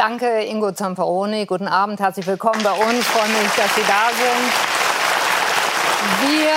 Danke, 0.00 0.40
Ingo 0.48 0.72
Zamperoni. 0.72 1.44
Guten 1.44 1.68
Abend, 1.68 2.00
herzlich 2.00 2.26
willkommen 2.26 2.62
bei 2.62 2.72
uns. 2.72 3.00
Ich 3.00 3.04
freue 3.04 3.28
mich, 3.28 3.52
dass 3.52 3.68
Sie 3.76 3.84
da 3.84 4.08
sind. 4.16 4.48
Wir 6.24 6.56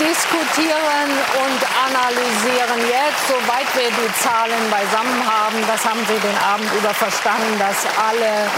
diskutieren 0.00 1.12
und 1.36 1.60
analysieren 1.84 2.80
jetzt, 2.88 3.28
soweit 3.28 3.68
wir 3.76 3.92
die 3.92 4.08
Zahlen 4.16 4.70
beisammen 4.72 5.20
haben. 5.20 5.60
Das 5.68 5.84
haben 5.84 6.00
Sie 6.08 6.16
den 6.16 6.38
Abend 6.40 6.72
über 6.80 6.94
verstanden, 6.94 7.58
dass 7.58 7.84
alle 8.08 8.48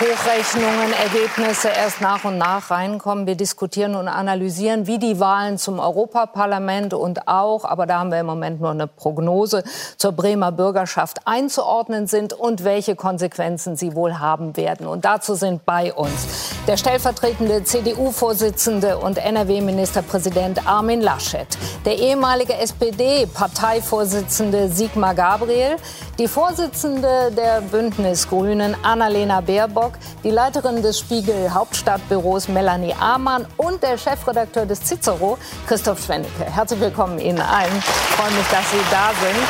Hochrechnungen, 0.00 0.94
Ergebnisse 0.94 1.68
erst 1.68 2.00
nach 2.00 2.24
und 2.24 2.38
nach 2.38 2.70
reinkommen. 2.70 3.26
Wir 3.26 3.34
diskutieren 3.34 3.96
und 3.96 4.08
analysieren, 4.08 4.86
wie 4.86 4.98
die 4.98 5.20
Wahlen 5.20 5.58
zum 5.58 5.78
Europaparlament 5.78 6.94
und 6.94 7.28
auch, 7.28 7.66
aber 7.66 7.84
da 7.84 7.98
haben 7.98 8.10
wir 8.10 8.20
im 8.20 8.24
Moment 8.24 8.62
nur 8.62 8.70
eine 8.70 8.86
Prognose, 8.86 9.62
zur 9.98 10.12
Bremer 10.12 10.52
Bürgerschaft 10.52 11.18
einzuordnen 11.26 12.06
sind 12.06 12.32
und 12.32 12.64
welche 12.64 12.96
Konsequenzen 12.96 13.76
sie 13.76 13.94
wohl 13.94 14.18
haben 14.18 14.56
werden. 14.56 14.86
Und 14.86 15.04
dazu 15.04 15.34
sind 15.34 15.66
bei 15.66 15.92
uns 15.92 16.54
der 16.66 16.78
stellvertretende 16.78 17.64
CDU-Vorsitzende 17.64 18.96
und 18.96 19.18
NRW-Ministerpräsident 19.18 20.66
Armin 20.66 21.02
Laschet, 21.02 21.46
der 21.84 21.98
ehemalige 21.98 22.54
SPD-Parteivorsitzende 22.54 24.70
Sigmar 24.70 25.14
Gabriel, 25.14 25.76
die 26.18 26.28
Vorsitzende 26.28 27.32
der 27.36 27.60
Bündnisgrünen 27.60 28.74
Annalena 28.82 29.40
Baerbock, 29.40 29.89
die 30.24 30.30
Leiterin 30.30 30.82
des 30.82 30.98
Spiegel 30.98 31.52
Hauptstadtbüros 31.52 32.48
Melanie 32.48 32.94
Amann 32.98 33.46
und 33.56 33.82
der 33.82 33.98
Chefredakteur 33.98 34.66
des 34.66 34.82
Cicero 34.82 35.38
Christoph 35.66 36.04
Schwennecke. 36.04 36.44
Herzlich 36.44 36.80
willkommen 36.80 37.18
Ihnen 37.18 37.40
allen. 37.40 37.76
Ich 37.76 38.16
freue 38.16 38.30
mich, 38.32 38.46
dass 38.48 38.70
Sie 38.70 38.84
da 38.90 39.10
sind. 39.20 39.46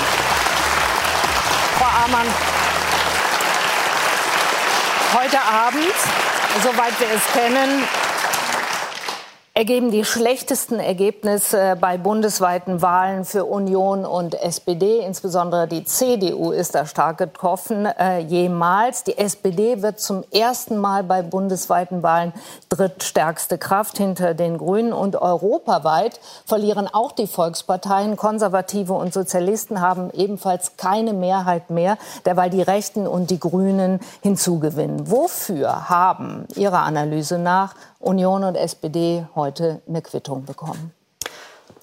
Frau 1.78 2.04
Amann, 2.04 2.26
heute 5.14 5.40
Abend, 5.40 5.94
soweit 6.62 7.00
wir 7.00 7.08
es 7.16 7.32
kennen, 7.32 7.84
ergeben 9.52 9.90
die 9.90 10.04
schlechtesten 10.04 10.78
Ergebnisse 10.78 11.76
bei 11.80 11.98
bundesweiten 11.98 12.82
Wahlen 12.82 13.24
für 13.24 13.44
Union 13.44 14.06
und 14.06 14.40
SPD. 14.40 15.00
Insbesondere 15.00 15.66
die 15.66 15.84
CDU 15.84 16.52
ist 16.52 16.76
da 16.76 16.86
stark 16.86 17.18
getroffen, 17.18 17.84
äh, 17.84 18.20
jemals. 18.20 19.02
Die 19.02 19.18
SPD 19.18 19.82
wird 19.82 19.98
zum 19.98 20.22
ersten 20.32 20.78
Mal 20.78 21.02
bei 21.02 21.22
bundesweiten 21.22 22.04
Wahlen 22.04 22.32
drittstärkste 22.68 23.58
Kraft 23.58 23.98
hinter 23.98 24.34
den 24.34 24.56
Grünen. 24.56 24.92
Und 24.92 25.16
europaweit 25.16 26.20
verlieren 26.46 26.86
auch 26.86 27.10
die 27.10 27.26
Volksparteien. 27.26 28.16
Konservative 28.16 28.92
und 28.92 29.12
Sozialisten 29.12 29.80
haben 29.80 30.10
ebenfalls 30.12 30.76
keine 30.76 31.12
Mehrheit 31.12 31.70
mehr, 31.70 31.98
derweil 32.24 32.50
die 32.50 32.62
Rechten 32.62 33.08
und 33.08 33.30
die 33.30 33.40
Grünen 33.40 33.98
hinzugewinnen. 34.22 35.10
Wofür 35.10 35.88
haben 35.90 36.46
Ihrer 36.54 36.82
Analyse 36.82 37.38
nach 37.38 37.74
Union 38.00 38.44
und 38.44 38.54
SPD 38.54 39.26
heute 39.34 39.82
eine 39.86 40.00
Quittung 40.00 40.46
bekommen? 40.46 40.92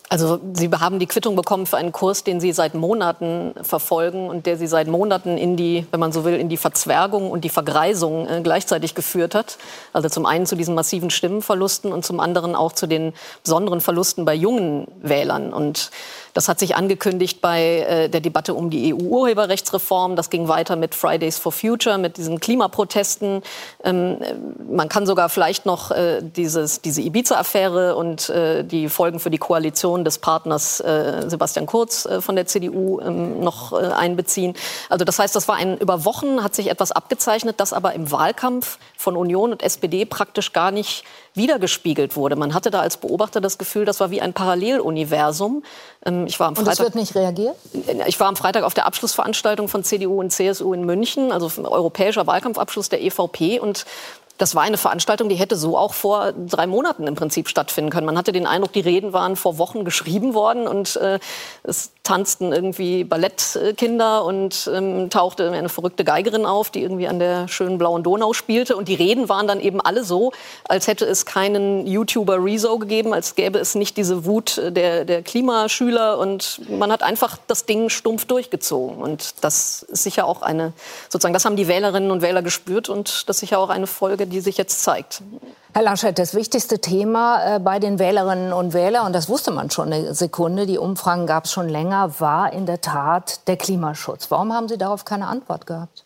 Also 0.09 0.39
Sie 0.53 0.69
haben 0.69 1.00
die 1.00 1.05
Quittung 1.05 1.36
bekommen 1.36 1.66
für 1.66 1.75
einen 1.75 1.91
Kurs, 1.91 2.23
den 2.23 2.39
Sie 2.39 2.53
seit 2.53 2.75
Monaten 2.75 3.53
verfolgen 3.61 4.30
und 4.30 4.45
der 4.45 4.58
Sie 4.58 4.67
seit 4.67 4.88
Monaten 4.88 5.38
in 5.38 5.58
die, 5.58 5.86
wenn 5.91 6.00
man 6.00 6.13
so 6.13 6.23
will, 6.23 6.36
in 6.36 6.47
die 6.47 6.55
Verzwergung 6.55 7.30
und 7.30 7.44
die 7.44 7.50
Vergreisung 7.50 8.28
äh, 8.28 8.39
gleichzeitig 8.41 8.95
geführt 8.95 9.35
hat. 9.35 9.58
Also 9.91 10.08
zum 10.08 10.25
einen 10.25 10.45
zu 10.45 10.55
diesen 10.55 10.75
massiven 10.75 11.09
Stimmenverlusten 11.09 11.91
und 11.91 12.05
zum 12.05 12.22
anderen 12.22 12.55
auch 12.55 12.72
zu 12.72 12.88
den 12.88 13.13
besonderen 13.44 13.81
Verlusten 13.81 14.23
bei 14.23 14.33
jungen 14.33 14.88
Wählern. 15.02 15.52
Und 15.52 15.91
das 16.38 16.47
hat 16.47 16.59
sich 16.59 16.75
angekündigt 16.75 17.41
bei 17.41 17.80
äh, 17.80 18.09
der 18.09 18.22
Debatte 18.22 18.53
um 18.53 18.69
die 18.69 18.94
EU-Urheberrechtsreform. 18.94 20.16
Das 20.16 20.30
ging 20.30 20.47
weiter 20.47 20.75
mit 20.75 20.94
Fridays 20.94 21.39
for 21.39 21.52
Future, 21.52 21.97
mit 21.97 22.17
diesen 22.17 22.39
Klimaprotesten. 22.39 23.41
Ähm, 23.83 24.19
man 24.69 24.88
kann 24.88 25.08
sogar 25.08 25.30
vielleicht 25.30 25.66
noch 25.66 25.89
äh, 25.89 26.22
dieses, 26.22 26.81
diese 26.81 27.02
Ibiza-Affäre 27.02 27.95
und 27.95 28.30
äh, 28.30 28.63
die 28.63 28.88
Folgen 28.88 29.19
für 29.19 29.31
die 29.31 29.39
Koalition 29.39 29.97
des 30.03 30.20
Partners 30.20 30.80
äh, 30.80 31.30
Sebastian 31.30 31.66
Kurz 31.66 32.06
äh, 32.06 32.22
von 32.22 32.35
der 32.35 32.46
CDU 32.47 33.00
ähm, 33.00 33.40
noch 33.40 33.74
äh, 33.74 33.85
einbeziehen. 33.85 34.56
Also 34.90 35.06
das 35.06 35.19
heißt, 35.19 35.35
das 35.35 35.47
war 35.47 35.56
ein 35.56 35.78
über 35.78 36.06
Wochen 36.06 36.44
hat 36.44 36.56
sich 36.56 36.69
etwas 36.69 36.91
abgezeichnet, 36.91 37.59
das 37.59 37.74
aber 37.74 37.94
im 37.94 38.12
Wahlkampf 38.12 38.80
von 38.97 39.16
Union 39.16 39.52
und 39.52 39.63
SPD 39.63 40.06
praktisch 40.06 40.53
gar 40.53 40.72
nicht 40.72 41.03
wiedergespiegelt 41.34 42.16
wurde. 42.16 42.35
Man 42.35 42.53
hatte 42.53 42.72
da 42.72 42.81
als 42.81 42.97
Beobachter 42.97 43.40
das 43.40 43.58
Gefühl, 43.58 43.85
das 43.85 44.00
war 44.00 44.12
wie 44.12 44.22
ein 44.22 44.34
Paralleluniversum. 44.34 45.63
Ähm, 46.06 46.25
ich 46.28 46.40
war 46.40 46.47
am 46.47 46.56
Freitag, 46.56 46.68
und 46.68 46.74
es 46.74 46.79
wird 46.79 46.96
nicht 46.96 47.16
reagiert? 47.16 47.56
Ich 48.08 48.19
war 48.19 48.28
am 48.28 48.35
Freitag 48.35 48.64
auf 48.64 48.74
der 48.74 48.85
Abschlussveranstaltung 48.85 49.68
von 49.68 49.84
CDU 49.84 50.19
und 50.19 50.31
CSU 50.31 50.74
in 50.74 50.85
München, 50.85 51.31
also 51.31 51.50
europäischer 51.64 52.28
Wahlkampfabschluss 52.28 52.90
der 52.90 53.02
EVP. 53.03 53.59
Und 53.59 53.85
das 54.38 54.56
war 54.56 54.64
eine 54.64 54.78
Veranstaltung, 54.78 55.30
die 55.30 55.36
hätte 55.36 55.56
so 55.56 55.78
auch 55.78 55.94
vor 55.94 56.34
drei 56.34 56.68
Monaten 56.68 57.08
im 57.08 57.16
Prinzip 57.16 57.50
stattfinden 57.50 57.90
können. 57.90 58.06
Man 58.06 58.18
hatte 58.18 58.31
den 58.31 58.48
Eindruck, 58.48 58.74
die 58.74 58.81
Reden 58.81 59.14
waren 59.14 59.36
vor 59.36 59.58
Wochen 59.58 59.86
geschrieben 59.86 60.34
worden 60.34 60.68
und 60.68 60.96
äh, 60.98 61.20
es 61.64 61.92
tanzten 62.07 62.53
irgendwie 62.53 63.03
Ballettkinder 63.03 64.23
und 64.23 64.69
ähm, 64.73 65.09
tauchte 65.09 65.51
eine 65.51 65.68
verrückte 65.68 66.06
Geigerin 66.06 66.45
auf, 66.45 66.69
die 66.69 66.81
irgendwie 66.81 67.09
an 67.09 67.19
der 67.19 67.50
schönen 67.50 67.78
blauen 67.78 68.01
Donau 68.01 68.31
spielte. 68.31 68.78
Und 68.78 68.88
die 68.88 68.95
Reden 68.95 69.28
waren 69.28 69.45
dann 69.45 69.59
eben 69.59 69.81
alle 69.81 70.06
so, 70.06 70.31
als 70.69 70.88
hätte 70.88 71.03
es 71.06 71.25
keinen 71.25 71.85
YouTuber 71.85 72.41
Rezo 72.41 72.78
gegeben, 72.78 73.13
als 73.13 73.35
gäbe 73.35 73.59
es 73.59 73.75
nicht 73.75 73.97
diese 73.97 74.25
Wut 74.25 74.62
der, 74.69 75.03
der 75.03 75.22
Klimaschüler. 75.22 76.17
Und 76.17 76.62
man 76.69 76.94
hat 76.94 77.03
einfach 77.03 77.38
das 77.47 77.66
Ding 77.66 77.90
stumpf 77.90 78.23
durchgezogen. 78.23 78.97
Und 78.97 79.35
das 79.41 79.84
ist 79.84 80.03
sicher 80.03 80.25
auch 80.28 80.41
eine, 80.41 80.72
sozusagen, 81.09 81.34
das 81.34 81.44
haben 81.44 81.57
die 81.57 81.67
Wählerinnen 81.67 82.12
und 82.12 82.22
Wähler 82.22 82.41
gespürt 82.41 82.88
und 82.88 83.28
das 83.28 83.35
ist 83.35 83.41
sicher 83.41 83.59
auch 83.59 83.69
eine 83.69 83.88
Folge, 83.88 84.28
die 84.28 84.40
sich 84.40 84.57
jetzt 84.57 84.81
zeigt. 84.81 85.22
Herr 85.78 85.84
Laschet, 85.84 86.18
das 86.18 86.34
wichtigste 86.34 86.80
Thema 86.80 87.58
äh, 87.58 87.60
bei 87.60 87.78
den 87.78 88.00
Wählerinnen 88.00 88.52
und 88.52 88.74
Wählern, 88.74 89.06
und 89.06 89.14
das 89.14 89.30
wusste 89.30 89.52
man 89.52 89.70
schon 89.70 89.94
eine 89.94 90.16
Sekunde, 90.16 90.66
die 90.66 90.80
Umfragen 90.80 91.28
gab 91.28 91.46
es 91.46 91.52
schon 91.52 91.70
länger, 91.70 92.20
war 92.20 92.52
in 92.52 92.66
der 92.66 92.82
Tat 92.82 93.48
der 93.48 93.58
Klimaschutz. 93.58 94.32
Warum 94.32 94.52
haben 94.54 94.68
Sie 94.68 94.80
darauf 94.80 95.06
keine 95.06 95.28
Antwort 95.28 95.68
gehabt? 95.68 96.04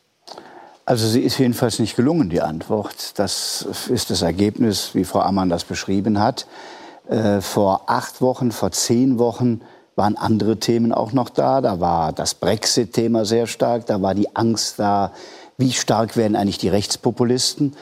Also 0.83 1.07
sie 1.07 1.21
ist 1.21 1.37
jedenfalls 1.37 1.79
nicht 1.79 1.95
gelungen, 1.95 2.29
die 2.29 2.41
Antwort. 2.41 3.17
Das 3.17 3.65
ist 3.87 4.09
das 4.09 4.23
Ergebnis, 4.23 4.89
wie 4.93 5.05
Frau 5.05 5.21
Ammann 5.21 5.47
das 5.47 5.63
beschrieben 5.63 6.19
hat. 6.19 6.47
Äh, 7.07 7.39
vor 7.39 7.83
acht 7.87 8.19
Wochen, 8.19 8.51
vor 8.51 8.73
zehn 8.73 9.19
Wochen 9.19 9.61
waren 9.95 10.17
andere 10.17 10.57
Themen 10.57 10.91
auch 10.91 11.13
noch 11.13 11.29
da. 11.29 11.61
Da 11.61 11.79
war 11.79 12.11
das 12.11 12.33
Brexit-Thema 12.33 13.23
sehr 13.23 13.47
stark, 13.47 13.85
da 13.85 14.01
war 14.01 14.15
die 14.15 14.35
Angst 14.35 14.79
da, 14.79 15.13
wie 15.57 15.71
stark 15.71 16.17
werden 16.17 16.35
eigentlich 16.35 16.57
die 16.57 16.67
Rechtspopulisten. 16.67 17.73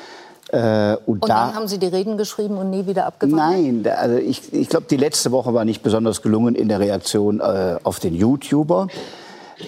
Äh, 0.52 0.98
und, 1.06 1.22
und 1.22 1.30
da, 1.30 1.48
dann 1.48 1.56
haben 1.56 1.68
Sie 1.68 1.78
die 1.78 1.88
Reden 1.88 2.18
geschrieben 2.18 2.58
und 2.58 2.70
nie 2.70 2.88
wieder 2.88 3.06
abgefangen? 3.06 3.84
Nein, 3.84 3.94
also 3.96 4.18
ich, 4.18 4.52
ich 4.54 4.70
glaube, 4.70 4.88
die 4.90 4.98
letzte 4.98 5.32
Woche 5.32 5.54
war 5.54 5.64
nicht 5.66 5.84
besonders 5.84 6.22
gelungen 6.22 6.56
in 6.56 6.68
der 6.70 6.80
Reaktion 6.80 7.40
äh, 7.40 7.78
auf 7.84 8.00
den 8.00 8.16
YouTuber. 8.16 8.88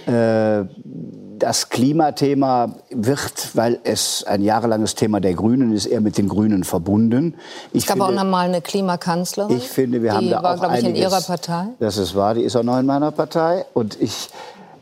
Äh, 0.08 0.66
das 1.41 1.70
Klimathema 1.70 2.75
wird, 2.91 3.56
weil 3.56 3.80
es 3.84 4.24
ein 4.24 4.44
jahrelanges 4.44 4.94
Thema 4.94 5.20
der 5.20 5.34
Grünen 5.34 5.74
ist, 5.74 5.88
eher 5.88 6.02
mit 6.02 6.18
den 6.18 6.30
Grünen 6.30 6.64
verbunden. 6.64 7.36
Ich 7.74 7.84
es 7.84 7.88
gab 7.88 7.97
finde, 7.97 8.06
auch 8.06 8.24
noch 8.24 8.30
mal 8.30 8.46
eine 8.47 8.62
Klimakanzlerin. 8.62 9.58
Ich 9.58 9.68
finde, 9.68 10.03
wir 10.03 10.14
haben 10.14 10.30
da 10.30 10.44
war, 10.44 10.58
auch 10.58 10.62
einiges. 10.62 10.84
Ich, 10.84 10.90
in 10.90 10.96
Ihrer 10.96 11.22
Partei. 11.22 11.66
Das 11.80 11.97
ist 11.97 12.16
wahr, 12.16 12.36
die 12.36 12.41
ist 12.41 12.56
auch 12.56 12.64
noch 12.64 12.78
in 12.80 12.86
meiner 12.86 13.12
Partei. 13.12 13.66
Und 13.74 14.00
ich, 14.00 14.30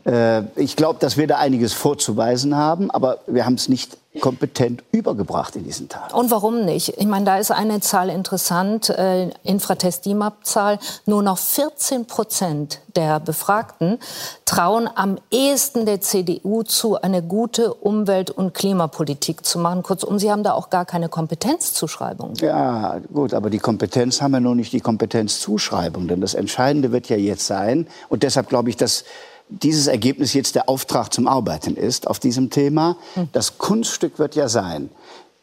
äh, 0.04 0.42
ich 0.56 0.76
glaube, 0.76 0.98
dass 0.98 1.16
wir 1.16 1.26
da 1.26 1.38
einiges 1.38 1.72
vorzuweisen 1.72 2.56
haben, 2.56 2.90
aber 2.90 3.18
wir 3.26 3.44
haben 3.44 3.54
es 3.54 3.68
nicht 3.68 3.96
kompetent 4.20 4.82
übergebracht 4.90 5.54
in 5.54 5.62
diesen 5.62 5.88
Tagen. 5.88 6.12
Und 6.14 6.32
warum 6.32 6.64
nicht? 6.64 6.94
Ich 6.98 7.06
meine, 7.06 7.24
da 7.24 7.38
ist 7.38 7.52
eine 7.52 7.80
Zahl 7.80 8.10
interessant, 8.10 8.90
äh, 8.90 9.30
Infratest 9.44 10.04
DIMAP-Zahl. 10.04 10.80
Nur 11.06 11.22
noch 11.22 11.38
14 11.38 12.06
Prozent 12.06 12.80
der 12.96 13.20
Befragten 13.20 13.98
trauen 14.46 14.88
am 14.92 15.18
ehesten 15.30 15.86
der 15.86 16.00
CDU 16.00 16.64
zu, 16.64 17.00
eine 17.00 17.22
gute 17.22 17.72
Umwelt- 17.72 18.32
und 18.32 18.52
Klimapolitik 18.52 19.46
zu 19.46 19.60
machen. 19.60 19.84
Kurzum, 19.84 20.18
Sie 20.18 20.32
haben 20.32 20.42
da 20.42 20.54
auch 20.54 20.70
gar 20.70 20.86
keine 20.86 21.08
Kompetenzzuschreibung. 21.08 22.34
Ja, 22.40 22.98
gut, 23.12 23.32
aber 23.32 23.48
die 23.48 23.60
Kompetenz 23.60 24.20
haben 24.20 24.32
wir 24.32 24.40
nur 24.40 24.56
nicht 24.56 24.72
die 24.72 24.80
Kompetenzzuschreibung. 24.80 26.08
Denn 26.08 26.20
das 26.20 26.34
Entscheidende 26.34 26.90
wird 26.90 27.08
ja 27.08 27.16
jetzt 27.16 27.46
sein, 27.46 27.86
und 28.08 28.24
deshalb 28.24 28.48
glaube 28.48 28.70
ich, 28.70 28.76
dass 28.76 29.04
dieses 29.50 29.86
Ergebnis 29.86 30.32
jetzt 30.34 30.54
der 30.54 30.68
Auftrag 30.68 31.12
zum 31.12 31.26
Arbeiten 31.26 31.76
ist 31.76 32.06
auf 32.06 32.18
diesem 32.18 32.50
Thema. 32.50 32.96
Hm. 33.14 33.28
Das 33.32 33.58
Kunststück 33.58 34.18
wird 34.18 34.34
ja 34.34 34.48
sein, 34.48 34.90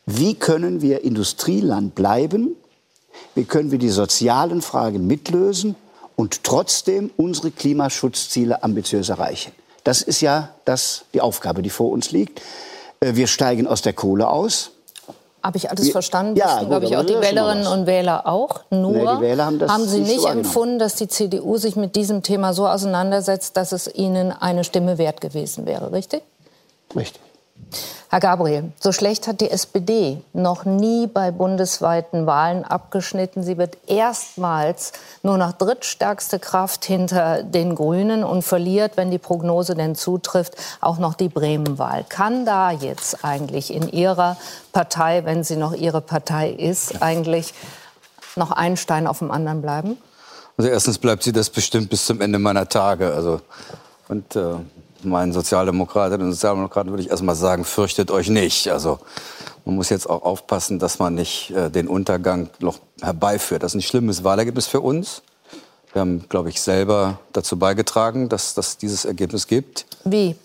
wie 0.06 0.36
können 0.36 0.82
wir 0.82 1.04
Industrieland 1.04 1.94
bleiben, 1.94 2.56
wie 3.36 3.44
können 3.44 3.72
wir 3.72 3.80
die 3.80 3.90
sozialen 3.90 4.62
Fragen 4.62 5.06
mitlösen 5.06 5.76
und 6.16 6.44
trotzdem 6.44 7.12
unsere 7.18 7.52
Klimaschutzziele 7.52 8.64
ambitiös 8.64 9.10
erreichen. 9.10 9.52
Das 9.84 10.02
ist 10.02 10.22
ja 10.22 10.50
das, 10.66 11.06
die 11.14 11.22
Aufgabe, 11.22 11.62
die 11.62 11.70
vor 11.70 11.92
uns 11.92 12.12
liegt. 12.12 12.42
Äh, 13.00 13.16
wir 13.16 13.28
steigen 13.28 13.68
aus 13.68 13.82
der 13.82 13.94
Kohle 13.94 14.30
aus. 14.30 14.72
Habe 15.48 15.56
ich 15.56 15.72
alles 15.72 15.92
verstanden? 15.92 16.36
Ja, 16.36 16.62
glaube 16.62 16.88
ich 16.88 16.98
auch 16.98 17.06
die 17.06 17.14
Wählerinnen 17.14 17.68
und 17.68 17.88
Wähler 17.88 18.28
auch. 18.28 18.64
Nur 18.70 18.92
nee, 18.92 19.22
Wähler 19.22 19.46
haben, 19.46 19.62
haben, 19.62 19.88
Sie 19.88 20.02
nicht 20.02 20.20
so 20.20 20.28
empfunden, 20.28 20.78
dass 20.78 20.96
die 20.96 21.08
CDU 21.08 21.56
sich 21.56 21.78
mit 21.78 21.96
diesem 21.96 22.22
Thema 22.22 22.52
so 22.54 22.68
auseinandersetzt, 22.68 23.56
dass 23.56 23.72
es 23.72 23.88
Ihnen 23.96 24.34
eine 24.34 24.66
Stimme 24.66 24.98
wert 24.98 25.22
gewesen 25.22 25.66
wäre, 25.66 25.94
richtig? 25.94 26.22
Richtig. 26.94 27.22
Herr 28.10 28.22
Gabriel, 28.22 28.72
so 28.80 28.94
schlecht 28.94 29.28
hat 29.28 29.42
die 29.42 29.52
SPD 29.52 30.22
noch 30.32 30.64
nie 30.64 31.08
bei 31.08 31.30
bundesweiten 31.32 32.26
Wahlen 32.26 32.64
abgeschnitten. 32.64 33.44
Sie 33.44 33.58
wird 33.58 33.78
erstmals 33.86 34.94
nur 35.24 35.38
noch 35.38 35.52
drittstärkste 35.52 36.40
Kraft 36.40 36.86
hinter 36.86 37.44
den 37.44 37.76
Grünen 37.76 38.24
und 38.24 38.44
verliert, 38.44 38.96
wenn 38.96 39.12
die 39.12 39.18
Prognose 39.18 39.76
denn 39.76 39.94
zutrifft, 39.94 40.56
auch 40.80 41.00
noch 41.00 41.16
die 41.16 41.28
Bremenwahl. 41.28 42.06
Kann 42.08 42.46
da 42.46 42.72
jetzt 42.72 43.26
eigentlich 43.26 43.74
in 43.74 43.90
Ihrer 43.90 44.38
Partei, 44.72 45.26
wenn 45.26 45.44
sie 45.44 45.58
noch 45.58 45.74
Ihre 45.74 46.00
Partei 46.00 46.50
ist, 46.50 47.02
eigentlich 47.02 47.54
noch 48.38 48.52
ein 48.52 48.78
Stein 48.78 49.06
auf 49.06 49.20
dem 49.20 49.32
anderen 49.32 49.62
bleiben? 49.62 49.98
Also 50.56 50.70
erstens 50.70 50.98
bleibt 50.98 51.24
sie 51.24 51.34
das 51.34 51.50
bestimmt 51.50 51.90
bis 51.90 52.06
zum 52.06 52.22
Ende 52.22 52.40
meiner 52.40 52.70
Tage. 52.70 53.14
Also 53.14 53.42
und 54.08 54.36
äh, 54.38 54.56
meinen 55.04 55.34
Sozialdemokratinnen 55.34 56.28
und 56.28 56.34
Sozialdemokraten 56.34 56.92
würde 56.92 57.04
ich 57.04 57.10
erst 57.10 57.24
mal 57.24 57.36
sagen, 57.36 57.66
fürchtet 57.66 58.12
euch 58.12 58.30
nicht. 58.30 58.70
Also 58.70 59.00
man 59.66 59.76
muss 59.76 59.90
jetzt 59.90 60.10
auch 60.10 60.24
aufpassen, 60.24 60.80
dass 60.80 61.00
man 61.00 61.16
nicht 61.16 61.52
äh, 61.52 61.70
den 61.70 61.88
Untergang 61.88 62.50
noch 62.60 62.80
herbeiführt. 63.02 63.64
Das 63.64 63.72
ist 63.72 63.76
ein 63.76 63.82
schlimmes 63.82 64.24
Wahlergebnis 64.24 64.68
für 64.68 64.82
uns. 64.82 65.22
Wir 65.94 66.02
haben, 66.02 66.26
glaube 66.30 66.50
ich, 66.50 66.62
selber 66.62 67.20
dazu 67.34 67.58
beigetragen, 67.58 68.30
dass 68.30 68.58
es 68.58 68.78
dieses 68.78 69.06
Ergebnis 69.06 69.48
gibt. 69.48 69.86
Wie? 70.04 70.36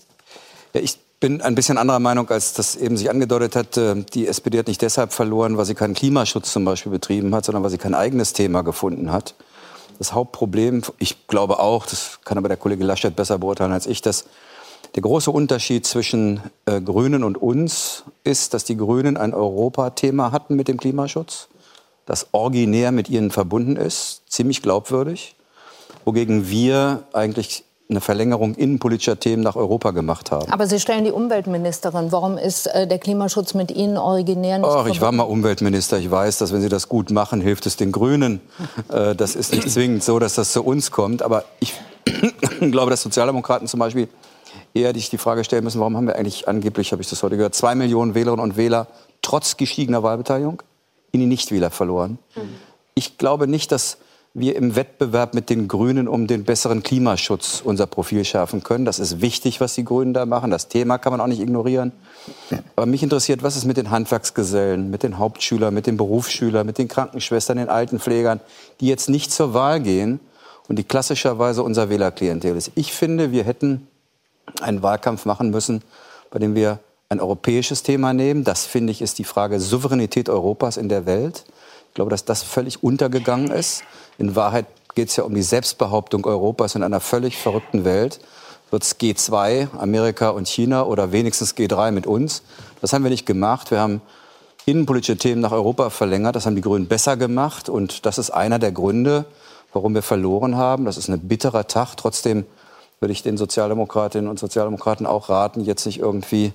Ja, 0.73 0.81
ich 0.81 0.99
bin 1.21 1.41
ein 1.41 1.55
bisschen 1.55 1.79
anderer 1.79 2.01
Meinung, 2.01 2.29
als 2.31 2.53
das 2.53 2.75
eben 2.75 2.97
sich 2.97 3.11
angedeutet 3.11 3.55
hat. 3.55 3.77
Äh, 3.77 4.05
die 4.13 4.27
SPD 4.27 4.59
hat 4.59 4.67
nicht 4.67 4.83
deshalb 4.83 5.13
verloren, 5.13 5.57
weil 5.57 5.65
sie 5.65 5.75
keinen 5.75 5.95
Klimaschutz 5.95 6.53
zum 6.53 6.65
Beispiel 6.65 6.91
betrieben 6.93 7.35
hat, 7.35 7.45
sondern 7.45 7.63
weil 7.63 7.71
sie 7.71 7.79
kein 7.79 7.95
eigenes 7.95 8.33
Thema 8.33 8.63
gefunden 8.63 9.13
hat. 9.13 9.35
Das 9.99 10.13
Hauptproblem, 10.13 10.83
ich 10.99 11.27
glaube 11.29 11.59
auch, 11.61 11.87
das 11.87 12.21
kann 12.25 12.39
aber 12.39 12.49
der 12.49 12.57
Kollege 12.57 12.85
Laschet 12.85 13.15
besser 13.15 13.39
beurteilen 13.39 13.73
als 13.73 13.87
ich, 13.87 14.03
dass 14.03 14.25
der 14.95 15.03
große 15.03 15.31
Unterschied 15.31 15.87
zwischen 15.87 16.43
äh, 16.67 16.81
Grünen 16.81 17.25
und 17.25 17.41
uns 17.41 18.05
ist, 18.25 18.53
dass 18.53 18.65
die 18.65 18.77
Grünen 18.77 19.17
ein 19.17 19.33
Europathema 19.33 20.33
hatten 20.33 20.55
mit 20.55 20.69
dem 20.69 20.79
Klimaschutz, 20.79 21.49
das 22.05 22.29
originär 22.33 22.93
mit 22.93 23.09
ihnen 23.09 23.31
verbunden 23.31 23.77
ist, 23.77 24.23
ziemlich 24.29 24.61
glaubwürdig, 24.61 25.35
wogegen 26.05 26.49
wir 26.49 27.05
eigentlich 27.13 27.65
eine 27.93 28.01
Verlängerung 28.01 28.55
innenpolitischer 28.55 29.19
Themen 29.19 29.43
nach 29.43 29.57
Europa 29.57 29.93
gemacht 29.93 30.31
haben. 30.31 30.51
Aber 30.51 30.67
Sie 30.67 30.81
stellen 30.81 31.05
die 31.05 31.13
Umweltministerin. 31.13 32.11
Warum 32.11 32.39
ist 32.39 32.67
äh, 32.67 32.87
der 32.87 32.99
Klimaschutz 32.99 33.55
mit 33.55 33.71
Ihnen 33.71 33.97
originär 33.97 34.59
nicht 34.59 34.69
Ach, 34.69 34.87
ich 34.87 35.01
war 35.01 35.13
mal 35.13 35.25
Umweltminister. 35.25 35.99
Ich 35.99 36.11
weiß, 36.11 36.39
dass 36.39 36.53
wenn 36.53 36.61
Sie 36.61 36.69
das 36.69 36.89
gut 36.89 37.11
machen, 37.11 37.41
hilft 37.41 37.67
es 37.67 37.77
den 37.77 37.93
Grünen. 37.93 38.41
äh, 38.89 39.15
das 39.15 39.35
ist 39.35 39.53
nicht 39.53 39.71
zwingend 39.71 40.03
so, 40.03 40.19
dass 40.19 40.35
das 40.35 40.53
zu 40.53 40.63
uns 40.65 40.91
kommt. 40.91 41.23
Aber 41.23 41.45
ich 41.61 41.75
glaube, 42.61 42.91
dass 42.91 43.03
Sozialdemokraten 43.03 43.69
zum 43.69 43.81
Beispiel 43.81 44.09
eher 44.75 44.93
sich 44.95 45.11
die 45.11 45.19
Frage 45.19 45.45
stellen 45.45 45.65
müssen, 45.65 45.81
warum 45.81 45.97
haben 45.97 46.07
wir 46.07 46.17
eigentlich 46.17 46.49
angeblich, 46.49 46.93
habe 46.93 47.03
ich 47.03 47.09
das 47.09 47.23
heute 47.23 47.37
gehört, 47.37 47.55
zwei 47.55 47.75
Millionen 47.75 48.15
Wählerinnen 48.15 48.43
und 48.43 48.57
Wähler 48.57 48.89
trotz 49.23 49.57
gestiegener 49.57 50.03
Wahlbeteiligung 50.03 50.63
in 51.13 51.21
die 51.21 51.27
Nichtwähler 51.27 51.71
verloren. 51.71 52.19
Mhm. 52.35 52.41
Ich 52.95 53.19
glaube 53.19 53.47
nicht, 53.47 53.73
dass 53.73 53.99
wir 54.35 54.57
im 54.57 54.77
Wettbewerb 54.77 55.35
mit 55.35 55.51
den 55.51 55.69
Grünen 55.69 56.09
um 56.09 56.27
den 56.27 56.45
besseren 56.45 56.83
Klimaschutz 56.83 57.61
unser 57.63 57.87
Profil 57.87 58.25
schärfen 58.25 58.63
können. 58.63 58.87
Das 58.87 58.99
ist 58.99 59.21
wichtig, 59.21 59.61
was 59.61 59.75
die 59.75 59.85
Grünen 59.85 60.15
da 60.15 60.25
machen. 60.25 60.51
Das 60.51 60.69
Thema 60.69 60.97
kann 60.97 61.13
man 61.13 61.21
auch 61.21 61.27
nicht 61.27 61.41
ignorieren. 61.41 61.93
Aber 62.75 62.87
mich 62.87 63.03
interessiert, 63.03 63.43
was 63.43 63.57
ist 63.57 63.67
mit 63.67 63.77
den 63.77 63.91
Handwerksgesellen, 63.91 64.91
mit 64.91 65.03
den 65.03 65.19
Hauptschülern, 65.19 65.75
mit 65.75 65.87
den 65.87 65.99
Berufsschülern, 65.99 66.65
mit 66.65 66.79
den 66.79 66.89
Krankenschwestern, 66.89 67.59
den 67.59 67.69
Altenpflegern, 67.69 68.41
die 68.81 68.89
jetzt 68.89 69.11
nicht 69.11 69.33
zur 69.33 69.53
Wahl 69.53 69.81
gehen 69.81 70.19
und 70.69 70.79
die 70.79 70.85
klassischerweise 70.85 71.63
unser 71.63 71.91
Wählerklientel 71.91 72.57
ist. 72.57 72.73
Ich 72.75 72.93
finde, 72.93 73.33
wir 73.33 73.45
hätten 73.45 73.87
einen 74.63 74.83
Wahlkampf 74.83 75.27
machen 75.27 75.51
müssen, 75.51 75.83
bei 76.31 76.39
dem 76.39 76.55
wir 76.55 76.79
ein 77.11 77.21
europäisches 77.21 77.83
Thema 77.83 78.15
nehmen. 78.15 78.45
Das, 78.45 78.65
finde 78.65 78.93
ich, 78.93 79.03
ist 79.03 79.19
die 79.19 79.25
Frage 79.25 79.61
Souveränität 79.61 80.31
Europas 80.31 80.79
in 80.79 80.89
der 80.89 81.05
Welt. 81.05 81.45
Ich 81.89 81.95
glaube, 81.95 82.11
dass 82.11 82.25
das 82.25 82.43
völlig 82.43 82.83
untergegangen 82.83 83.51
ist. 83.51 83.83
In 84.23 84.37
Wahrheit 84.37 84.67
geht 84.95 85.09
es 85.09 85.17
ja 85.17 85.25
um 85.25 85.35
die 85.35 85.43
Selbstbehauptung 85.43 86.25
Europas 86.27 86.77
in 86.77 86.85
einer 86.85 87.01
völlig 87.01 87.37
verrückten 87.37 87.85
Welt. 87.85 88.21
Wird 88.71 88.85
es 88.85 89.01
G2, 89.01 89.77
Amerika 89.77 90.29
und 90.29 90.47
China 90.47 90.85
oder 90.85 91.11
wenigstens 91.11 91.57
G3 91.57 91.91
mit 91.91 92.07
uns? 92.07 92.45
Das 92.81 92.93
haben 92.93 93.03
wir 93.03 93.11
nicht 93.11 93.27
gemacht. 93.27 93.73
Wir 93.73 93.81
haben 93.81 94.01
innenpolitische 94.65 95.17
Themen 95.17 95.41
nach 95.41 95.51
Europa 95.51 95.91
verlängert. 95.91 96.37
Das 96.37 96.47
haben 96.47 96.55
die 96.55 96.63
Grünen 96.63 96.87
besser 96.87 97.17
gemacht. 97.17 97.69
Und 97.69 98.07
das 98.07 98.17
ist 98.17 98.31
einer 98.31 98.61
der 98.61 98.71
Gründe, 98.71 99.25
warum 99.73 99.93
wir 99.93 100.03
verloren 100.03 100.57
haben. 100.57 100.85
Das 100.85 100.99
ist 100.99 101.09
ein 101.09 101.19
bitterer 101.27 101.67
Tag. 101.67 101.97
Trotzdem 101.97 102.47
würde 103.01 103.13
ich 103.13 103.25
den 103.25 103.37
Sozialdemokratinnen 103.37 104.31
und 104.31 104.39
Sozialdemokraten 104.39 105.05
auch 105.05 105.31
raten, 105.31 105.65
jetzt 105.65 105.85
nicht 105.85 105.99
irgendwie 105.99 106.53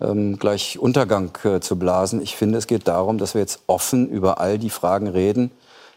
ähm, 0.00 0.38
gleich 0.38 0.78
Untergang 0.78 1.36
äh, 1.44 1.60
zu 1.60 1.78
blasen. 1.78 2.22
Ich 2.22 2.36
finde, 2.36 2.56
es 2.56 2.66
geht 2.66 2.88
darum, 2.88 3.18
dass 3.18 3.34
wir 3.34 3.42
jetzt 3.42 3.60
offen 3.66 4.08
über 4.08 4.40
all 4.40 4.58
die 4.58 4.70
Fragen 4.70 5.08
reden, 5.08 5.50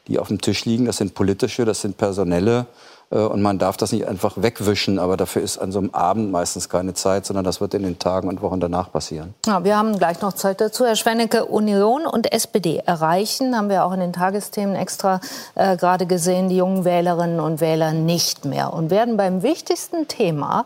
die 0.07 0.19
auf 0.19 0.27
dem 0.27 0.41
Tisch 0.41 0.65
liegen. 0.65 0.85
Das 0.85 0.97
sind 0.97 1.13
politische, 1.13 1.65
das 1.65 1.81
sind 1.81 1.97
personelle 1.97 2.67
äh, 3.11 3.17
und 3.17 3.41
man 3.41 3.57
darf 3.57 3.77
das 3.77 3.91
nicht 3.91 4.07
einfach 4.07 4.33
wegwischen, 4.37 4.99
aber 4.99 5.17
dafür 5.17 5.41
ist 5.41 5.57
an 5.57 5.71
so 5.71 5.79
einem 5.79 5.91
Abend 5.91 6.31
meistens 6.31 6.69
keine 6.69 6.93
Zeit, 6.93 7.25
sondern 7.25 7.45
das 7.45 7.61
wird 7.61 7.73
in 7.73 7.83
den 7.83 7.99
Tagen 7.99 8.27
und 8.27 8.41
Wochen 8.41 8.59
danach 8.59 8.91
passieren. 8.91 9.33
Ja, 9.45 9.63
wir 9.63 9.77
haben 9.77 9.97
gleich 9.97 10.21
noch 10.21 10.33
Zeit 10.33 10.61
dazu. 10.61 10.85
Herr 10.85 10.95
Schwennecke, 10.95 11.45
Union 11.45 12.05
und 12.05 12.31
SPD 12.31 12.77
erreichen, 12.77 13.55
haben 13.55 13.69
wir 13.69 13.85
auch 13.85 13.93
in 13.93 13.99
den 13.99 14.13
Tagesthemen 14.13 14.75
extra 14.75 15.19
äh, 15.55 15.77
gerade 15.77 16.05
gesehen, 16.05 16.49
die 16.49 16.57
jungen 16.57 16.85
Wählerinnen 16.85 17.39
und 17.39 17.61
Wähler 17.61 17.93
nicht 17.93 18.45
mehr 18.45 18.73
und 18.73 18.89
werden 18.89 19.17
beim 19.17 19.43
wichtigsten 19.43 20.07
Thema 20.07 20.65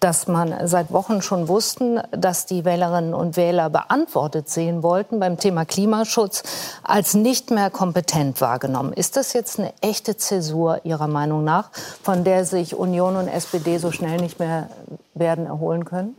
dass 0.00 0.26
man 0.26 0.66
seit 0.66 0.92
Wochen 0.92 1.22
schon 1.22 1.46
wussten, 1.48 2.00
dass 2.10 2.46
die 2.46 2.64
Wählerinnen 2.64 3.14
und 3.14 3.36
Wähler 3.36 3.70
beantwortet 3.70 4.48
sehen 4.48 4.82
wollten 4.82 5.20
beim 5.20 5.38
Thema 5.38 5.64
Klimaschutz, 5.64 6.42
als 6.82 7.14
nicht 7.14 7.50
mehr 7.50 7.70
kompetent 7.70 8.40
wahrgenommen. 8.40 8.92
Ist 8.92 9.16
das 9.16 9.34
jetzt 9.34 9.58
eine 9.58 9.72
echte 9.82 10.16
Zäsur 10.16 10.80
Ihrer 10.84 11.06
Meinung 11.06 11.44
nach, 11.44 11.70
von 12.02 12.24
der 12.24 12.44
sich 12.44 12.74
Union 12.74 13.16
und 13.16 13.28
SPD 13.28 13.78
so 13.78 13.92
schnell 13.92 14.20
nicht 14.20 14.38
mehr 14.38 14.70
werden 15.14 15.46
erholen 15.46 15.84
können? 15.84 16.16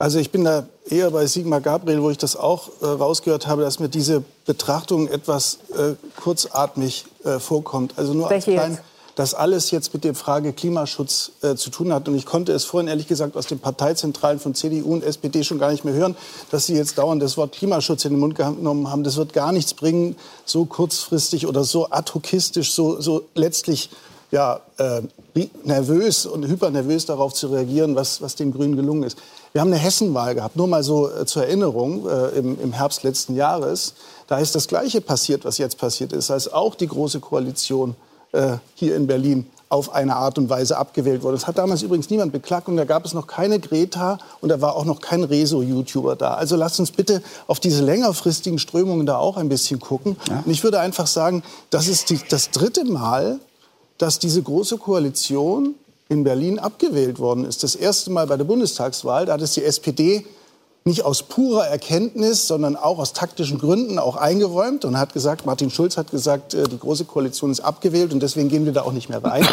Also 0.00 0.18
ich 0.18 0.32
bin 0.32 0.44
da 0.44 0.64
eher 0.88 1.10
bei 1.10 1.26
Sigmar 1.26 1.60
Gabriel, 1.60 2.02
wo 2.02 2.08
ich 2.08 2.16
das 2.16 2.34
auch 2.34 2.70
äh, 2.80 2.86
rausgehört 2.86 3.46
habe, 3.46 3.62
dass 3.62 3.80
mir 3.80 3.90
diese 3.90 4.24
Betrachtung 4.46 5.08
etwas 5.08 5.58
äh, 5.76 5.94
kurzatmig 6.18 7.04
äh, 7.22 7.38
vorkommt. 7.38 7.94
Also 7.98 8.14
nur 8.14 8.30
Welche 8.30 8.52
als 8.52 8.58
klein, 8.60 8.72
jetzt? 8.72 8.82
Das 9.20 9.34
alles 9.34 9.70
jetzt 9.70 9.92
mit 9.92 10.02
der 10.02 10.14
Frage 10.14 10.54
Klimaschutz 10.54 11.32
äh, 11.42 11.54
zu 11.54 11.68
tun 11.68 11.92
hat. 11.92 12.08
Und 12.08 12.14
ich 12.14 12.24
konnte 12.24 12.52
es 12.52 12.64
vorhin 12.64 12.88
ehrlich 12.88 13.06
gesagt 13.06 13.36
aus 13.36 13.46
den 13.46 13.58
Parteizentralen 13.58 14.40
von 14.40 14.54
CDU 14.54 14.94
und 14.94 15.04
SPD 15.04 15.44
schon 15.44 15.58
gar 15.58 15.70
nicht 15.70 15.84
mehr 15.84 15.92
hören, 15.92 16.16
dass 16.50 16.64
sie 16.64 16.74
jetzt 16.74 16.96
dauernd 16.96 17.22
das 17.22 17.36
Wort 17.36 17.52
Klimaschutz 17.52 18.06
in 18.06 18.12
den 18.12 18.20
Mund 18.20 18.34
genommen 18.34 18.90
haben. 18.90 19.04
Das 19.04 19.18
wird 19.18 19.34
gar 19.34 19.52
nichts 19.52 19.74
bringen, 19.74 20.16
so 20.46 20.64
kurzfristig 20.64 21.46
oder 21.46 21.64
so 21.64 21.90
ad 21.90 22.10
hocistisch, 22.14 22.72
so, 22.72 22.98
so 22.98 23.26
letztlich 23.34 23.90
ja, 24.30 24.60
äh, 24.78 25.02
nervös 25.64 26.24
und 26.24 26.46
hypernervös 26.46 27.04
darauf 27.04 27.34
zu 27.34 27.48
reagieren, 27.48 27.96
was, 27.96 28.22
was 28.22 28.36
den 28.36 28.52
Grünen 28.52 28.74
gelungen 28.74 29.02
ist. 29.02 29.18
Wir 29.52 29.60
haben 29.60 29.68
eine 29.68 29.82
Hessenwahl 29.82 30.34
gehabt, 30.34 30.56
nur 30.56 30.66
mal 30.66 30.82
so 30.82 31.10
äh, 31.10 31.26
zur 31.26 31.44
Erinnerung, 31.44 32.08
äh, 32.08 32.28
im, 32.38 32.58
im 32.58 32.72
Herbst 32.72 33.02
letzten 33.02 33.36
Jahres. 33.36 33.92
Da 34.28 34.38
ist 34.38 34.54
das 34.54 34.66
Gleiche 34.66 35.02
passiert, 35.02 35.44
was 35.44 35.58
jetzt 35.58 35.76
passiert 35.76 36.14
ist, 36.14 36.30
als 36.30 36.50
auch 36.50 36.74
die 36.74 36.86
Große 36.86 37.20
Koalition 37.20 37.96
äh, 38.32 38.56
hier 38.74 38.96
in 38.96 39.06
Berlin 39.06 39.46
auf 39.70 39.94
eine 39.94 40.16
Art 40.16 40.36
und 40.36 40.50
Weise 40.50 40.76
abgewählt 40.76 41.22
wurde. 41.22 41.36
Das 41.36 41.46
hat 41.46 41.56
damals 41.56 41.82
übrigens 41.82 42.10
niemand 42.10 42.32
beklagt 42.32 42.66
und 42.66 42.76
da 42.76 42.84
gab 42.84 43.04
es 43.04 43.14
noch 43.14 43.28
keine 43.28 43.60
Greta 43.60 44.18
und 44.40 44.48
da 44.48 44.60
war 44.60 44.74
auch 44.74 44.84
noch 44.84 45.00
kein 45.00 45.22
Rezo-YouTuber 45.22 46.16
da. 46.16 46.34
Also 46.34 46.56
lasst 46.56 46.80
uns 46.80 46.90
bitte 46.90 47.22
auf 47.46 47.60
diese 47.60 47.84
längerfristigen 47.84 48.58
Strömungen 48.58 49.06
da 49.06 49.16
auch 49.16 49.36
ein 49.36 49.48
bisschen 49.48 49.78
gucken. 49.78 50.16
Ja. 50.28 50.42
Und 50.44 50.50
ich 50.50 50.64
würde 50.64 50.80
einfach 50.80 51.06
sagen, 51.06 51.44
das 51.70 51.86
ist 51.86 52.10
die, 52.10 52.20
das 52.28 52.50
dritte 52.50 52.84
Mal, 52.84 53.38
dass 53.96 54.18
diese 54.18 54.42
große 54.42 54.78
Koalition 54.78 55.76
in 56.08 56.24
Berlin 56.24 56.58
abgewählt 56.58 57.20
worden 57.20 57.44
ist. 57.44 57.62
Das 57.62 57.76
erste 57.76 58.10
Mal 58.10 58.26
bei 58.26 58.36
der 58.36 58.44
Bundestagswahl, 58.44 59.26
da 59.26 59.34
hat 59.34 59.40
es 59.40 59.52
die 59.52 59.64
SPD 59.64 60.26
nicht 60.84 61.04
aus 61.04 61.22
purer 61.22 61.66
Erkenntnis, 61.66 62.46
sondern 62.46 62.74
auch 62.74 62.98
aus 62.98 63.12
taktischen 63.12 63.58
Gründen 63.58 63.98
auch 63.98 64.16
eingeräumt 64.16 64.84
und 64.84 64.98
hat 64.98 65.12
gesagt, 65.12 65.44
Martin 65.44 65.70
Schulz 65.70 65.96
hat 65.96 66.10
gesagt, 66.10 66.54
äh, 66.54 66.64
die 66.64 66.78
Große 66.78 67.04
Koalition 67.04 67.50
ist 67.50 67.60
abgewählt 67.60 68.12
und 68.12 68.20
deswegen 68.20 68.48
gehen 68.48 68.64
wir 68.64 68.72
da 68.72 68.82
auch 68.82 68.92
nicht 68.92 69.08
mehr 69.08 69.22
rein. 69.22 69.46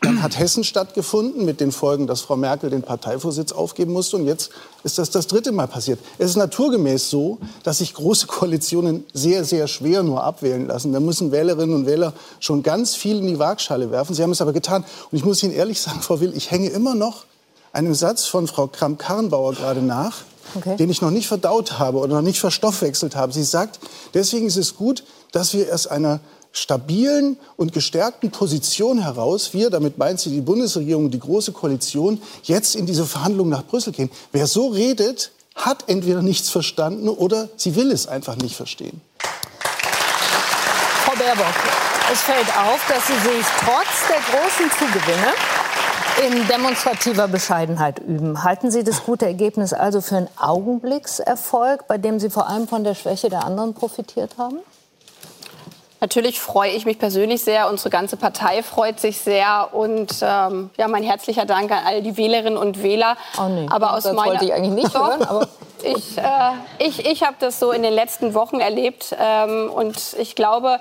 Dann 0.00 0.22
hat 0.22 0.38
Hessen 0.38 0.62
stattgefunden 0.62 1.44
mit 1.44 1.60
den 1.60 1.72
Folgen, 1.72 2.06
dass 2.06 2.20
Frau 2.20 2.36
Merkel 2.36 2.70
den 2.70 2.82
Parteivorsitz 2.82 3.50
aufgeben 3.50 3.92
musste 3.92 4.16
und 4.16 4.26
jetzt 4.26 4.50
ist 4.84 4.98
das 4.98 5.10
das 5.10 5.26
dritte 5.26 5.50
Mal 5.50 5.66
passiert. 5.66 5.98
Es 6.16 6.30
ist 6.30 6.36
naturgemäß 6.36 7.10
so, 7.10 7.38
dass 7.64 7.78
sich 7.78 7.94
große 7.94 8.28
Koalitionen 8.28 9.04
sehr, 9.12 9.44
sehr 9.44 9.66
schwer 9.66 10.04
nur 10.04 10.22
abwählen 10.22 10.68
lassen. 10.68 10.92
Da 10.92 11.00
müssen 11.00 11.32
Wählerinnen 11.32 11.74
und 11.74 11.86
Wähler 11.86 12.12
schon 12.38 12.62
ganz 12.62 12.94
viel 12.94 13.18
in 13.18 13.26
die 13.26 13.38
Waagschale 13.40 13.90
werfen. 13.90 14.14
Sie 14.14 14.22
haben 14.22 14.30
es 14.30 14.40
aber 14.40 14.52
getan. 14.52 14.84
Und 15.10 15.18
ich 15.18 15.24
muss 15.24 15.42
Ihnen 15.42 15.52
ehrlich 15.52 15.80
sagen, 15.80 16.00
Frau 16.00 16.20
Will, 16.20 16.32
ich 16.36 16.52
hänge 16.52 16.68
immer 16.68 16.94
noch 16.94 17.24
einem 17.72 17.94
Satz 17.94 18.24
von 18.26 18.46
Frau 18.46 18.68
Kramp-Karrenbauer 18.68 19.54
gerade 19.54 19.82
nach 19.82 20.22
okay. 20.54 20.76
den 20.76 20.90
ich 20.90 21.00
noch 21.00 21.10
nicht 21.10 21.28
verdaut 21.28 21.78
habe 21.78 21.98
oder 21.98 22.16
noch 22.16 22.22
nicht 22.22 22.40
verstoffwechselt 22.40 23.16
habe. 23.16 23.32
Sie 23.32 23.42
sagt, 23.42 23.80
deswegen 24.14 24.46
ist 24.46 24.56
es 24.56 24.76
gut, 24.76 25.04
dass 25.32 25.54
wir 25.54 25.72
aus 25.72 25.86
einer 25.86 26.20
stabilen 26.52 27.36
und 27.56 27.72
gestärkten 27.72 28.30
Position 28.30 28.98
heraus, 28.98 29.52
wir, 29.52 29.70
damit 29.70 29.98
meint 29.98 30.20
sie 30.20 30.30
die 30.30 30.40
Bundesregierung, 30.40 31.10
die 31.10 31.20
Große 31.20 31.52
Koalition, 31.52 32.20
jetzt 32.42 32.74
in 32.74 32.86
diese 32.86 33.04
Verhandlungen 33.04 33.50
nach 33.50 33.64
Brüssel 33.64 33.92
gehen. 33.92 34.10
Wer 34.32 34.46
so 34.46 34.68
redet, 34.68 35.32
hat 35.54 35.84
entweder 35.88 36.22
nichts 36.22 36.48
verstanden 36.48 37.08
oder 37.08 37.48
sie 37.56 37.74
will 37.76 37.90
es 37.90 38.06
einfach 38.06 38.36
nicht 38.36 38.56
verstehen. 38.56 39.00
Frau 41.04 41.16
Baerbock, 41.16 41.54
es 42.12 42.20
fällt 42.20 42.48
auf, 42.56 42.80
dass 42.88 43.06
Sie 43.06 43.12
sich 43.12 43.46
trotz 43.60 44.08
der 44.08 44.20
großen 44.30 44.70
Zugewinne 44.78 45.34
in 46.26 46.48
demonstrativer 46.48 47.28
Bescheidenheit 47.28 48.00
üben. 48.00 48.42
Halten 48.42 48.70
Sie 48.70 48.82
das 48.82 49.04
gute 49.04 49.26
Ergebnis 49.26 49.72
also 49.72 50.00
für 50.00 50.16
einen 50.16 50.28
Augenblickserfolg, 50.36 51.86
bei 51.86 51.98
dem 51.98 52.18
Sie 52.18 52.30
vor 52.30 52.48
allem 52.48 52.66
von 52.66 52.84
der 52.84 52.94
Schwäche 52.94 53.28
der 53.28 53.44
anderen 53.44 53.74
profitiert 53.74 54.36
haben? 54.38 54.58
Natürlich 56.00 56.40
freue 56.40 56.70
ich 56.70 56.86
mich 56.86 56.98
persönlich 56.98 57.42
sehr, 57.42 57.68
unsere 57.68 57.90
ganze 57.90 58.16
Partei 58.16 58.62
freut 58.62 59.00
sich 59.00 59.18
sehr 59.18 59.70
und 59.72 60.14
ähm, 60.22 60.70
ja, 60.76 60.86
mein 60.86 61.02
herzlicher 61.02 61.44
Dank 61.44 61.72
an 61.72 61.80
all 61.84 62.02
die 62.02 62.16
Wählerinnen 62.16 62.56
und 62.56 62.84
Wähler. 62.84 63.16
Oh 63.36 63.48
nee, 63.48 63.66
aber 63.68 63.94
aus 63.94 64.04
das 64.04 64.14
meiner 64.14 64.30
wollte 64.30 64.44
ich 64.44 64.52
eigentlich 64.52 64.84
nicht 64.84 64.96
hören. 64.96 65.22
Aber 65.22 65.48
ich, 65.82 66.16
äh, 66.16 66.52
ich, 66.78 67.04
ich 67.04 67.24
habe 67.24 67.34
das 67.40 67.58
so 67.58 67.72
in 67.72 67.82
den 67.82 67.92
letzten 67.92 68.32
Wochen 68.34 68.60
erlebt 68.60 69.14
ähm, 69.18 69.70
und 69.74 70.14
ich 70.18 70.36
glaube, 70.36 70.78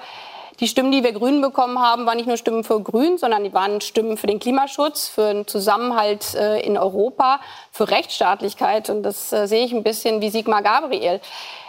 die 0.60 0.68
Stimmen, 0.68 0.92
die 0.92 1.04
wir 1.04 1.14
Grünen 1.14 1.42
bekommen 1.42 1.80
haben, 1.80 2.06
waren 2.06 2.18
nicht 2.18 2.28
nur 2.28 2.38
Stimmen 2.38 2.64
für 2.64 2.82
Grün, 2.82 3.18
sondern 3.18 3.44
die 3.44 3.54
waren 3.54 3.80
Stimmen 3.82 4.18
für 4.18 4.28
den 4.28 4.40
Klimaschutz, 4.40 5.08
für 5.08 5.26
einen 5.26 5.48
Zusammenhalt 5.48 6.34
äh, 6.34 6.60
in 6.62 6.78
Europa, 6.78 7.40
für 7.72 7.90
Rechtsstaatlichkeit. 7.90 8.90
Und 8.90 9.04
das 9.04 9.32
äh, 9.32 9.48
sehe 9.48 9.66
ich 9.66 9.74
ein 9.74 9.84
bisschen 9.84 10.22
wie 10.22 10.30
Sigmar 10.30 10.64
Gabriel. 10.64 11.22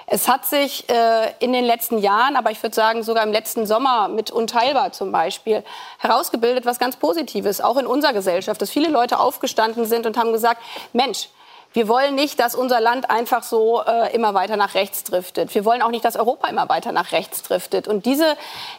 Es 0.06 0.26
hat 0.26 0.46
sich 0.46 0.88
äh, 0.88 1.32
in 1.38 1.52
den 1.52 1.66
letzten 1.66 1.98
Jahren, 1.98 2.36
aber 2.36 2.50
ich 2.50 2.62
würde 2.62 2.74
sagen 2.74 3.02
sogar 3.02 3.24
im 3.24 3.32
letzten 3.32 3.66
Sommer 3.66 4.08
mit 4.08 4.30
Unteilbar 4.30 4.92
zum 4.92 5.12
Beispiel, 5.12 5.62
herausgebildet, 5.98 6.64
was 6.64 6.78
ganz 6.78 6.96
Positives, 6.96 7.60
auch 7.60 7.76
in 7.76 7.86
unserer 7.86 8.14
Gesellschaft, 8.14 8.62
dass 8.62 8.70
viele 8.70 8.88
Leute 8.88 9.18
aufgestanden 9.20 9.84
sind 9.84 10.06
und 10.06 10.16
haben 10.16 10.32
gesagt, 10.32 10.62
Mensch, 10.94 11.28
wir 11.78 11.86
wollen 11.86 12.16
nicht, 12.16 12.40
dass 12.40 12.56
unser 12.56 12.80
Land 12.80 13.08
einfach 13.08 13.44
so 13.44 13.80
äh, 13.84 14.12
immer 14.12 14.34
weiter 14.34 14.56
nach 14.56 14.74
rechts 14.74 15.04
driftet. 15.04 15.54
Wir 15.54 15.64
wollen 15.64 15.80
auch 15.80 15.92
nicht, 15.92 16.04
dass 16.04 16.16
Europa 16.16 16.48
immer 16.48 16.68
weiter 16.68 16.90
nach 16.90 17.12
rechts 17.12 17.44
driftet. 17.44 17.86
Und 17.86 18.04
diese, 18.04 18.36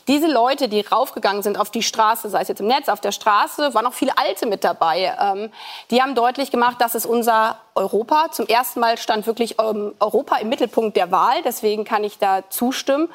diese 0.10 0.28
Leute, 0.28 0.68
die 0.68 0.82
raufgegangen 0.82 1.42
sind 1.42 1.58
auf 1.58 1.72
die 1.72 1.82
Straße, 1.82 2.30
sei 2.30 2.42
es 2.42 2.50
jetzt 2.50 2.60
im 2.60 2.68
Netz, 2.68 2.90
auf 2.90 3.00
der 3.00 3.14
Straße, 3.14 3.74
waren 3.74 3.86
auch 3.86 3.94
viele 3.94 4.18
Alte 4.18 4.48
mit 4.48 4.66
dabei. 4.66 5.16
Ähm, 5.18 5.50
die 5.92 6.02
haben 6.02 6.14
deutlich 6.14 6.52
gemacht, 6.52 6.82
dass 6.82 6.94
es 6.94 7.06
unser 7.06 7.58
Europa. 7.74 8.32
Zum 8.34 8.48
ersten 8.48 8.82
Mal 8.82 8.98
stand 8.98 9.26
wirklich 9.28 9.56
ähm, 9.62 9.94
Europa 10.02 10.36
im 10.36 10.50
Mittelpunkt 10.50 10.98
der 10.98 11.10
Wahl. 11.10 11.42
Deswegen 11.46 11.86
kann 11.86 12.04
ich 12.04 12.18
da 12.18 12.50
zustimmen. 12.50 13.08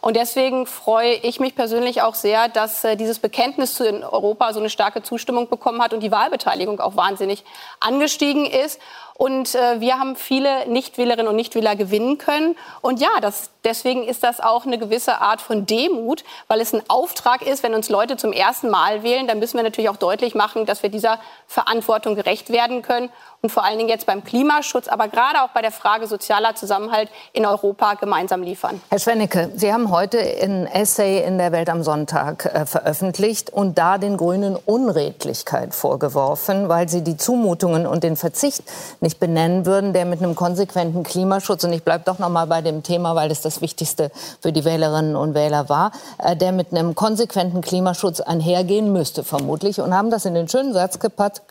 Und 0.00 0.16
deswegen 0.16 0.66
freue 0.66 1.14
ich 1.14 1.40
mich 1.40 1.56
persönlich 1.56 2.02
auch 2.02 2.14
sehr, 2.14 2.48
dass 2.48 2.84
äh, 2.84 2.96
dieses 2.96 3.18
Bekenntnis 3.18 3.74
zu 3.74 3.84
Europa 3.84 4.52
so 4.52 4.60
eine 4.60 4.70
starke 4.70 5.02
Zustimmung 5.02 5.48
bekommen 5.48 5.82
hat 5.82 5.92
und 5.92 6.00
die 6.00 6.12
Wahlbeteiligung 6.12 6.80
auch 6.80 6.96
wahnsinnig 6.96 7.44
angestiegen 7.80 8.46
ist. 8.46 8.80
Und 9.18 9.56
äh, 9.56 9.80
wir 9.80 9.98
haben 9.98 10.14
viele 10.14 10.68
Nichtwählerinnen 10.68 11.26
und 11.26 11.34
Nichtwähler 11.34 11.74
gewinnen 11.74 12.18
können. 12.18 12.54
Und 12.82 13.00
ja, 13.00 13.08
das, 13.20 13.50
deswegen 13.64 14.04
ist 14.04 14.22
das 14.22 14.38
auch 14.38 14.64
eine 14.64 14.78
gewisse 14.78 15.20
Art 15.20 15.40
von 15.40 15.66
Demut, 15.66 16.22
weil 16.46 16.60
es 16.60 16.72
ein 16.72 16.82
Auftrag 16.86 17.42
ist, 17.42 17.64
wenn 17.64 17.74
uns 17.74 17.88
Leute 17.88 18.16
zum 18.16 18.32
ersten 18.32 18.70
Mal 18.70 19.02
wählen, 19.02 19.26
dann 19.26 19.40
müssen 19.40 19.56
wir 19.56 19.64
natürlich 19.64 19.90
auch 19.90 19.96
deutlich 19.96 20.36
machen, 20.36 20.66
dass 20.66 20.84
wir 20.84 20.90
dieser 20.90 21.18
Verantwortung 21.48 22.14
gerecht 22.14 22.50
werden 22.50 22.80
können 22.80 23.10
und 23.40 23.50
vor 23.50 23.64
allen 23.64 23.78
Dingen 23.78 23.88
jetzt 23.88 24.06
beim 24.06 24.24
Klimaschutz, 24.24 24.88
aber 24.88 25.08
gerade 25.08 25.42
auch 25.42 25.50
bei 25.50 25.62
der 25.62 25.70
Frage 25.70 26.08
sozialer 26.08 26.56
Zusammenhalt 26.56 27.08
in 27.32 27.46
Europa 27.46 27.94
gemeinsam 27.94 28.42
liefern. 28.42 28.80
Herr 28.90 28.98
Schwennecke, 28.98 29.52
Sie 29.54 29.72
haben 29.72 29.92
heute 29.92 30.18
ein 30.18 30.66
Essay 30.66 31.22
in 31.24 31.38
der 31.38 31.52
Welt 31.52 31.68
am 31.68 31.84
Sonntag 31.84 32.46
äh, 32.46 32.66
veröffentlicht 32.66 33.50
und 33.50 33.78
da 33.78 33.98
den 33.98 34.16
Grünen 34.16 34.56
Unredlichkeit 34.56 35.74
vorgeworfen, 35.74 36.68
weil 36.68 36.88
sie 36.88 37.02
die 37.02 37.16
Zumutungen 37.16 37.86
und 37.86 38.02
den 38.02 38.16
Verzicht 38.16 38.64
nicht 39.00 39.20
benennen 39.20 39.66
würden, 39.66 39.92
der 39.92 40.04
mit 40.04 40.20
einem 40.20 40.34
konsequenten 40.34 41.04
Klimaschutz, 41.04 41.62
und 41.62 41.72
ich 41.72 41.84
bleibe 41.84 42.04
doch 42.04 42.18
noch 42.18 42.30
mal 42.30 42.46
bei 42.46 42.60
dem 42.60 42.82
Thema, 42.82 43.14
weil 43.14 43.28
das 43.28 43.40
das 43.40 43.60
Wichtigste 43.60 44.10
für 44.40 44.52
die 44.52 44.64
Wählerinnen 44.64 45.14
und 45.14 45.34
Wähler 45.34 45.68
war, 45.68 45.92
äh, 46.18 46.34
der 46.34 46.50
mit 46.50 46.72
einem 46.72 46.96
konsequenten 46.96 47.60
Klimaschutz 47.60 48.20
einhergehen 48.20 48.92
müsste, 48.92 49.22
vermutlich, 49.22 49.80
und 49.80 49.94
haben 49.94 50.10
das 50.10 50.24
in 50.24 50.34
den 50.34 50.48
schönen 50.48 50.72
Satz 50.72 50.98
gepackt. 50.98 51.42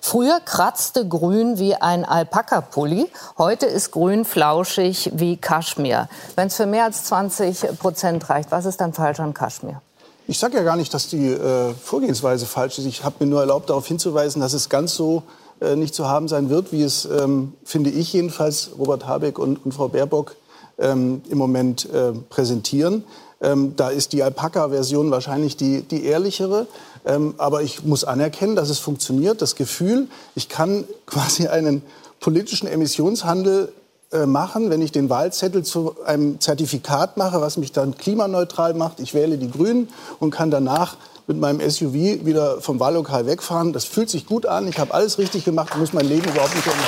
Früher 0.00 0.40
kratzte 0.40 1.06
Grün 1.06 1.35
grün 1.36 1.58
wie 1.58 1.74
ein 1.74 2.06
Alpaka-Pulli. 2.06 3.08
Heute 3.36 3.66
ist 3.66 3.90
grün 3.90 4.24
flauschig 4.24 5.10
wie 5.16 5.36
Kaschmir. 5.36 6.08
Wenn 6.34 6.46
es 6.46 6.56
für 6.56 6.64
mehr 6.64 6.84
als 6.84 7.04
20 7.04 7.78
Prozent 7.78 8.30
reicht, 8.30 8.50
was 8.50 8.64
ist 8.64 8.80
dann 8.80 8.94
falsch 8.94 9.20
an 9.20 9.34
Kaschmir? 9.34 9.82
Ich 10.28 10.38
sage 10.38 10.56
ja 10.56 10.62
gar 10.62 10.76
nicht, 10.76 10.94
dass 10.94 11.08
die 11.08 11.26
äh, 11.26 11.74
Vorgehensweise 11.74 12.46
falsch 12.46 12.78
ist. 12.78 12.86
Ich 12.86 13.04
habe 13.04 13.16
mir 13.18 13.26
nur 13.26 13.40
erlaubt, 13.40 13.68
darauf 13.68 13.86
hinzuweisen, 13.86 14.40
dass 14.40 14.54
es 14.54 14.70
ganz 14.70 14.94
so 14.94 15.24
äh, 15.60 15.76
nicht 15.76 15.94
zu 15.94 16.08
haben 16.08 16.26
sein 16.26 16.48
wird, 16.48 16.72
wie 16.72 16.82
es, 16.82 17.04
ähm, 17.04 17.52
finde 17.64 17.90
ich 17.90 18.14
jedenfalls, 18.14 18.70
Robert 18.78 19.06
Habeck 19.06 19.38
und, 19.38 19.62
und 19.62 19.72
Frau 19.72 19.88
Baerbock 19.88 20.36
ähm, 20.78 21.20
im 21.28 21.36
Moment 21.36 21.86
äh, 21.92 22.12
präsentieren. 22.30 23.04
Ähm, 23.42 23.74
da 23.76 23.90
ist 23.90 24.14
die 24.14 24.22
Alpaka-Version 24.22 25.10
wahrscheinlich 25.10 25.58
die, 25.58 25.82
die 25.82 26.06
ehrlichere. 26.06 26.66
Ähm, 27.06 27.34
aber 27.38 27.62
ich 27.62 27.84
muss 27.84 28.04
anerkennen, 28.04 28.56
dass 28.56 28.68
es 28.68 28.78
funktioniert. 28.78 29.40
Das 29.40 29.54
Gefühl, 29.54 30.08
ich 30.34 30.48
kann 30.48 30.84
quasi 31.06 31.46
einen 31.46 31.82
politischen 32.20 32.66
Emissionshandel 32.66 33.72
äh, 34.12 34.26
machen, 34.26 34.70
wenn 34.70 34.82
ich 34.82 34.92
den 34.92 35.08
Wahlzettel 35.08 35.64
zu 35.64 35.96
einem 36.04 36.40
Zertifikat 36.40 37.16
mache, 37.16 37.40
was 37.40 37.56
mich 37.56 37.72
dann 37.72 37.96
klimaneutral 37.96 38.74
macht. 38.74 39.00
Ich 39.00 39.14
wähle 39.14 39.38
die 39.38 39.50
Grünen 39.50 39.88
und 40.18 40.30
kann 40.30 40.50
danach 40.50 40.96
mit 41.26 41.38
meinem 41.38 41.60
SUV 41.68 42.24
wieder 42.24 42.60
vom 42.60 42.78
Wahllokal 42.78 43.26
wegfahren. 43.26 43.72
Das 43.72 43.84
fühlt 43.84 44.10
sich 44.10 44.26
gut 44.26 44.46
an. 44.46 44.68
Ich 44.68 44.78
habe 44.78 44.94
alles 44.94 45.18
richtig 45.18 45.44
gemacht 45.44 45.74
und 45.74 45.80
muss 45.80 45.92
mein 45.92 46.06
Leben 46.06 46.28
überhaupt 46.28 46.54
nicht 46.54 46.66
ändern. 46.66 46.84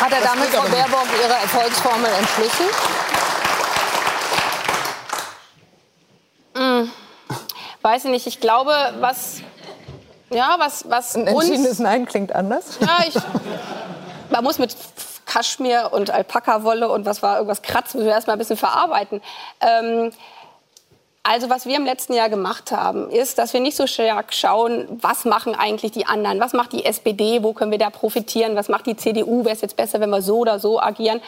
Hat 0.00 0.12
er 0.12 0.20
damit, 0.22 0.48
Frau 0.48 0.68
Baerbock, 0.68 1.06
Ihre 1.22 1.34
Erfolgsformel 1.34 2.10
entschlüsselt? 2.18 2.74
Weiß 7.84 8.06
ich 8.06 8.10
nicht, 8.10 8.26
ich 8.26 8.40
glaube, 8.40 8.72
was, 9.00 9.42
ja, 10.30 10.56
was, 10.58 10.88
was 10.88 11.14
Ein 11.14 11.26
entschiedenes 11.26 11.78
Nein 11.78 12.06
klingt 12.06 12.34
anders. 12.34 12.78
Ja, 12.80 13.04
ich, 13.06 13.14
man 14.30 14.42
muss 14.42 14.58
mit 14.58 14.74
Kaschmir 15.26 15.90
und 15.92 16.10
Alpaka-Wolle 16.10 16.88
und 16.88 17.04
was 17.04 17.22
war 17.22 17.36
irgendwas 17.36 17.60
kratzen, 17.60 17.98
müssen 17.98 18.08
wir 18.08 18.14
erstmal 18.14 18.36
ein 18.36 18.38
bisschen 18.38 18.56
verarbeiten. 18.56 19.20
Ähm, 19.60 20.12
also 21.26 21.48
was 21.48 21.64
wir 21.64 21.76
im 21.76 21.86
letzten 21.86 22.12
Jahr 22.12 22.28
gemacht 22.28 22.70
haben, 22.70 23.10
ist, 23.10 23.38
dass 23.38 23.54
wir 23.54 23.60
nicht 23.60 23.76
so 23.76 23.86
stark 23.86 24.34
schauen, 24.34 24.86
was 25.00 25.24
machen 25.24 25.54
eigentlich 25.54 25.90
die 25.90 26.06
anderen, 26.06 26.38
was 26.38 26.52
macht 26.52 26.72
die 26.72 26.84
SPD, 26.84 27.42
wo 27.42 27.54
können 27.54 27.70
wir 27.70 27.78
da 27.78 27.88
profitieren, 27.88 28.56
was 28.56 28.68
macht 28.68 28.86
die 28.86 28.94
CDU, 28.94 29.42
wäre 29.42 29.54
es 29.54 29.62
jetzt 29.62 29.76
besser, 29.76 30.00
wenn 30.00 30.10
wir 30.10 30.20
so 30.20 30.36
oder 30.36 30.58
so 30.58 30.78
agieren 30.78 31.22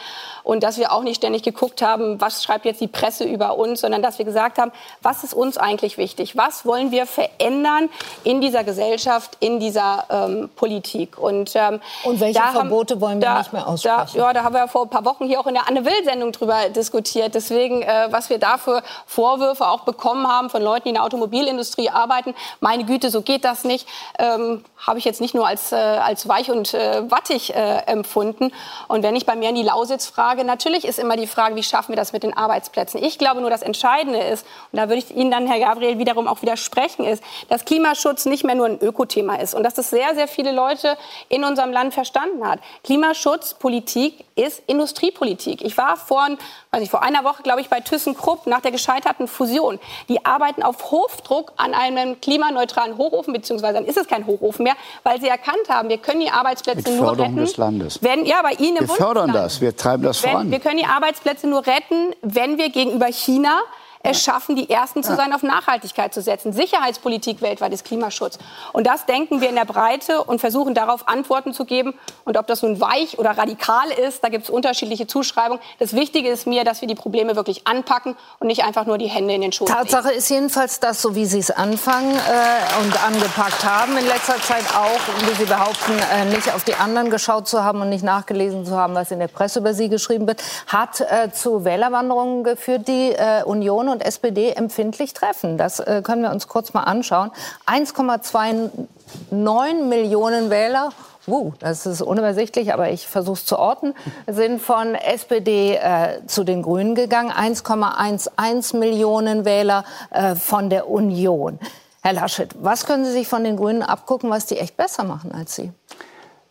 und 0.47 0.63
dass 0.63 0.77
wir 0.77 0.93
auch 0.93 1.03
nicht 1.03 1.17
ständig 1.17 1.43
geguckt 1.43 1.81
haben, 1.81 2.21
was 2.21 2.41
schreibt 2.41 2.63
jetzt 2.65 2.79
die 2.79 2.87
Presse 2.87 3.25
über 3.25 3.57
uns, 3.57 3.81
sondern 3.81 4.01
dass 4.01 4.17
wir 4.17 4.23
gesagt 4.23 4.59
haben, 4.59 4.71
was 5.01 5.25
ist 5.25 5.33
uns 5.33 5.57
eigentlich 5.57 5.97
wichtig, 5.97 6.37
was 6.37 6.65
wollen 6.65 6.91
wir 6.91 7.05
verändern 7.05 7.89
in 8.23 8.39
dieser 8.39 8.63
Gesellschaft, 8.63 9.35
in 9.41 9.59
dieser 9.59 10.05
ähm, 10.09 10.49
Politik. 10.55 11.17
Und, 11.17 11.51
ähm, 11.55 11.81
und 12.03 12.21
welche 12.21 12.39
Verbote 12.39 12.93
haben, 12.93 13.01
wollen 13.01 13.21
wir 13.21 13.27
da, 13.27 13.37
nicht 13.39 13.51
mehr 13.51 13.67
aussprechen? 13.67 14.11
Da, 14.13 14.27
ja, 14.27 14.33
da 14.33 14.43
haben 14.43 14.55
wir 14.55 14.67
vor 14.69 14.83
ein 14.83 14.89
paar 14.89 15.03
Wochen 15.03 15.25
hier 15.25 15.39
auch 15.39 15.47
in 15.47 15.55
der 15.55 15.67
Anne-Will-Sendung 15.67 16.31
drüber 16.31 16.69
diskutiert. 16.69 17.35
Deswegen, 17.35 17.81
äh, 17.81 18.07
was 18.11 18.29
wir 18.29 18.37
dafür 18.37 18.83
Vorwürfe 19.05 19.67
auch 19.67 19.86
bekommen 19.87 20.27
haben 20.27 20.51
von 20.51 20.61
Leuten, 20.61 20.83
die 20.83 20.89
in 20.89 20.95
der 20.95 21.03
Automobilindustrie 21.03 21.89
arbeiten, 21.89 22.35
meine 22.59 22.85
Güte, 22.85 23.09
so 23.09 23.23
geht 23.23 23.43
das 23.43 23.63
nicht, 23.63 23.87
ähm, 24.19 24.63
habe 24.85 24.99
ich 24.99 25.05
jetzt 25.05 25.21
nicht 25.21 25.33
nur 25.33 25.47
als, 25.47 25.71
äh, 25.71 25.75
als 25.75 26.27
weich 26.27 26.51
und 26.51 26.75
äh, 26.75 27.09
wattig 27.09 27.55
äh, 27.55 27.79
empfunden. 27.87 28.53
Und 28.87 29.01
wenn 29.01 29.15
ich 29.15 29.25
bei 29.25 29.35
mir 29.35 29.49
in 29.49 29.55
die 29.55 29.63
Lausitz 29.63 30.05
frage, 30.05 30.43
natürlich 30.43 30.85
ist 30.85 30.99
immer 30.99 31.17
die 31.17 31.25
Frage, 31.25 31.55
wie 31.55 31.63
schaffen 31.63 31.89
wir 31.89 31.95
das 31.95 32.13
mit 32.13 32.21
den 32.21 32.37
Arbeitsplätzen. 32.37 33.01
Ich 33.03 33.17
glaube 33.17 33.41
nur, 33.41 33.49
das 33.49 33.63
Entscheidende 33.63 34.19
ist, 34.19 34.45
und 34.71 34.77
da 34.77 34.89
würde 34.89 34.99
ich 34.99 35.15
Ihnen 35.15 35.31
dann, 35.31 35.47
Herr 35.47 35.59
Gabriel, 35.59 35.97
wiederum 35.97 36.27
auch 36.27 36.43
widersprechen, 36.43 37.05
ist, 37.05 37.23
dass 37.49 37.65
Klimaschutz 37.65 38.25
nicht 38.25 38.43
mehr 38.43 38.55
nur 38.55 38.67
ein 38.67 38.79
Ökothema 38.79 39.35
ist 39.35 39.55
und 39.55 39.63
dass 39.63 39.73
das 39.73 39.89
sehr, 39.89 40.13
sehr 40.13 40.27
viele 40.27 40.51
Leute 40.51 40.97
in 41.29 41.43
unserem 41.43 41.71
Land 41.71 41.93
verstanden 41.93 42.47
hat. 42.47 42.59
Klimaschutzpolitik 42.83 44.26
ist 44.37 44.61
Industriepolitik. 44.67 45.63
Ich 45.63 45.77
war 45.77 45.97
vor, 45.97 46.27
weiß 46.71 46.81
ich, 46.83 46.89
vor 46.89 47.01
einer 47.01 47.23
Woche, 47.23 47.43
glaube 47.43 47.61
ich, 47.61 47.69
bei 47.69 47.79
ThyssenKrupp 47.79 48.47
nach 48.47 48.61
der 48.61 48.71
gescheiterten 48.71 49.27
Fusion. 49.27 49.79
Die 50.09 50.25
arbeiten 50.25 50.63
auf 50.63 50.91
Hochdruck 50.91 51.53
an 51.57 51.73
einem 51.73 52.21
klimaneutralen 52.21 52.97
Hochofen, 52.97 53.33
beziehungsweise 53.33 53.73
dann 53.75 53.85
ist 53.85 53.97
es 53.97 54.07
kein 54.07 54.27
Hochofen 54.27 54.63
mehr, 54.63 54.75
weil 55.03 55.19
sie 55.19 55.27
erkannt 55.27 55.69
haben, 55.69 55.89
wir 55.89 55.97
können 55.97 56.21
die 56.21 56.29
Arbeitsplätze 56.29 56.89
Mit 56.89 56.99
nur 56.99 57.07
Förderung 57.07 57.33
retten. 57.33 57.45
des 57.45 57.57
Landes. 57.57 57.99
Wenn, 58.01 58.25
ja, 58.25 58.41
bei 58.41 58.51
Ihnen 58.53 58.77
im 58.77 58.87
wir 58.87 58.95
fördern 58.95 59.25
Bundesland. 59.27 59.45
das, 59.45 59.61
wir 59.61 59.75
treiben 59.75 60.03
das 60.03 60.23
wenn, 60.23 60.31
voran. 60.31 60.51
Wir 60.51 60.59
können 60.59 60.77
die 60.77 60.85
Arbeitsplätze 60.85 61.47
nur 61.47 61.65
retten, 61.65 62.13
wenn 62.21 62.57
wir 62.57 62.69
gegenüber 62.69 63.07
China 63.07 63.59
es 64.03 64.21
schaffen, 64.21 64.55
die 64.55 64.69
Ersten 64.69 65.03
zu 65.03 65.15
sein, 65.15 65.33
auf 65.33 65.43
Nachhaltigkeit 65.43 66.13
zu 66.13 66.21
setzen. 66.21 66.53
Sicherheitspolitik 66.53 67.41
weltweit 67.41 67.73
ist 67.73 67.85
Klimaschutz. 67.85 68.37
Und 68.73 68.87
das 68.87 69.05
denken 69.05 69.41
wir 69.41 69.49
in 69.49 69.55
der 69.55 69.65
Breite 69.65 70.23
und 70.23 70.39
versuchen 70.39 70.73
darauf 70.73 71.07
Antworten 71.07 71.53
zu 71.53 71.65
geben. 71.65 71.93
Und 72.25 72.37
ob 72.37 72.47
das 72.47 72.61
nun 72.61 72.79
weich 72.79 73.19
oder 73.19 73.31
radikal 73.37 73.89
ist, 73.89 74.23
da 74.23 74.29
gibt 74.29 74.45
es 74.45 74.49
unterschiedliche 74.49 75.07
Zuschreibungen. 75.07 75.61
Das 75.79 75.93
Wichtige 75.93 76.29
ist 76.29 76.47
mir, 76.47 76.63
dass 76.63 76.81
wir 76.81 76.87
die 76.87 76.95
Probleme 76.95 77.35
wirklich 77.35 77.67
anpacken 77.67 78.15
und 78.39 78.47
nicht 78.47 78.63
einfach 78.63 78.85
nur 78.85 78.97
die 78.97 79.07
Hände 79.07 79.33
in 79.33 79.41
den 79.41 79.51
Schoß 79.51 79.69
Tatsache 79.69 80.07
legen. 80.07 80.19
ist 80.19 80.29
jedenfalls, 80.29 80.79
dass, 80.79 81.01
so 81.01 81.15
wie 81.15 81.25
Sie 81.25 81.39
es 81.39 81.51
anfangen 81.51 82.15
äh, 82.15 82.83
und 82.83 83.05
angepackt 83.05 83.63
haben, 83.63 83.97
in 83.97 84.05
letzter 84.05 84.41
Zeit 84.41 84.65
auch, 84.75 85.27
wie 85.27 85.35
Sie 85.35 85.45
behaupten, 85.45 85.93
äh, 86.13 86.25
nicht 86.25 86.53
auf 86.53 86.63
die 86.63 86.75
anderen 86.75 87.09
geschaut 87.09 87.47
zu 87.47 87.63
haben 87.63 87.81
und 87.81 87.89
nicht 87.89 88.03
nachgelesen 88.03 88.65
zu 88.65 88.75
haben, 88.75 88.95
was 88.95 89.11
in 89.11 89.19
der 89.19 89.27
Presse 89.27 89.59
über 89.59 89.73
Sie 89.73 89.89
geschrieben 89.89 90.27
wird, 90.27 90.41
hat 90.67 91.01
äh, 91.01 91.31
zu 91.31 91.65
Wählerwanderungen 91.65 92.43
geführt, 92.43 92.87
die 92.87 93.11
äh, 93.11 93.43
Union 93.87 93.89
und 93.89 94.05
SPD 94.05 94.51
empfindlich 94.51 95.13
treffen. 95.13 95.57
Das 95.57 95.79
äh, 95.79 96.01
können 96.03 96.21
wir 96.21 96.31
uns 96.31 96.47
kurz 96.47 96.73
mal 96.73 96.83
anschauen. 96.83 97.31
1,29 97.65 99.83
Millionen 99.83 100.49
Wähler 100.49 100.89
Uh, 101.29 101.51
das 101.59 101.85
ist 101.85 102.01
unübersichtlich, 102.01 102.73
aber 102.73 102.89
ich 102.89 103.05
versuche 103.05 103.33
es 103.33 103.45
zu 103.45 103.59
orten, 103.59 103.93
sind 104.27 104.61
von 104.61 104.95
SPD 104.95 105.75
äh, 105.75 106.25
zu 106.25 106.45
den 106.45 106.61
Grünen 106.61 106.95
gegangen. 106.95 107.31
1,11 107.31 108.77
Millionen 108.77 109.43
Wähler 109.43 109.83
äh, 110.11 110.35
von 110.35 110.69
der 110.69 110.89
Union. 110.89 111.59
Herr 112.01 112.13
Laschet, 112.13 112.55
was 112.61 112.85
können 112.85 113.03
Sie 113.03 113.11
sich 113.11 113.27
von 113.27 113.43
den 113.43 113.57
Grünen 113.57 113.83
abgucken, 113.83 114.29
was 114.29 114.45
die 114.45 114.57
echt 114.57 114.77
besser 114.77 115.03
machen 115.03 115.33
als 115.33 115.57
Sie? 115.57 115.73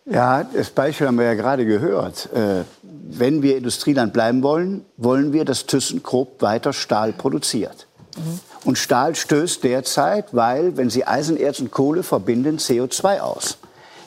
Ja, 0.09 0.45
das 0.45 0.71
Beispiel 0.71 1.09
haben 1.09 1.19
wir 1.19 1.25
ja 1.27 1.35
gerade 1.35 1.67
gehört. 1.67 2.29
Äh, 2.33 2.63
wenn 2.83 3.43
wir 3.43 3.57
Industrieland 3.57 4.13
bleiben 4.13 4.43
wollen, 4.43 4.85
wollen 4.97 5.33
wir, 5.33 5.45
dass 5.45 5.67
ThyssenKrupp 5.67 6.43
weiter 6.43 6.73
Stahl 6.73 7.13
produziert. 7.13 7.87
Mhm. 8.17 8.41
Und 8.65 8.79
Stahl 8.79 9.15
stößt 9.15 9.65
derzeit, 9.65 10.27
weil, 10.33 10.77
wenn 10.77 10.91
Sie 10.91 11.05
Eisenerz 11.05 11.61
und 11.61 11.71
Kohle 11.71 12.03
verbinden, 12.03 12.59
CO2 12.59 13.21
aus. 13.21 13.59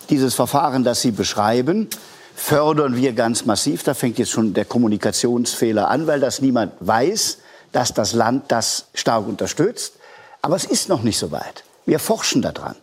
Dieses 0.10 0.34
Verfahren, 0.34 0.84
das 0.84 1.02
Sie 1.02 1.12
beschreiben, 1.12 1.90
fördern 2.36 2.96
wir 2.96 3.14
ganz 3.14 3.46
massiv. 3.46 3.84
Da 3.84 3.94
fängt 3.94 4.18
jetzt 4.20 4.32
schon 4.32 4.54
der 4.54 4.66
Kommunikationsfehler 4.66 5.90
an, 5.90 6.08
weil 6.08 6.20
das 6.20 6.42
niemand 6.42 6.74
weiß, 6.80 7.40
dass 7.72 7.94
das 7.94 8.14
Land 8.14 8.46
das 8.48 8.88
stark 8.94 9.28
unterstützt. 9.28 9.94
Aber 10.42 10.56
es 10.56 10.66
ist 10.66 10.88
noch 10.88 11.04
nicht 11.04 11.20
so 11.20 11.32
weit. 11.32 11.64
Wir 11.86 12.00
forschen 12.00 12.42
daran. 12.42 12.76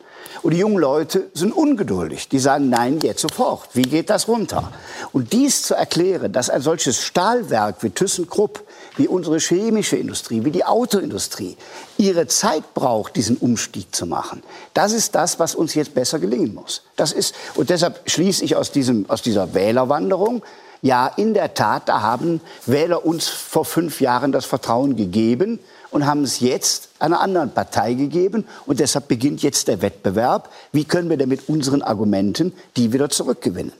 Und 0.46 0.52
die 0.52 0.60
jungen 0.60 0.78
Leute 0.78 1.28
sind 1.34 1.50
ungeduldig. 1.50 2.28
Die 2.28 2.38
sagen, 2.38 2.68
nein, 2.68 3.00
jetzt 3.02 3.20
sofort. 3.20 3.68
Wie 3.72 3.82
geht 3.82 4.10
das 4.10 4.28
runter? 4.28 4.70
Und 5.12 5.32
dies 5.32 5.62
zu 5.62 5.74
erklären, 5.74 6.30
dass 6.30 6.50
ein 6.50 6.60
solches 6.60 7.02
Stahlwerk 7.02 7.82
wie 7.82 7.90
ThyssenKrupp, 7.90 8.62
wie 8.96 9.08
unsere 9.08 9.40
chemische 9.40 9.96
Industrie, 9.96 10.44
wie 10.44 10.52
die 10.52 10.64
Autoindustrie 10.64 11.56
ihre 11.98 12.28
Zeit 12.28 12.74
braucht, 12.74 13.16
diesen 13.16 13.38
Umstieg 13.38 13.92
zu 13.92 14.06
machen, 14.06 14.44
das 14.72 14.92
ist 14.92 15.16
das, 15.16 15.40
was 15.40 15.56
uns 15.56 15.74
jetzt 15.74 15.94
besser 15.94 16.20
gelingen 16.20 16.54
muss. 16.54 16.82
Das 16.94 17.10
ist, 17.10 17.34
und 17.56 17.68
deshalb 17.68 18.08
schließe 18.08 18.44
ich 18.44 18.54
aus, 18.54 18.70
diesem, 18.70 19.10
aus 19.10 19.22
dieser 19.22 19.52
Wählerwanderung, 19.52 20.44
ja, 20.80 21.08
in 21.08 21.34
der 21.34 21.54
Tat, 21.54 21.88
da 21.88 22.02
haben 22.02 22.40
Wähler 22.66 23.04
uns 23.04 23.26
vor 23.26 23.64
fünf 23.64 24.00
Jahren 24.00 24.30
das 24.30 24.44
Vertrauen 24.44 24.94
gegeben 24.94 25.58
und 25.96 26.06
haben 26.06 26.22
es 26.22 26.40
jetzt 26.40 26.90
einer 26.98 27.20
anderen 27.20 27.50
Partei 27.50 27.94
gegeben. 27.94 28.46
Und 28.66 28.80
deshalb 28.80 29.08
beginnt 29.08 29.42
jetzt 29.42 29.66
der 29.66 29.82
Wettbewerb. 29.82 30.50
Wie 30.72 30.84
können 30.84 31.10
wir 31.10 31.16
denn 31.16 31.28
mit 31.28 31.48
unseren 31.48 31.82
Argumenten 31.82 32.52
die 32.76 32.92
wieder 32.92 33.08
zurückgewinnen? 33.08 33.72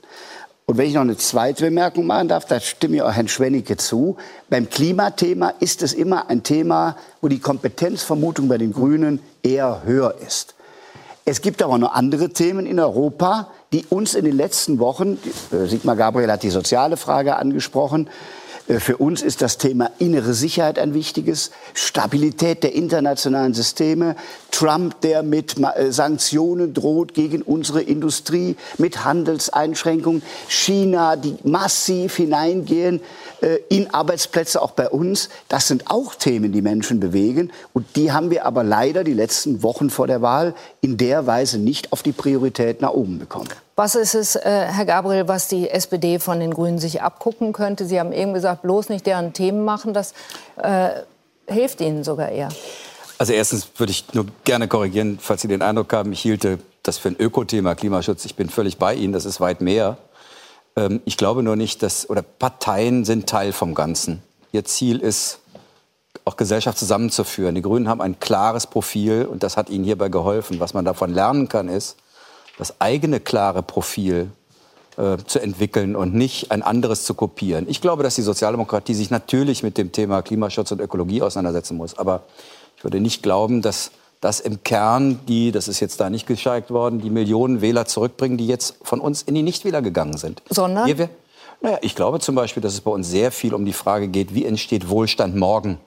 Und 0.65 0.77
wenn 0.77 0.87
ich 0.87 0.95
noch 0.95 1.01
eine 1.01 1.15
zweite 1.15 1.63
Bemerkung 1.63 2.07
machen 2.07 2.27
darf, 2.27 2.45
da 2.45 2.59
stimme 2.59 2.97
ich 2.97 3.01
auch 3.01 3.13
Herrn 3.13 3.29
Schwennicke 3.29 3.77
zu. 3.77 4.17
Beim 4.49 4.69
Klimathema 4.69 5.53
ist 5.59 5.81
es 5.81 5.93
immer 5.93 6.29
ein 6.29 6.43
Thema, 6.43 6.97
wo 7.21 7.29
die 7.29 7.39
Kompetenzvermutung 7.39 8.49
bei 8.49 8.57
den 8.57 8.73
Grünen 8.73 9.21
eher 9.43 9.83
höher 9.85 10.15
ist. 10.25 10.55
Es 11.23 11.41
gibt 11.41 11.61
aber 11.61 11.77
noch 11.77 11.93
andere 11.93 12.29
Themen 12.29 12.65
in 12.65 12.79
Europa, 12.79 13.49
die 13.71 13.85
uns 13.89 14.15
in 14.15 14.25
den 14.25 14.35
letzten 14.35 14.79
Wochen, 14.79 15.19
äh, 15.51 15.67
Sigmar 15.67 15.95
Gabriel 15.95 16.31
hat 16.31 16.43
die 16.43 16.49
soziale 16.49 16.97
Frage 16.97 17.35
angesprochen, 17.35 18.09
für 18.67 18.97
uns 18.97 19.21
ist 19.21 19.41
das 19.41 19.57
Thema 19.57 19.91
innere 19.97 20.33
Sicherheit 20.33 20.77
ein 20.77 20.93
wichtiges, 20.93 21.51
Stabilität 21.73 22.63
der 22.63 22.73
internationalen 22.73 23.53
Systeme, 23.53 24.17
Trump, 24.51 24.99
der 25.01 25.23
mit 25.23 25.55
äh, 25.57 25.91
Sanktionen 25.91 26.73
droht 26.73 27.13
gegen 27.13 27.41
unsere 27.43 27.81
Industrie, 27.81 28.57
mit 28.77 29.05
Handelseinschränkungen, 29.05 30.21
China, 30.49 31.15
die 31.15 31.37
massiv 31.43 32.17
hineingehen. 32.17 32.99
äh, 32.99 33.26
in 33.69 33.93
Arbeitsplätze 33.93 34.61
auch 34.61 34.71
bei 34.71 34.89
uns. 34.89 35.29
Das 35.47 35.67
sind 35.67 35.91
auch 35.91 36.15
Themen, 36.15 36.51
die 36.51 36.61
Menschen 36.61 36.99
bewegen. 36.99 37.51
Und 37.73 37.95
die 37.95 38.11
haben 38.11 38.31
wir 38.31 38.45
aber 38.45 38.63
leider 38.63 39.03
die 39.03 39.13
letzten 39.13 39.63
Wochen 39.63 39.89
vor 39.89 40.07
der 40.07 40.21
Wahl 40.21 40.55
in 40.81 40.97
der 40.97 41.27
Weise 41.27 41.59
nicht 41.59 41.91
auf 41.91 42.01
die 42.01 42.13
Priorität 42.13 42.81
nach 42.81 42.91
oben 42.91 43.19
bekommen. 43.19 43.49
Was 43.75 43.93
ist 43.93 44.15
es, 44.15 44.35
äh, 44.35 44.41
Herr 44.41 44.85
Gabriel, 44.85 45.27
was 45.27 45.47
die 45.47 45.69
SPD 45.69 46.17
von 46.17 46.39
den 46.39 46.51
Grünen 46.51 46.79
sich 46.79 47.03
abgucken 47.03 47.53
könnte? 47.53 47.85
Sie 47.85 47.99
haben 47.99 48.11
eben 48.11 48.33
gesagt, 48.33 48.63
bloß 48.63 48.89
nicht 48.89 49.05
deren 49.05 49.33
Themen 49.33 49.63
machen. 49.63 49.93
Das 49.93 50.13
äh, 50.57 50.89
hilft 51.47 51.79
Ihnen 51.81 52.03
sogar 52.03 52.29
eher. 52.29 52.49
Also 53.19 53.33
erstens 53.33 53.67
würde 53.77 53.91
ich 53.91 54.13
nur 54.13 54.25
gerne 54.43 54.67
korrigieren, 54.67 55.19
falls 55.21 55.41
Sie 55.41 55.47
den 55.47 55.61
Eindruck 55.61 55.93
haben, 55.93 56.11
ich 56.11 56.21
hielte 56.21 56.59
das 56.81 56.97
für 56.97 57.09
ein 57.09 57.15
Ökothema, 57.19 57.75
Klimaschutz. 57.75 58.25
Ich 58.25 58.35
bin 58.35 58.49
völlig 58.49 58.77
bei 58.77 58.95
Ihnen, 58.95 59.13
das 59.13 59.25
ist 59.25 59.39
weit 59.39 59.61
mehr. 59.61 59.97
Ähm, 60.77 61.01
ich 61.03 61.17
glaube 61.17 61.43
nur 61.43 61.57
nicht, 61.57 61.83
dass, 61.83 62.09
oder 62.09 62.21
Parteien 62.21 63.03
sind 63.03 63.27
Teil 63.27 63.51
vom 63.51 63.73
Ganzen. 63.73 64.21
Ihr 64.53 64.63
Ziel 64.63 64.99
ist, 64.99 65.39
auch 66.23 66.37
Gesellschaft 66.37 66.77
zusammenzuführen. 66.77 67.55
Die 67.55 67.61
Grünen 67.61 67.87
haben 67.87 68.01
ein 68.01 68.19
klares 68.19 68.67
Profil 68.67 69.25
und 69.25 69.43
das 69.43 69.55
hat 69.55 69.69
ihnen 69.69 69.83
hierbei 69.83 70.09
geholfen. 70.09 70.59
Was 70.59 70.73
man 70.73 70.85
davon 70.85 71.13
lernen 71.13 71.47
kann, 71.47 71.69
ist, 71.69 71.95
das 72.57 72.81
eigene 72.81 73.19
klare 73.19 73.63
Profil 73.63 74.31
äh, 74.97 75.17
zu 75.25 75.39
entwickeln 75.39 75.95
und 75.95 76.13
nicht 76.13 76.51
ein 76.51 76.63
anderes 76.63 77.05
zu 77.05 77.13
kopieren. 77.13 77.65
Ich 77.69 77.81
glaube, 77.81 78.03
dass 78.03 78.15
die 78.15 78.23
Sozialdemokratie 78.23 78.93
sich 78.93 79.09
natürlich 79.09 79.63
mit 79.63 79.77
dem 79.77 79.91
Thema 79.91 80.21
Klimaschutz 80.21 80.71
und 80.71 80.81
Ökologie 80.81 81.21
auseinandersetzen 81.21 81.77
muss. 81.77 81.97
Aber 81.97 82.23
ich 82.75 82.83
würde 82.83 82.99
nicht 82.99 83.23
glauben, 83.23 83.61
dass 83.61 83.91
das 84.21 84.39
im 84.39 84.63
Kern 84.63 85.19
die, 85.27 85.51
das 85.51 85.67
ist 85.67 85.79
jetzt 85.79 85.99
da 85.99 86.09
nicht 86.09 86.27
gescheigt 86.27 86.71
worden, 86.71 86.99
die 87.01 87.09
Millionen 87.09 87.61
Wähler 87.61 87.85
zurückbringen, 87.85 88.37
die 88.37 88.47
jetzt 88.47 88.75
von 88.81 88.99
uns 88.99 89.21
in 89.21 89.35
die 89.35 89.43
Nichtwähler 89.43 89.81
gegangen 89.81 90.17
sind. 90.17 90.41
Sondern? 90.49 90.85
Hier, 90.85 91.09
naja, 91.61 91.77
ich 91.81 91.95
glaube 91.95 92.19
zum 92.19 92.35
Beispiel, 92.35 92.61
dass 92.61 92.73
es 92.73 92.81
bei 92.81 92.91
uns 92.91 93.09
sehr 93.09 93.31
viel 93.31 93.53
um 93.53 93.65
die 93.65 93.73
Frage 93.73 94.07
geht, 94.07 94.33
wie 94.33 94.45
entsteht 94.45 94.89
Wohlstand 94.89 95.35
morgen? 95.35 95.79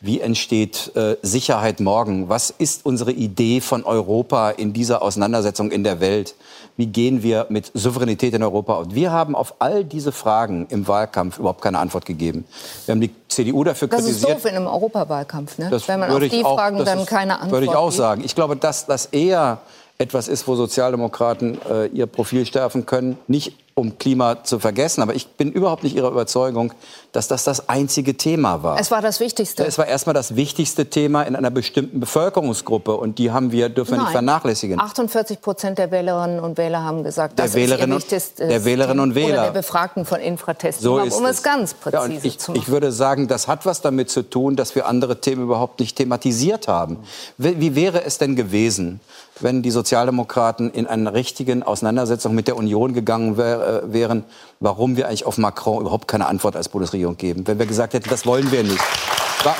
Wie 0.00 0.20
entsteht 0.20 0.94
äh, 0.96 1.16
Sicherheit 1.22 1.80
morgen? 1.80 2.28
Was 2.28 2.50
ist 2.50 2.84
unsere 2.84 3.12
Idee 3.12 3.60
von 3.60 3.84
Europa 3.84 4.50
in 4.50 4.74
dieser 4.74 5.00
Auseinandersetzung 5.00 5.70
in 5.70 5.82
der 5.82 6.00
Welt? 6.00 6.34
Wie 6.76 6.86
gehen 6.86 7.22
wir 7.22 7.46
mit 7.50 7.70
Souveränität 7.72 8.34
in 8.34 8.42
Europa 8.42 8.78
um? 8.78 8.94
Wir 8.94 9.12
haben 9.12 9.36
auf 9.36 9.54
all 9.60 9.84
diese 9.84 10.10
Fragen 10.10 10.66
im 10.70 10.88
Wahlkampf 10.88 11.38
überhaupt 11.38 11.62
keine 11.62 11.78
Antwort 11.78 12.04
gegeben. 12.04 12.44
Wir 12.86 12.92
haben 12.92 13.00
die 13.00 13.10
CDU 13.28 13.62
dafür 13.62 13.86
das 13.86 14.00
kritisiert. 14.00 14.30
Das 14.30 14.36
ist 14.36 14.44
doof 14.44 14.50
in 14.50 14.56
einem 14.56 14.66
Europawahlkampf, 14.66 15.58
ne? 15.58 15.68
Das 15.70 15.86
wenn 15.86 16.00
man 16.00 16.10
auf 16.10 16.18
die 16.28 16.44
auch, 16.44 16.56
Fragen 16.56 16.84
dann 16.84 17.00
ist, 17.00 17.06
keine 17.06 17.34
Antwort 17.34 17.52
Würde 17.52 17.66
ich 17.66 17.76
auch 17.76 17.86
gibt. 17.86 17.96
sagen. 17.96 18.22
Ich 18.24 18.34
glaube, 18.34 18.56
dass 18.56 18.86
das 18.86 19.06
eher 19.06 19.58
etwas 19.98 20.26
ist, 20.26 20.48
wo 20.48 20.56
Sozialdemokraten 20.56 21.58
äh, 21.70 21.86
ihr 21.86 22.06
Profil 22.06 22.44
stärken 22.44 22.86
können. 22.86 23.18
Nicht 23.28 23.56
um 23.74 23.98
Klima 23.98 24.44
zu 24.44 24.58
vergessen. 24.58 25.02
Aber 25.02 25.14
ich 25.14 25.28
bin 25.28 25.50
überhaupt 25.50 25.82
nicht 25.82 25.96
Ihrer 25.96 26.10
Überzeugung, 26.10 26.72
dass 27.12 27.28
das 27.28 27.44
das 27.44 27.68
einzige 27.68 28.16
Thema 28.16 28.62
war. 28.62 28.78
Es 28.78 28.90
war 28.90 29.02
das 29.02 29.20
Wichtigste. 29.20 29.64
Es 29.64 29.78
war 29.78 29.86
erstmal 29.86 30.14
das 30.14 30.36
wichtigste 30.36 30.86
Thema 30.86 31.22
in 31.22 31.34
einer 31.34 31.50
bestimmten 31.50 31.98
Bevölkerungsgruppe. 32.00 32.94
Und 32.94 33.18
die 33.18 33.32
haben 33.32 33.52
wir, 33.52 33.68
dürfen 33.68 33.96
wir 33.96 34.02
nicht 34.02 34.12
vernachlässigen. 34.12 34.80
48 34.80 35.40
Prozent 35.40 35.78
der 35.78 35.90
Wählerinnen 35.90 36.40
und 36.40 36.56
Wähler 36.56 36.82
haben 36.84 37.02
gesagt, 37.02 37.38
der 37.38 37.46
das 37.46 37.54
Wählerinnen, 37.54 37.98
ist 37.98 38.12
ihr 38.12 38.16
wichtigstes 38.16 38.48
der 38.48 38.64
Wählerinnen 38.64 39.00
und 39.00 39.14
Wähler. 39.14 39.34
Oder 39.34 39.42
der 39.44 39.50
Befragten 39.50 40.04
von 40.04 40.20
Infratest, 40.20 40.80
so 40.80 41.00
um 41.00 41.06
ist 41.08 41.20
es 41.20 41.42
ganz 41.42 41.74
präzise 41.74 42.12
ja, 42.12 42.20
ich, 42.22 42.38
zu 42.38 42.52
machen. 42.52 42.62
Ich 42.62 42.68
würde 42.68 42.92
sagen, 42.92 43.26
das 43.26 43.48
hat 43.48 43.66
was 43.66 43.80
damit 43.80 44.08
zu 44.10 44.22
tun, 44.22 44.54
dass 44.54 44.74
wir 44.74 44.86
andere 44.86 45.20
Themen 45.20 45.42
überhaupt 45.42 45.80
nicht 45.80 45.96
thematisiert 45.96 46.68
haben. 46.68 46.98
Wie 47.38 47.74
wäre 47.74 48.04
es 48.04 48.18
denn 48.18 48.36
gewesen, 48.36 49.00
wenn 49.40 49.62
die 49.62 49.70
Sozialdemokraten 49.70 50.70
in 50.70 50.86
eine 50.86 51.12
richtige 51.12 51.66
Auseinandersetzung 51.66 52.34
mit 52.34 52.48
der 52.48 52.56
Union 52.56 52.94
gegangen 52.94 53.36
wär, 53.36 53.82
äh, 53.84 53.92
wären, 53.92 54.24
warum 54.60 54.96
wir 54.96 55.08
eigentlich 55.08 55.26
auf 55.26 55.38
Macron 55.38 55.80
überhaupt 55.80 56.08
keine 56.08 56.26
Antwort 56.26 56.56
als 56.56 56.68
Bundesregierung 56.68 57.16
geben. 57.16 57.46
Wenn 57.46 57.58
wir 57.58 57.66
gesagt 57.66 57.94
hätten, 57.94 58.08
das 58.10 58.26
wollen 58.26 58.50
wir 58.52 58.62
nicht. 58.62 58.80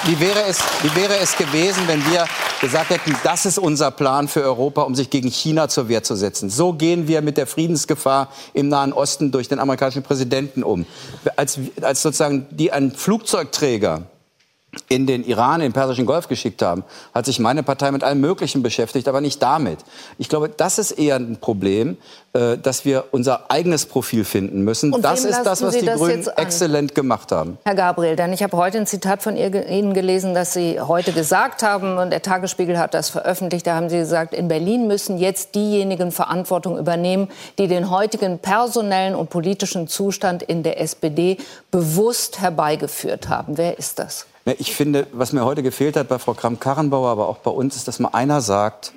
Wie 0.07 0.19
wäre, 0.19 0.43
es, 0.49 0.61
wie 0.83 0.97
wäre 0.97 1.19
es 1.19 1.37
gewesen, 1.37 1.83
wenn 1.87 2.03
wir 2.11 2.25
gesagt 2.63 2.89
hätten, 2.89 3.15
das 3.23 3.45
ist 3.45 3.59
unser 3.59 3.91
Plan 3.91 4.29
für 4.29 4.43
Europa, 4.43 4.81
um 4.81 4.95
sich 4.95 5.11
gegen 5.11 5.29
China 5.29 5.69
zur 5.69 5.91
Wehr 5.91 6.03
zu 6.03 6.15
setzen? 6.15 6.49
So 6.49 6.73
gehen 6.73 7.07
wir 7.07 7.21
mit 7.21 7.37
der 7.37 7.47
Friedensgefahr 7.47 8.31
im 8.55 8.69
Nahen 8.69 8.95
Osten 8.95 9.31
durch 9.31 9.49
den 9.49 9.59
amerikanischen 9.59 10.03
Präsidenten 10.03 10.63
um. 10.63 10.87
Als, 11.37 11.59
als 11.83 12.01
sozusagen 12.01 12.47
die 12.51 12.73
ein 12.73 12.93
Flugzeugträger 12.93 14.05
in 14.89 15.07
den 15.07 15.25
Iran, 15.25 15.61
in 15.61 15.69
den 15.69 15.73
Persischen 15.73 16.07
Golf 16.07 16.29
geschickt 16.29 16.63
haben, 16.63 16.85
hat 17.15 17.27
sich 17.27 17.39
meine 17.39 17.63
Partei 17.63 17.91
mit 17.91 18.05
allem 18.05 18.21
Möglichen 18.21 18.63
beschäftigt, 18.63 19.09
aber 19.09 19.21
nicht 19.21 19.43
damit. 19.43 19.79
Ich 20.19 20.29
glaube, 20.29 20.49
das 20.49 20.79
ist 20.79 20.93
eher 20.93 21.17
ein 21.17 21.39
Problem, 21.41 21.97
äh, 22.35 22.59
dass 22.59 22.85
wir 22.85 23.05
unser 23.13 23.51
eigenes 23.51 23.87
Profil 23.87 24.25
finden 24.25 24.63
müssen. 24.63 24.93
Und 24.93 25.05
das 25.05 25.25
ist 25.25 25.43
das, 25.45 25.63
was 25.63 25.75
Sie 25.75 25.81
die 25.81 25.87
das 25.87 26.01
Grünen 26.01 26.27
exzellent 26.37 26.95
gemacht 26.95 27.31
haben. 27.31 27.59
Herr 27.65 27.77
Gabriel, 27.77 28.17
denn 28.17 28.33
ich 28.33 28.43
habe 28.43 28.57
heute 28.57 28.79
ein 28.79 28.87
Zitat 28.87 29.23
von 29.23 29.37
Ihnen 29.37 29.95
gelesen, 29.95 30.35
dass 30.35 30.53
Sie 30.53 30.81
heute 30.81 31.13
gesagt 31.13 31.63
haben, 31.63 31.97
und 31.97 32.11
der 32.11 32.23
Tagesspiegel 32.23 32.77
hat 32.77 32.93
das 32.93 33.09
veröffentlicht, 33.09 33.69
da 33.69 33.77
haben 33.77 33.89
Sie 33.89 33.99
gesagt, 33.99 34.35
in 34.35 34.49
Berlin 34.49 34.89
müssen 34.89 35.17
jetzt 35.17 35.55
diejenigen 35.55 36.11
Verantwortung 36.11 36.77
übernehmen, 36.77 37.29
die 37.59 37.69
den 37.69 37.89
heutigen 37.89 38.41
personellen 38.41 39.15
und 39.15 39.31
politischen 39.31 39.87
Zustand 39.87 40.43
in 40.43 40.65
der 40.65 40.81
SPD 40.81 41.39
bewusst 41.71 42.41
herbeigeführt 42.41 43.29
haben. 43.29 43.57
Wer 43.57 43.79
ist 43.79 44.01
das? 44.01 44.27
Ja, 44.45 44.55
Ich 44.59 44.75
finde, 44.75 45.07
was 45.13 45.33
mir 45.33 45.45
heute 45.45 45.63
gefehlt 45.63 45.97
hat 45.97 46.09
bei 46.09 46.19
Frau 46.19 46.35
Kramp-Karrenbauer, 46.35 47.09
aber 47.09 47.29
auch 47.29 47.39
bei 47.39 47.51
uns, 47.51 47.77
ist, 47.77 47.89
dass 47.89 47.99
mal 47.99 48.11
einer 48.11 48.41
sagt, 48.41 48.93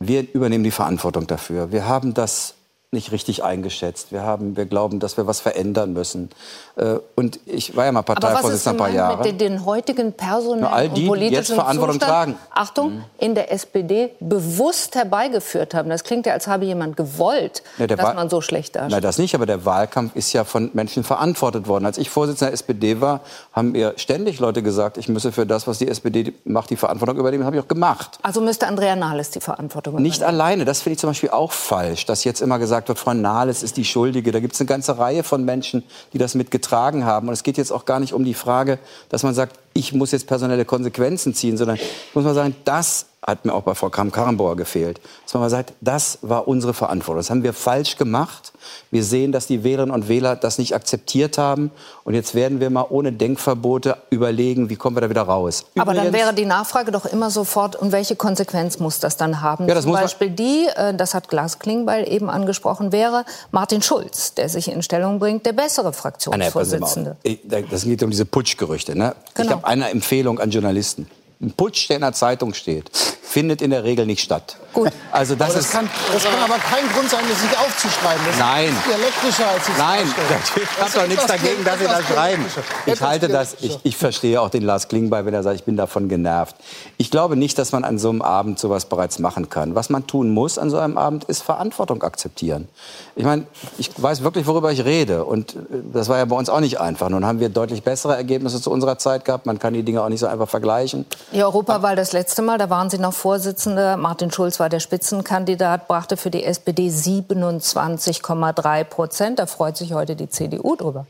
wir 0.00 0.26
übernehmen 0.34 0.64
die 0.64 0.72
Verantwortung 0.72 1.26
dafür. 1.26 1.70
Wir 1.70 1.86
haben 1.86 2.12
das 2.12 2.54
nicht 2.94 3.10
richtig 3.10 3.42
eingeschätzt. 3.42 4.12
Wir, 4.12 4.22
haben, 4.22 4.54
wir 4.54 4.66
glauben, 4.66 5.00
dass 5.00 5.16
wir 5.16 5.26
was 5.26 5.40
verändern 5.40 5.94
müssen. 5.94 6.28
Äh, 6.76 6.96
Und 7.14 7.40
ich 7.46 7.74
war 7.74 7.86
ja 7.86 7.92
mal 7.92 8.02
Parteivorsitzender 8.02 8.72
ein 8.72 8.76
paar 8.76 8.94
Jahre. 8.94 9.16
mit 9.16 9.24
den, 9.24 9.38
den 9.38 9.64
heutigen 9.64 10.12
personellen 10.12 10.60
Na, 10.60 10.72
all 10.72 10.88
die, 10.90 10.90
und 10.90 10.94
die 10.96 11.06
politischen 11.06 11.34
jetzt 11.38 11.52
Verantwortung 11.54 11.94
Zustand, 11.94 12.10
tragen. 12.12 12.30
Mhm. 12.32 12.36
Achtung, 12.50 13.04
in 13.18 13.34
der 13.34 13.50
SPD 13.50 14.10
bewusst 14.20 14.94
herbeigeführt 14.94 15.72
haben. 15.72 15.88
Das 15.88 16.04
klingt 16.04 16.26
ja, 16.26 16.34
als 16.34 16.46
habe 16.46 16.66
jemand 16.66 16.98
gewollt, 16.98 17.62
Ja, 17.78 17.86
dass 17.86 17.98
Wahl- 17.98 18.14
man 18.14 18.28
so 18.28 18.42
schlecht 18.42 18.76
dasteht. 18.76 18.90
Nein, 18.90 19.00
das 19.00 19.16
nicht, 19.16 19.34
aber 19.34 19.46
der 19.46 19.64
Wahlkampf 19.64 20.14
ist 20.14 20.30
ja 20.34 20.44
von 20.44 20.68
Menschen 20.74 21.02
verantwortet 21.02 21.68
worden. 21.68 21.86
Als 21.86 21.96
ich 21.96 22.10
Vorsitzender 22.10 22.50
der 22.50 22.54
SPD 22.54 23.00
war, 23.00 23.20
haben 23.54 23.72
mir 23.72 23.94
ständig 23.96 24.38
Leute 24.38 24.62
gesagt, 24.62 24.98
ich 24.98 25.08
müsse 25.08 25.32
für 25.32 25.46
das, 25.46 25.66
was 25.66 25.78
die 25.78 25.88
SPD 25.88 26.34
macht, 26.44 26.68
die 26.68 26.76
Verantwortung 26.76 27.16
übernehmen. 27.16 27.40
Das 27.40 27.46
habe 27.46 27.56
ich 27.56 27.62
auch 27.62 27.68
gemacht. 27.68 28.18
Also 28.22 28.42
müsste 28.42 28.66
Andrea 28.66 28.96
Nahles 28.96 29.30
die 29.30 29.40
Verantwortung 29.40 29.94
übernehmen. 29.94 30.10
Nicht 30.10 30.22
alleine, 30.22 30.66
das 30.66 30.82
finde 30.82 30.92
ich 30.94 30.98
zum 30.98 31.08
Beispiel 31.08 31.30
auch 31.30 31.52
falsch, 31.52 32.04
dass 32.04 32.24
jetzt 32.24 32.42
immer 32.42 32.58
gesagt 32.58 32.81
wird, 32.88 32.98
Frau 32.98 33.14
Nahles 33.14 33.62
ist 33.62 33.76
die 33.76 33.84
Schuldige. 33.84 34.32
Da 34.32 34.40
gibt 34.40 34.54
es 34.54 34.60
eine 34.60 34.68
ganze 34.68 34.98
Reihe 34.98 35.22
von 35.22 35.44
Menschen, 35.44 35.82
die 36.12 36.18
das 36.18 36.34
mitgetragen 36.34 37.04
haben. 37.04 37.28
Und 37.28 37.34
es 37.34 37.42
geht 37.42 37.56
jetzt 37.56 37.72
auch 37.72 37.84
gar 37.84 38.00
nicht 38.00 38.12
um 38.12 38.24
die 38.24 38.34
Frage, 38.34 38.78
dass 39.08 39.22
man 39.22 39.34
sagt, 39.34 39.58
ich 39.74 39.92
muss 39.92 40.12
jetzt 40.12 40.26
personelle 40.26 40.64
Konsequenzen 40.64 41.34
ziehen, 41.34 41.56
sondern 41.56 41.78
muss 42.14 42.24
man 42.24 42.34
sagen, 42.34 42.56
das 42.64 43.06
hat 43.24 43.44
mir 43.44 43.54
auch 43.54 43.62
bei 43.62 43.76
Frau 43.76 43.88
Kram-Karrenbauer 43.88 44.56
gefehlt. 44.56 45.00
Dass 45.24 45.34
man 45.34 45.44
mal 45.44 45.50
sagt, 45.50 45.74
das 45.80 46.18
war 46.22 46.48
unsere 46.48 46.74
Verantwortung. 46.74 47.18
Das 47.20 47.30
haben 47.30 47.44
wir 47.44 47.52
falsch 47.52 47.96
gemacht. 47.96 48.52
Wir 48.90 49.04
sehen, 49.04 49.30
dass 49.30 49.46
die 49.46 49.62
Wählerinnen 49.62 49.94
und 49.94 50.08
Wähler 50.08 50.34
das 50.34 50.58
nicht 50.58 50.74
akzeptiert 50.74 51.38
haben. 51.38 51.70
Und 52.02 52.14
jetzt 52.14 52.34
werden 52.34 52.58
wir 52.58 52.68
mal 52.70 52.84
ohne 52.90 53.12
Denkverbote 53.12 53.96
überlegen, 54.10 54.70
wie 54.70 54.74
kommen 54.76 54.96
wir 54.96 55.02
da 55.02 55.08
wieder 55.08 55.22
raus. 55.22 55.66
Aber 55.78 55.94
dann 55.94 56.12
wäre 56.12 56.34
die 56.34 56.46
Nachfrage 56.46 56.90
doch 56.90 57.06
immer 57.06 57.30
sofort, 57.30 57.76
und 57.76 57.92
welche 57.92 58.16
Konsequenz 58.16 58.80
muss 58.80 58.98
das 58.98 59.16
dann 59.16 59.40
haben? 59.40 59.68
Ja, 59.68 59.76
das 59.76 59.84
Zum 59.84 59.92
Beispiel 59.92 60.30
die, 60.30 60.66
äh, 60.74 60.92
das 60.92 61.14
hat 61.14 61.28
Glas 61.28 61.60
Klingbeil 61.60 62.10
eben 62.12 62.28
angesprochen, 62.28 62.90
wäre 62.90 63.24
Martin 63.52 63.82
Schulz, 63.82 64.34
der 64.34 64.48
sich 64.48 64.66
in 64.66 64.82
Stellung 64.82 65.20
bringt, 65.20 65.46
der 65.46 65.52
bessere 65.52 65.84
mal. 65.84 65.92
Fraktionsvorsitzende. 65.92 67.16
Ich- 67.22 67.38
da- 67.44 67.60
Das 67.60 67.84
geht 67.84 68.02
um 68.02 68.10
diese 68.10 68.26
Putschgerüchte. 68.26 68.98
Ne? 68.98 69.14
Ich 69.28 69.34
Genau. 69.34 69.61
Habe 69.62 69.68
eine 69.68 69.90
Empfehlung 69.90 70.40
an 70.40 70.50
Journalisten. 70.50 71.06
Ein 71.40 71.52
Putsch, 71.52 71.88
der 71.88 71.96
in 71.96 72.02
der 72.02 72.12
Zeitung 72.12 72.54
steht, 72.54 72.90
findet 73.22 73.62
in 73.62 73.70
der 73.70 73.84
Regel 73.84 74.06
nicht 74.06 74.22
statt. 74.22 74.56
Gut. 74.72 74.90
Also 75.10 75.34
das, 75.34 75.50
Aber 75.50 75.56
das, 75.56 75.66
ist 75.66 75.72
kann, 75.72 75.90
das 76.12 76.24
kann 76.24 76.32
aber 76.42 76.58
kein 76.58 76.88
Grund 76.88 77.10
sein, 77.10 77.20
das 77.28 77.42
nicht 77.42 77.58
aufzuschreiben. 77.58 78.22
Das 78.26 78.38
Nein. 78.38 78.68
ist 78.68 78.86
dialektischer, 78.86 79.48
als 79.48 79.68
es 79.68 79.78
Nein, 79.78 80.06
ich 80.06 80.62
Das 80.62 80.78
habe 80.78 80.86
ist 80.86 80.96
doch 80.96 81.06
nichts 81.06 81.26
dagegen, 81.26 81.64
dass 81.64 81.78
Sie 81.78 81.84
das 81.84 82.04
schreiben. 82.06 82.46
Ich 82.86 83.00
halte 83.02 83.28
das, 83.28 83.56
ich, 83.60 83.78
ich 83.82 83.96
verstehe 83.96 84.40
auch 84.40 84.48
den 84.48 84.62
Lars 84.62 84.88
Klingbeil, 84.88 85.26
wenn 85.26 85.34
er 85.34 85.42
sagt, 85.42 85.56
ich 85.56 85.64
bin 85.64 85.76
davon 85.76 86.08
genervt. 86.08 86.56
Ich 86.96 87.10
glaube 87.10 87.36
nicht, 87.36 87.58
dass 87.58 87.72
man 87.72 87.84
an 87.84 87.98
so 87.98 88.08
einem 88.08 88.22
Abend 88.22 88.58
sowas 88.58 88.86
bereits 88.86 89.18
machen 89.18 89.50
kann. 89.50 89.74
Was 89.74 89.90
man 89.90 90.06
tun 90.06 90.30
muss 90.30 90.58
an 90.58 90.70
so 90.70 90.78
einem 90.78 90.96
Abend, 90.96 91.24
ist 91.24 91.42
Verantwortung 91.42 92.02
akzeptieren. 92.02 92.68
Ich 93.14 93.24
meine, 93.24 93.46
ich 93.76 93.90
weiß 93.94 94.22
wirklich, 94.22 94.46
worüber 94.46 94.72
ich 94.72 94.84
rede. 94.84 95.24
Und 95.24 95.54
äh, 95.54 95.58
das 95.92 96.08
war 96.08 96.16
ja 96.16 96.24
bei 96.24 96.36
uns 96.36 96.48
auch 96.48 96.60
nicht 96.60 96.80
einfach. 96.80 97.10
Nun 97.10 97.26
haben 97.26 97.40
wir 97.40 97.50
deutlich 97.50 97.82
bessere 97.82 98.16
Ergebnisse 98.16 98.60
zu 98.62 98.70
unserer 98.70 98.96
Zeit 98.96 99.26
gehabt. 99.26 99.44
Man 99.44 99.58
kann 99.58 99.74
die 99.74 99.82
Dinge 99.82 100.02
auch 100.02 100.08
nicht 100.08 100.20
so 100.20 100.26
einfach 100.26 100.48
vergleichen. 100.48 101.04
Die 101.32 101.42
Europawahl 101.42 101.96
das 101.96 102.12
letzte 102.12 102.40
Mal, 102.40 102.56
da 102.56 102.70
waren 102.70 102.88
Sie 102.88 102.98
noch 102.98 103.12
Vorsitzende. 103.12 103.98
Martin 103.98 104.30
Schulz 104.30 104.58
war 104.62 104.68
der 104.68 104.78
Spitzenkandidat, 104.78 105.88
brachte 105.88 106.16
für 106.16 106.30
die 106.30 106.44
SPD 106.44 106.88
27,3 106.88 108.84
Prozent. 108.84 109.40
Da 109.40 109.46
freut 109.46 109.76
sich 109.76 109.92
heute 109.92 110.14
die 110.14 110.28
CDU 110.28 110.76
drüber. 110.76 111.04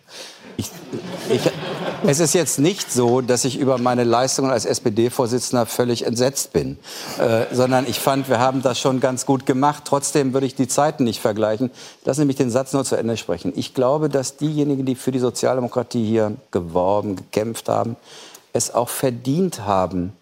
Ich, 0.56 0.70
ich, 1.28 1.42
es 2.06 2.18
ist 2.18 2.32
jetzt 2.32 2.58
nicht 2.58 2.90
so, 2.90 3.20
dass 3.20 3.44
ich 3.44 3.58
über 3.58 3.76
meine 3.76 4.04
Leistungen 4.04 4.50
als 4.50 4.64
SPD-Vorsitzender 4.64 5.66
völlig 5.66 6.06
entsetzt 6.06 6.54
bin, 6.54 6.78
äh, 7.18 7.44
sondern 7.52 7.86
ich 7.86 8.00
fand, 8.00 8.30
wir 8.30 8.38
haben 8.38 8.62
das 8.62 8.78
schon 8.80 9.00
ganz 9.00 9.26
gut 9.26 9.44
gemacht. 9.44 9.82
Trotzdem 9.86 10.32
würde 10.32 10.46
ich 10.46 10.54
die 10.54 10.66
Zeiten 10.66 11.04
nicht 11.04 11.20
vergleichen. 11.20 11.70
Lassen 12.06 12.20
Sie 12.20 12.26
mich 12.26 12.36
den 12.36 12.50
Satz 12.50 12.72
nur 12.72 12.86
zu 12.86 12.96
Ende 12.96 13.18
sprechen. 13.18 13.52
Ich 13.54 13.74
glaube, 13.74 14.08
dass 14.08 14.38
diejenigen, 14.38 14.86
die 14.86 14.94
für 14.94 15.12
die 15.12 15.18
Sozialdemokratie 15.18 16.06
hier 16.06 16.32
geworben, 16.52 17.16
gekämpft 17.16 17.68
haben, 17.68 17.96
es 18.54 18.72
auch 18.72 18.88
verdient 18.88 19.66
haben, 19.66 20.14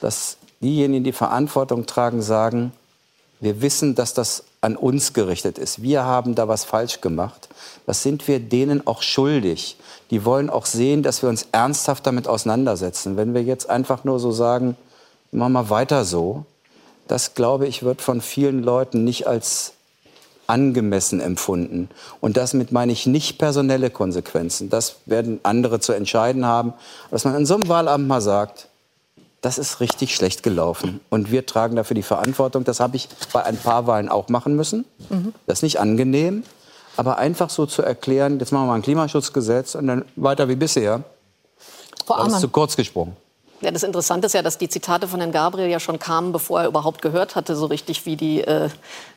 dass 0.00 0.36
diejenigen, 0.62 1.04
die 1.04 1.12
Verantwortung 1.12 1.86
tragen, 1.86 2.22
sagen, 2.22 2.72
wir 3.40 3.60
wissen, 3.60 3.94
dass 3.96 4.14
das 4.14 4.44
an 4.60 4.76
uns 4.76 5.12
gerichtet 5.12 5.58
ist. 5.58 5.82
Wir 5.82 6.04
haben 6.04 6.36
da 6.36 6.46
was 6.46 6.64
falsch 6.64 7.00
gemacht. 7.00 7.48
Das 7.86 8.02
sind 8.04 8.28
wir 8.28 8.38
denen 8.38 8.86
auch 8.86 9.02
schuldig. 9.02 9.76
Die 10.10 10.24
wollen 10.24 10.48
auch 10.48 10.66
sehen, 10.66 11.02
dass 11.02 11.22
wir 11.22 11.28
uns 11.28 11.48
ernsthaft 11.50 12.06
damit 12.06 12.28
auseinandersetzen. 12.28 13.16
Wenn 13.16 13.34
wir 13.34 13.42
jetzt 13.42 13.68
einfach 13.68 14.04
nur 14.04 14.20
so 14.20 14.30
sagen, 14.30 14.76
machen 15.32 15.54
wir 15.54 15.70
weiter 15.70 16.04
so, 16.04 16.44
das 17.08 17.34
glaube 17.34 17.66
ich, 17.66 17.82
wird 17.82 18.00
von 18.00 18.20
vielen 18.20 18.62
Leuten 18.62 19.02
nicht 19.02 19.26
als 19.26 19.72
angemessen 20.46 21.20
empfunden. 21.20 21.88
Und 22.20 22.36
damit 22.36 22.70
meine 22.70 22.92
ich 22.92 23.06
nicht 23.06 23.38
personelle 23.38 23.90
Konsequenzen. 23.90 24.70
Das 24.70 24.96
werden 25.06 25.40
andere 25.42 25.80
zu 25.80 25.92
entscheiden 25.92 26.46
haben. 26.46 26.74
Dass 27.10 27.24
man 27.24 27.34
an 27.34 27.46
so 27.46 27.54
einem 27.54 27.68
Wahlabend 27.68 28.06
mal 28.06 28.20
sagt, 28.20 28.68
das 29.42 29.58
ist 29.58 29.80
richtig 29.80 30.14
schlecht 30.14 30.42
gelaufen. 30.42 31.00
Und 31.10 31.30
wir 31.30 31.44
tragen 31.44 31.76
dafür 31.76 31.94
die 31.94 32.02
Verantwortung. 32.02 32.64
Das 32.64 32.80
habe 32.80 32.96
ich 32.96 33.08
bei 33.32 33.44
ein 33.44 33.56
paar 33.56 33.86
Wahlen 33.86 34.08
auch 34.08 34.28
machen 34.28 34.56
müssen. 34.56 34.86
Das 35.46 35.58
ist 35.58 35.62
nicht 35.62 35.80
angenehm. 35.80 36.44
Aber 36.96 37.18
einfach 37.18 37.50
so 37.50 37.66
zu 37.66 37.82
erklären, 37.82 38.38
jetzt 38.38 38.52
machen 38.52 38.64
wir 38.64 38.68
mal 38.68 38.74
ein 38.76 38.82
Klimaschutzgesetz 38.82 39.74
und 39.74 39.86
dann 39.88 40.04
weiter 40.14 40.48
wie 40.48 40.56
bisher, 40.56 41.02
Frau 42.06 42.24
das 42.24 42.34
ist 42.34 42.40
zu 42.40 42.48
kurz 42.48 42.76
gesprungen. 42.76 43.16
Ja, 43.62 43.70
das 43.70 43.84
Interessante 43.84 44.26
ist 44.26 44.32
ja, 44.32 44.42
dass 44.42 44.58
die 44.58 44.68
Zitate 44.68 45.06
von 45.06 45.20
Herrn 45.20 45.30
Gabriel 45.30 45.68
ja 45.70 45.78
schon 45.78 45.98
kamen, 46.00 46.32
bevor 46.32 46.62
er 46.62 46.66
überhaupt 46.66 47.00
gehört 47.00 47.36
hatte, 47.36 47.54
so 47.54 47.66
richtig, 47.66 48.04
wie 48.06 48.16
die, 48.16 48.40
äh, 48.42 48.68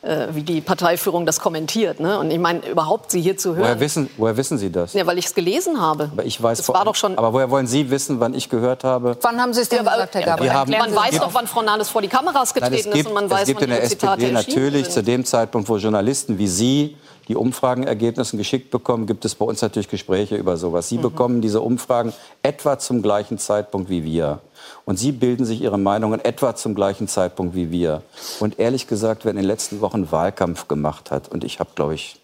äh, 0.02 0.28
wie 0.32 0.42
die 0.42 0.60
Parteiführung 0.60 1.26
das 1.26 1.40
kommentiert. 1.40 1.98
Ne? 1.98 2.16
Und 2.18 2.30
ich 2.30 2.38
meine, 2.38 2.60
überhaupt 2.68 3.10
Sie 3.10 3.20
hier 3.20 3.36
zu 3.36 3.50
hören. 3.56 3.64
Woher 3.64 3.80
wissen, 3.80 4.08
woher 4.16 4.36
wissen 4.36 4.56
Sie 4.56 4.70
das? 4.70 4.92
ja, 4.92 5.04
weil 5.04 5.18
ich 5.18 5.26
es 5.26 5.34
gelesen 5.34 5.80
habe. 5.80 6.10
Aber 6.12 6.24
ich 6.24 6.40
weiß 6.40 6.58
das 6.58 6.66
vor- 6.66 6.76
war 6.76 6.84
doch 6.84 6.94
schon. 6.94 7.18
Aber 7.18 7.32
woher 7.32 7.50
wollen 7.50 7.66
Sie 7.66 7.90
wissen, 7.90 8.20
wann 8.20 8.34
ich 8.34 8.48
gehört 8.48 8.84
habe? 8.84 9.16
Wann 9.20 9.40
haben 9.40 9.52
Sie 9.52 9.62
es 9.62 9.68
denn 9.68 9.84
Ja, 9.84 9.92
gesagt, 9.92 10.14
Herr 10.14 10.22
Gabriel? 10.22 10.50
wir 10.50 10.58
haben- 10.58 10.70
man 10.70 10.94
weiß 10.94 11.14
es 11.14 11.18
doch, 11.20 11.34
wann 11.34 11.48
Frau 11.48 11.62
Nahles 11.62 11.88
vor 11.88 12.00
die 12.02 12.08
Kameras 12.08 12.54
Nein, 12.54 12.62
getreten 12.70 12.74
es 12.88 12.94
gibt, 12.94 12.96
ist 12.98 13.06
und 13.08 13.14
man 13.14 13.24
es 13.24 13.30
weiß, 13.32 13.46
gibt 13.48 13.60
wann 13.60 13.68
in 13.68 13.74
der 13.74 13.84
Zitate 13.88 14.22
SPD 14.22 14.32
natürlich 14.32 14.84
sind. 14.84 14.92
zu 14.94 15.02
dem 15.02 15.24
Zeitpunkt, 15.24 15.68
wo 15.68 15.76
Journalisten 15.76 16.38
wie 16.38 16.46
Sie 16.46 16.96
die 17.28 17.36
Umfragenergebnisse 17.36 18.36
geschickt 18.36 18.70
bekommen, 18.70 19.06
gibt 19.06 19.24
es 19.24 19.34
bei 19.34 19.44
uns 19.44 19.62
natürlich 19.62 19.88
Gespräche 19.88 20.36
über 20.36 20.56
sowas. 20.56 20.86
Mhm. 20.86 20.96
Sie 20.96 21.02
bekommen 21.02 21.40
diese 21.40 21.60
Umfragen 21.60 22.12
etwa 22.42 22.78
zum 22.78 23.02
gleichen 23.02 23.38
Zeitpunkt 23.38 23.90
wie 23.90 24.04
wir. 24.04 24.40
Und 24.84 24.98
Sie 24.98 25.12
bilden 25.12 25.44
sich 25.44 25.60
Ihre 25.60 25.78
Meinungen 25.78 26.24
etwa 26.24 26.54
zum 26.54 26.74
gleichen 26.74 27.08
Zeitpunkt 27.08 27.54
wie 27.54 27.70
wir. 27.70 28.02
Und 28.40 28.58
ehrlich 28.58 28.86
gesagt, 28.86 29.24
wer 29.24 29.30
in 29.30 29.36
den 29.36 29.46
letzten 29.46 29.80
Wochen 29.80 30.10
Wahlkampf 30.10 30.68
gemacht 30.68 31.10
hat, 31.10 31.28
und 31.28 31.44
ich 31.44 31.60
habe, 31.60 31.70
glaube 31.74 31.94
ich, 31.94 32.20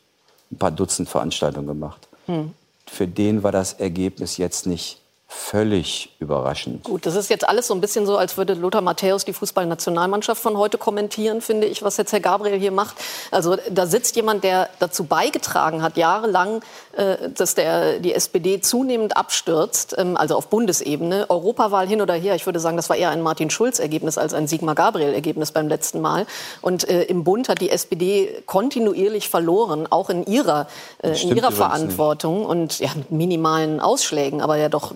ein 0.51 0.59
paar 0.59 0.71
Dutzend 0.71 1.09
Veranstaltungen 1.09 1.67
gemacht, 1.67 2.09
Hm. 2.27 2.53
für 2.87 3.09
den 3.09 3.43
war 3.43 3.51
das 3.51 3.73
Ergebnis 3.73 4.37
jetzt 4.37 4.67
nicht 4.67 5.02
völlig 5.35 6.11
überraschend. 6.18 6.85
Gut, 6.85 7.07
das 7.07 7.14
ist 7.14 7.31
jetzt 7.31 7.49
alles 7.49 7.66
so 7.66 7.75
ein 7.75 7.81
bisschen 7.81 8.07
so, 8.07 8.16
als 8.16 8.37
würde 8.37 8.55
Lothar 8.55 8.81
Matthäus 8.81 9.25
die 9.25 9.33
Fußballnationalmannschaft 9.33 10.40
von 10.40 10.57
heute 10.57 10.79
kommentieren, 10.79 11.40
finde 11.40 11.66
ich, 11.66 11.83
was 11.83 11.97
jetzt 11.97 12.12
Herr 12.12 12.21
Gabriel 12.21 12.59
hier 12.59 12.71
macht. 12.71 12.97
Also 13.31 13.57
da 13.71 13.87
sitzt 13.87 14.14
jemand, 14.16 14.45
der 14.45 14.68
dazu 14.79 15.05
beigetragen 15.05 15.83
hat, 15.83 15.97
jahrelang, 15.97 16.62
äh, 16.97 17.31
dass 17.35 17.55
der, 17.55 17.99
die 17.99 18.14
SPD 18.14 18.61
zunehmend 18.61 19.16
abstürzt, 19.16 19.95
ähm, 19.99 20.16
also 20.16 20.37
auf 20.37 20.49
Bundesebene. 20.49 21.27
Europawahl 21.29 21.88
hin 21.88 22.03
oder 22.03 22.14
her, 22.14 22.35
ich 22.35 22.47
würde 22.47 22.61
sagen, 22.61 22.77
das 22.77 22.88
war 22.88 22.97
eher 22.97 23.11
ein 23.11 23.23
Martin 23.23 23.51
Schulz-Ergebnis 23.51 24.18
als 24.18 24.35
ein 24.35 24.47
Sigmar 24.47 24.75
Gabriel-Ergebnis 24.75 25.53
beim 25.53 25.68
letzten 25.68 26.01
Mal. 26.01 26.27
Und 26.61 26.88
äh, 26.88 27.05
im 27.05 27.25
Bund 27.25 27.49
hat 27.49 27.61
die 27.61 27.71
SPD 27.71 28.42
kontinuierlich 28.47 29.29
verloren, 29.29 29.87
auch 29.90 30.11
in 30.11 30.25
ihrer, 30.27 30.66
äh, 31.03 31.09
in 31.09 31.14
ihrer 31.14 31.31
übrigens 31.31 31.49
nicht. 31.49 31.59
Verantwortung 31.59 32.45
und 32.45 32.79
ja, 32.79 32.90
mit 32.95 33.11
minimalen 33.11 33.81
Ausschlägen, 33.81 34.40
aber 34.40 34.57
ja 34.57 34.68
doch. 34.68 34.92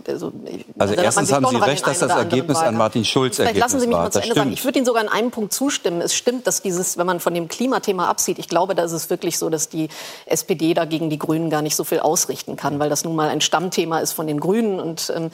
Also, 0.79 0.93
Also 0.93 0.95
erstens 0.95 1.33
haben 1.33 1.47
Sie 1.47 1.57
recht, 1.57 1.87
dass 1.87 1.99
das 1.99 2.13
Ergebnis 2.13 2.59
an. 2.59 2.77
Martin 2.77 3.05
Schulz 3.05 3.37
Vielleicht 3.37 3.57
lassen 3.57 3.81
Sie 3.81 3.87
mich 3.87 3.97
Ergebnis 3.97 3.99
mal 3.99 4.05
war. 4.05 4.11
zu 4.11 4.21
Ende 4.23 4.35
sagen. 4.35 4.53
Ich 4.53 4.65
würde 4.65 4.79
Ihnen 4.79 4.87
sogar 4.87 5.03
an 5.03 5.09
einem 5.09 5.31
Punkt 5.31 5.53
zustimmen. 5.53 6.01
Es 6.01 6.15
stimmt, 6.15 6.47
dass 6.47 6.63
dieses, 6.63 6.99
wenn 6.99 7.07
man 7.07 7.21
von 7.21 7.35
dem 7.35 7.49
Klimathema 7.49 8.09
absieht, 8.09 8.39
ich 8.39 8.49
glaube, 8.49 8.75
da 8.75 8.85
ist 8.85 8.93
es 8.93 9.11
wirklich 9.11 9.39
so, 9.39 9.51
dass 9.51 9.69
die 9.69 9.89
SPD 10.27 10.75
dagegen 10.75 11.11
die 11.11 11.19
Grünen 11.19 11.51
gar 11.51 11.63
nicht 11.63 11.77
so 11.77 11.85
viel 11.85 12.01
ausrichten 12.01 12.57
kann, 12.57 12.79
weil 12.79 12.91
das 12.91 13.05
nun 13.05 13.17
mal 13.17 13.29
ein 13.29 13.41
Stammthema 13.41 14.01
ist 14.01 14.13
von 14.13 14.27
den 14.27 14.41
Grünen 14.41 14.81
und 14.81 15.13
ähm, 15.15 15.31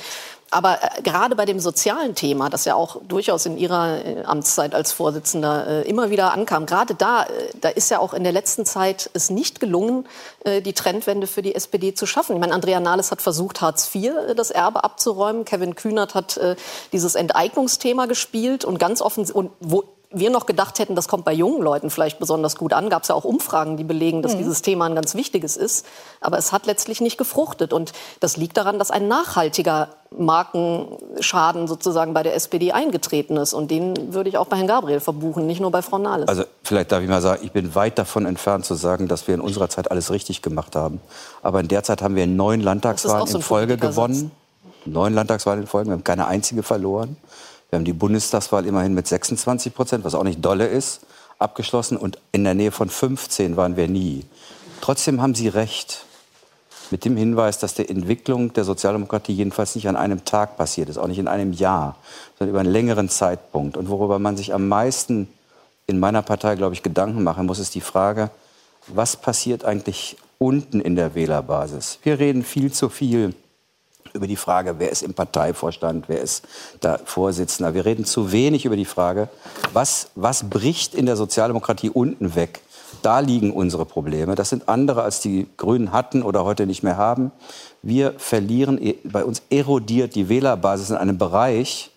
aber 0.53 0.79
äh, 0.83 1.03
gerade 1.03 1.35
bei 1.35 1.45
dem 1.45 1.59
sozialen 1.59 2.15
Thema, 2.15 2.51
das 2.51 2.65
ja 2.65 2.75
auch 2.75 3.01
durchaus 3.09 3.47
in 3.47 3.57
Ihrer 3.57 4.05
äh, 4.05 4.25
Amtszeit 4.25 4.75
als 4.75 4.93
Vorsitzender 4.93 5.67
äh, 5.67 5.88
immer 5.88 6.11
wieder 6.11 6.33
ankam, 6.33 6.67
gerade 6.67 6.95
da, 6.95 7.27
da 7.61 7.69
ist 7.71 7.91
ja 7.91 7.99
auch 7.99 8.12
in 8.12 8.23
der 8.23 8.33
letzten 8.33 8.67
Zeit 8.67 9.11
es 9.15 9.31
nicht 9.31 9.61
gelungen, 9.61 10.07
die 10.45 10.73
Trendwende 10.73 11.27
für 11.27 11.43
die 11.43 11.55
SPD 11.55 11.95
zu 11.95 12.05
schaffen. 12.07 12.35
Ich 12.35 12.41
meine, 12.41 12.53
Andrea 12.53 12.81
Nahles 12.81 13.11
hat 13.11 13.23
versucht, 13.23 13.61
Hartz 13.61 13.95
IV 13.95 14.12
das 14.37 14.51
Erbe 14.51 14.83
abzuräumen. 14.83 15.45
Kevin 15.45 15.77
Kühnert 15.77 16.15
hat 16.15 16.41
dieses 16.93 17.15
Enteignungsthema 17.15 18.07
gespielt 18.07 18.65
und 18.65 18.79
ganz 18.79 19.01
offen, 19.01 19.31
und 19.31 19.51
wo 19.61 19.85
wir 20.12 20.31
noch 20.31 20.46
gedacht 20.46 20.79
hätten, 20.79 20.94
das 20.94 21.09
kommt 21.09 21.25
bei 21.25 21.33
jungen 21.33 21.62
Leuten 21.62 21.90
vielleicht 21.90 22.18
besonders 22.18 22.57
gut 22.57 22.72
an. 22.72 22.90
Gab 22.90 23.03
es 23.03 23.09
ja 23.09 23.14
auch 23.14 23.25
Umfragen, 23.25 23.77
die 23.77 23.85
belegen, 23.85 24.22
dass 24.22 24.35
mhm. 24.35 24.38
dieses 24.38 24.62
Thema 24.62 24.87
ein 24.87 24.94
ganz 24.94 25.14
wichtiges 25.14 25.57
ist. 25.57 25.87
Aber 26.20 26.38
es 26.38 26.53
hat 26.53 26.66
letztlich 26.66 27.01
nicht 27.01 27.18
gefruchtet. 27.18 27.72
Und 27.72 27.92
das 28.20 28.37
liegt 28.37 28.57
daran, 28.57 28.79
dass 28.79 28.90
ein 28.90 29.09
nachhaltiger 29.09 29.88
Markenschaden 30.16 31.66
sozusagen 31.66 32.14
bei 32.14 32.22
der 32.22 32.35
SPD 32.35 32.72
eingetreten 32.72 33.37
ist. 33.37 33.55
Und 33.55 33.70
den 33.70 34.12
würde 34.14 34.29
ich 34.29 34.38
auch 34.38 34.46
bei 34.46 34.57
Herrn 34.57 34.66
Gabriel 34.66 35.01
verbuchen, 35.01 35.46
nicht 35.46 35.61
nur 35.61 35.70
bei 35.70 35.83
Frau 35.83 35.98
Nahles. 35.98 36.29
Also 36.29 36.44
vielleicht 36.62 36.92
darf 36.92 37.03
ich 37.03 37.09
mal 37.09 37.22
sagen, 37.22 37.44
ich 37.44 37.53
bin 37.53 37.75
weit 37.75 37.98
davon 37.98 38.27
entfernt 38.27 38.64
zu 38.64 38.75
sagen, 38.75 39.09
dass 39.09 39.27
wir 39.27 39.35
in 39.35 39.40
unserer 39.40 39.68
Zeit 39.68 39.90
alles 39.90 40.11
richtig 40.11 40.42
gemacht 40.42 40.77
haben. 40.77 41.01
Aber 41.42 41.61
in 41.61 41.68
der 41.68 41.83
Zeit 41.83 42.03
haben 42.03 42.16
wir 42.16 42.27
neun 42.27 42.61
Landtagswahlen 42.61 43.27
so 43.27 43.38
in 43.38 43.42
Folge 43.42 43.77
gewonnen. 43.77 44.31
Neun 44.85 45.14
Landtagswahlen 45.14 45.62
in 45.62 45.66
Folge. 45.66 45.90
Wir 45.90 45.94
haben 45.94 46.05
keine 46.05 46.27
einzige 46.27 46.62
verloren. 46.62 47.16
Wir 47.73 47.79
haben 47.79 47.87
die 47.87 47.95
Bundestagswahl 47.95 48.67
immerhin 48.67 48.93
mit 48.93 49.07
26 49.07 49.75
Prozent, 49.75 50.05
was 50.05 50.15
auch 50.15 50.25
nicht 50.25 50.45
dolle 50.45 50.67
ist, 50.67 51.01
abgeschlossen. 51.39 51.97
Und 51.97 52.19
in 52.31 52.45
der 52.45 52.53
Nähe 52.53 52.71
von 52.71 52.91
15 52.91 53.57
waren 53.57 53.79
wir 53.79 53.89
nie. 53.89 54.27
Trotzdem 54.83 55.23
haben 55.23 55.35
Sie 55.35 55.49
recht 55.49 56.05
mit 56.91 57.07
dem 57.07 57.17
Hinweis, 57.17 57.59
dass 57.59 57.73
die 57.73 57.89
Entwicklung 57.89 58.53
der 58.53 58.65
Sozialdemokratie 58.65 59.33
jedenfalls 59.33 59.75
nicht 59.75 59.89
an 59.89 59.97
einem 59.97 60.27
Tag 60.27 60.59
passiert 60.59 60.91
ist, 60.91 60.99
auch 60.99 61.07
nicht 61.07 61.19
in 61.19 61.29
einem 61.29 61.55
Jahr, 61.55 61.97
sondern 62.39 62.51
über 62.51 62.61
einen 62.61 62.73
längeren 62.73 63.09
Zeitpunkt. 63.09 63.79
Und 63.79 63.89
worüber 63.89 64.19
man 64.19 64.37
sich 64.37 64.53
am 64.53 64.69
meisten 64.69 65.27
in 65.87 65.99
meiner 65.99 66.21
Partei, 66.21 66.57
glaube 66.57 66.75
ich, 66.75 66.83
Gedanken 66.83 67.23
machen 67.23 67.47
muss, 67.47 67.59
ist 67.59 67.75
die 67.75 67.81
Frage, 67.81 68.29
was 68.89 69.17
passiert 69.17 69.65
eigentlich 69.65 70.19
unten 70.37 70.83
in 70.83 70.95
der 70.95 71.15
Wählerbasis? 71.15 72.01
Wir 72.03 72.19
reden 72.19 72.45
viel 72.45 72.71
zu 72.71 72.91
viel 72.91 73.35
über 74.14 74.27
die 74.27 74.37
Frage, 74.37 74.77
wer 74.79 74.90
ist 74.90 75.03
im 75.03 75.14
Parteivorstand, 75.14 76.09
wer 76.09 76.20
ist 76.20 76.44
da 76.81 76.98
Vorsitzender. 77.05 77.75
Wir 77.75 77.85
reden 77.85 78.05
zu 78.05 78.33
wenig 78.33 78.64
über 78.64 78.77
die 78.77 78.85
Frage, 78.85 79.29
was, 79.72 80.09
was 80.14 80.48
bricht 80.48 80.94
in 80.94 81.07
der 81.07 81.16
Sozialdemokratie 81.16 81.90
unten 81.90 82.35
weg. 82.35 82.61
Da 83.01 83.20
liegen 83.20 83.53
unsere 83.53 83.87
Probleme. 83.87 84.35
Das 84.35 84.51
sind 84.51 84.68
andere, 84.68 85.03
als 85.03 85.20
die 85.20 85.46
Grünen 85.57 85.92
hatten 85.92 86.22
oder 86.22 86.44
heute 86.44 86.66
nicht 86.66 86.83
mehr 86.83 86.96
haben. 86.96 87.33
Wir 87.83 88.14
verlieren, 88.18 88.79
bei 89.05 89.25
uns 89.25 89.42
erodiert 89.51 90.14
die 90.14 90.29
Wählerbasis 90.29 90.90
in 90.90 90.96
einem 90.96 91.18
Bereich, 91.18 91.90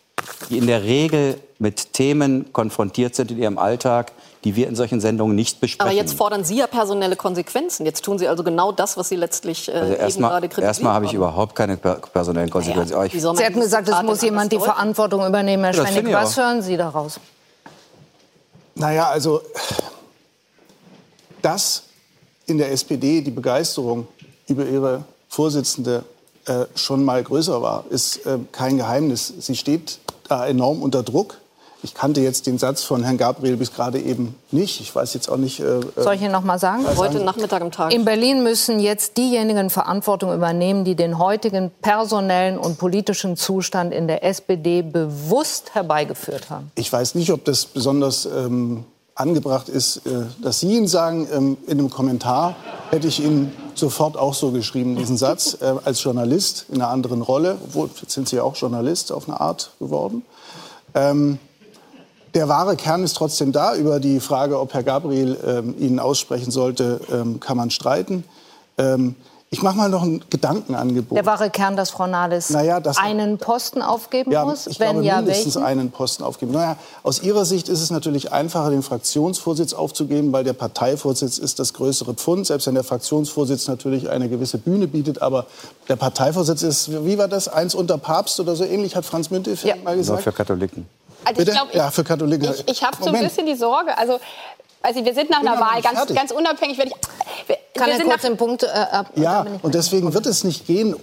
die 0.50 0.58
in 0.58 0.68
der 0.68 0.84
Regel 0.84 1.40
mit 1.60 1.94
Themen 1.94 2.52
konfrontiert 2.54 3.16
sind 3.16 3.32
in 3.32 3.38
ihrem 3.38 3.58
Alltag, 3.58 4.14
die 4.46 4.56
wir 4.56 4.68
in 4.68 4.76
solchen 4.76 5.02
Sendungen 5.02 5.36
nicht 5.36 5.60
besprechen. 5.60 5.90
Aber 5.90 5.98
jetzt 5.98 6.14
fordern 6.14 6.46
Sie 6.46 6.58
ja 6.58 6.68
personelle 6.68 7.16
Konsequenzen. 7.16 7.84
Jetzt 7.86 8.06
tun 8.06 8.20
Sie 8.20 8.28
also 8.28 8.44
genau 8.44 8.72
das, 8.72 8.96
was 8.96 9.10
Sie 9.10 9.16
letztlich 9.16 9.68
äh, 9.68 9.72
also 9.72 9.94
eben 9.94 10.28
gerade 10.28 10.48
kritisiert 10.48 10.68
Erstmal 10.68 10.94
habe 10.94 11.06
ich 11.06 11.14
überhaupt 11.14 11.56
keine 11.56 11.78
personellen 11.78 12.52
Konsequenzen. 12.52 12.96
Naja, 12.96 13.10
Sie 13.10 13.28
hatten 13.44 13.60
gesagt, 13.60 13.90
es 13.90 14.02
muss 14.04 14.22
jemand 14.22 14.52
die 14.52 14.60
Verantwortung 14.60 15.26
übernehmen. 15.26 15.64
Herr 15.64 15.74
ja, 15.74 15.88
Schwennig, 15.88 16.14
was 16.14 16.38
hören 16.38 16.62
Sie 16.62 16.78
daraus? 16.78 17.20
Naja, 18.76 19.10
also, 19.10 19.42
dass 21.42 21.84
in 22.46 22.60
der 22.60 22.72
SPD 22.72 23.22
die 23.22 23.32
Begeisterung 23.32 24.08
über 24.48 24.66
ihre 24.66 25.06
Vorsitzende 25.28 26.04
äh, 26.46 26.66
schon 26.76 27.04
mal 27.04 27.24
größer 27.24 27.64
war, 27.64 27.86
ist 27.90 28.26
äh, 28.28 28.38
kein 28.52 28.78
Geheimnis. 28.78 29.34
Sie 29.40 29.56
steht 29.56 29.98
da 30.28 30.46
enorm 30.46 30.84
unter 30.84 31.02
Druck. 31.02 31.38
Ich 31.86 31.94
kannte 31.94 32.20
jetzt 32.20 32.48
den 32.48 32.58
Satz 32.58 32.82
von 32.82 33.04
Herrn 33.04 33.20
Gabriel 33.20 33.58
bis 33.58 33.72
gerade 33.72 34.00
eben 34.00 34.34
nicht. 34.50 34.82
Ich 34.82 34.96
weiß 34.96 35.14
jetzt 35.14 35.30
auch 35.30 35.38
nicht. 35.38 35.60
Äh, 35.60 35.82
äh 35.82 35.84
Soll 35.98 36.16
ich 36.16 36.22
ihn 36.24 36.32
noch 36.32 36.44
mal 36.44 36.58
sagen? 36.58 36.84
Heute 36.98 37.20
Nachmittag 37.20 37.62
im 37.62 37.70
Tag. 37.70 37.94
In 37.94 38.06
Berlin 38.06 38.42
müssen 38.42 38.80
jetzt 38.80 39.18
diejenigen 39.18 39.70
Verantwortung 39.70 40.34
übernehmen, 40.34 40.84
die 40.84 40.96
den 40.96 41.20
heutigen 41.20 41.70
personellen 41.84 42.58
und 42.58 42.80
politischen 42.80 43.38
Zustand 43.38 43.94
in 43.94 44.08
der 44.08 44.24
SPD 44.24 44.82
bewusst 44.82 45.76
herbeigeführt 45.76 46.50
haben. 46.50 46.72
Ich 46.74 46.92
weiß 46.92 47.14
nicht, 47.14 47.32
ob 47.32 47.46
das 47.46 47.66
besonders 47.66 48.26
ähm, 48.26 48.86
angebracht 49.14 49.70
ist, 49.70 50.08
äh, 50.08 50.24
dass 50.42 50.62
Sie 50.62 50.76
ihn 50.76 50.88
sagen. 50.88 51.28
Ähm, 51.32 51.58
in 51.68 51.78
einem 51.78 51.92
Kommentar 51.92 52.56
hätte 52.90 53.08
ich 53.08 53.24
ihn 53.24 53.52
sofort 53.76 54.18
auch 54.18 54.34
so 54.34 54.50
geschrieben, 54.50 54.96
diesen 54.96 55.18
Satz, 55.18 55.56
äh, 55.62 55.72
als 55.86 56.02
Journalist 56.02 56.66
in 56.70 56.82
einer 56.82 56.90
anderen 56.90 57.22
Rolle. 57.22 57.60
Obwohl, 57.64 57.92
jetzt 58.02 58.14
sind 58.14 58.28
Sie 58.28 58.38
ja 58.38 58.42
auch 58.42 58.56
Journalist 58.56 59.12
auf 59.12 59.30
eine 59.30 59.40
Art 59.40 59.70
geworden. 59.80 60.24
Ähm, 60.96 61.38
der 62.36 62.50
wahre 62.50 62.76
Kern 62.76 63.04
ist 63.04 63.16
trotzdem 63.16 63.52
da. 63.52 63.76
Über 63.76 64.00
die 64.00 64.20
Frage, 64.20 64.60
ob 64.60 64.74
Herr 64.74 64.84
Gabriel 64.84 65.38
ähm, 65.46 65.76
ihn 65.80 66.00
aussprechen 66.00 66.52
sollte, 66.52 67.00
ähm, 67.12 67.40
kann 67.40 67.58
man 67.58 67.72
streiten. 67.72 68.26
Ähm, 68.78 69.16
ich 69.52 69.62
mache 69.62 69.78
mal 69.78 69.90
noch 69.90 70.04
ein 70.04 70.22
Gedankenangebot. 70.30 71.18
Der 71.18 71.26
wahre 71.26 71.50
Kern, 71.50 71.78
dass 71.78 71.92
Frau 71.92 72.08
Nahles 72.08 72.50
naja, 72.50 72.82
dass 72.82 72.98
einen 72.98 73.38
Posten 73.38 73.82
aufgeben 73.82 74.32
ja, 74.32 74.44
muss? 74.44 74.68
Ich 74.68 74.82
Wenn 74.82 74.94
glaube, 74.94 75.06
ja, 75.06 75.18
mindestens 75.18 75.56
welchen? 75.56 75.66
einen 75.66 75.92
Posten 75.92 76.24
aufgeben. 76.24 76.52
Naja, 76.52 76.76
aus 77.04 77.22
Ihrer 77.22 77.46
Sicht 77.46 77.70
ist 77.70 77.82
es 77.82 77.90
natürlich 77.90 78.34
einfacher, 78.34 78.70
den 78.70 78.84
Fraktionsvorsitz 78.84 79.74
aufzugeben, 79.74 80.34
weil 80.34 80.44
der 80.44 80.54
Parteivorsitz 80.54 81.38
ist 81.38 81.60
das 81.60 81.74
größere 81.74 82.16
Pfund. 82.16 82.48
Selbst 82.48 82.68
wenn 82.68 82.76
der 82.76 82.84
Fraktionsvorsitz 82.84 83.68
natürlich 83.68 84.10
eine 84.10 84.28
gewisse 84.28 84.58
Bühne 84.58 84.88
bietet. 84.88 85.22
Aber 85.22 85.46
der 85.88 85.96
Parteivorsitz 85.96 86.62
ist, 86.62 87.06
wie 87.06 87.18
war 87.18 87.30
das, 87.30 87.48
eins 87.48 87.76
unter 87.76 87.98
Papst 87.98 88.42
oder 88.42 88.58
so 88.58 88.66
ähnlich, 88.66 88.98
hat 88.98 89.06
Franz 89.06 89.30
Müntefering 89.30 89.78
ja. 89.78 89.84
mal 89.84 89.96
gesagt? 89.96 90.18
Nur 90.18 90.34
für 90.34 90.38
Katholiken. 90.38 90.86
Also 91.26 91.42
ich 91.42 91.50
glaub, 91.50 91.74
ja, 91.74 91.92
für 91.92 92.04
Katholiken. 92.04 92.54
Ich, 92.54 92.78
ich 92.78 92.84
habe 92.84 92.98
so 93.00 93.12
ein 93.12 93.24
bisschen 93.24 93.46
die 93.46 93.56
Sorge, 93.56 93.98
also 93.98 94.20
also 94.86 95.04
wir 95.04 95.16
sind 95.16 95.32
nach 95.32 95.40
einer 95.40 95.60
Wahl 95.60 95.82
ganz, 95.82 96.06
ganz 96.14 96.32
unabhängig. 96.32 96.78
Wenn 96.78 96.90
ich, 96.90 96.94
wir, 97.48 97.58
Kann 97.74 97.88
wir 97.88 97.98
sind 97.98 98.08
kurz 98.08 98.22
den 98.22 98.38
Punkt 98.38 98.62
äh, 98.62 98.68
ab, 98.68 99.08
Ja, 99.16 99.44
und 99.64 99.74
deswegen 99.74 100.14
wird 100.14 100.28
es 100.28 100.44
nicht 100.44 100.68
gehen, 100.68 100.96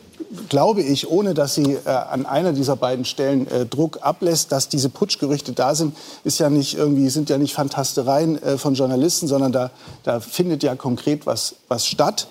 glaube 0.49 0.83
ich, 0.83 1.11
ohne 1.11 1.35
dass 1.35 1.55
sie 1.55 1.79
äh, 1.85 1.89
an 1.89 2.25
einer 2.25 2.53
dieser 2.53 2.77
beiden 2.77 3.05
Stellen 3.05 3.51
äh, 3.51 3.67
Druck 3.67 3.99
ablässt, 4.03 4.53
dass 4.53 4.69
diese 4.69 4.89
Putschgerüchte 4.89 5.53
da 5.53 5.75
sind, 5.75 5.97
ist 6.23 6.39
ja 6.39 6.49
nicht 6.49 6.75
irgendwie 6.75 7.09
sind 7.09 7.29
ja 7.29 7.39
nicht 7.39 7.55
Fantastereien 7.55 8.41
äh, 8.41 8.57
von 8.57 8.75
Journalisten, 8.75 9.27
sondern 9.27 9.51
da, 9.51 9.71
da 10.05 10.21
findet 10.21 10.63
ja 10.63 10.77
konkret 10.77 11.27
was, 11.27 11.57
was 11.67 11.85
statt. 11.85 12.29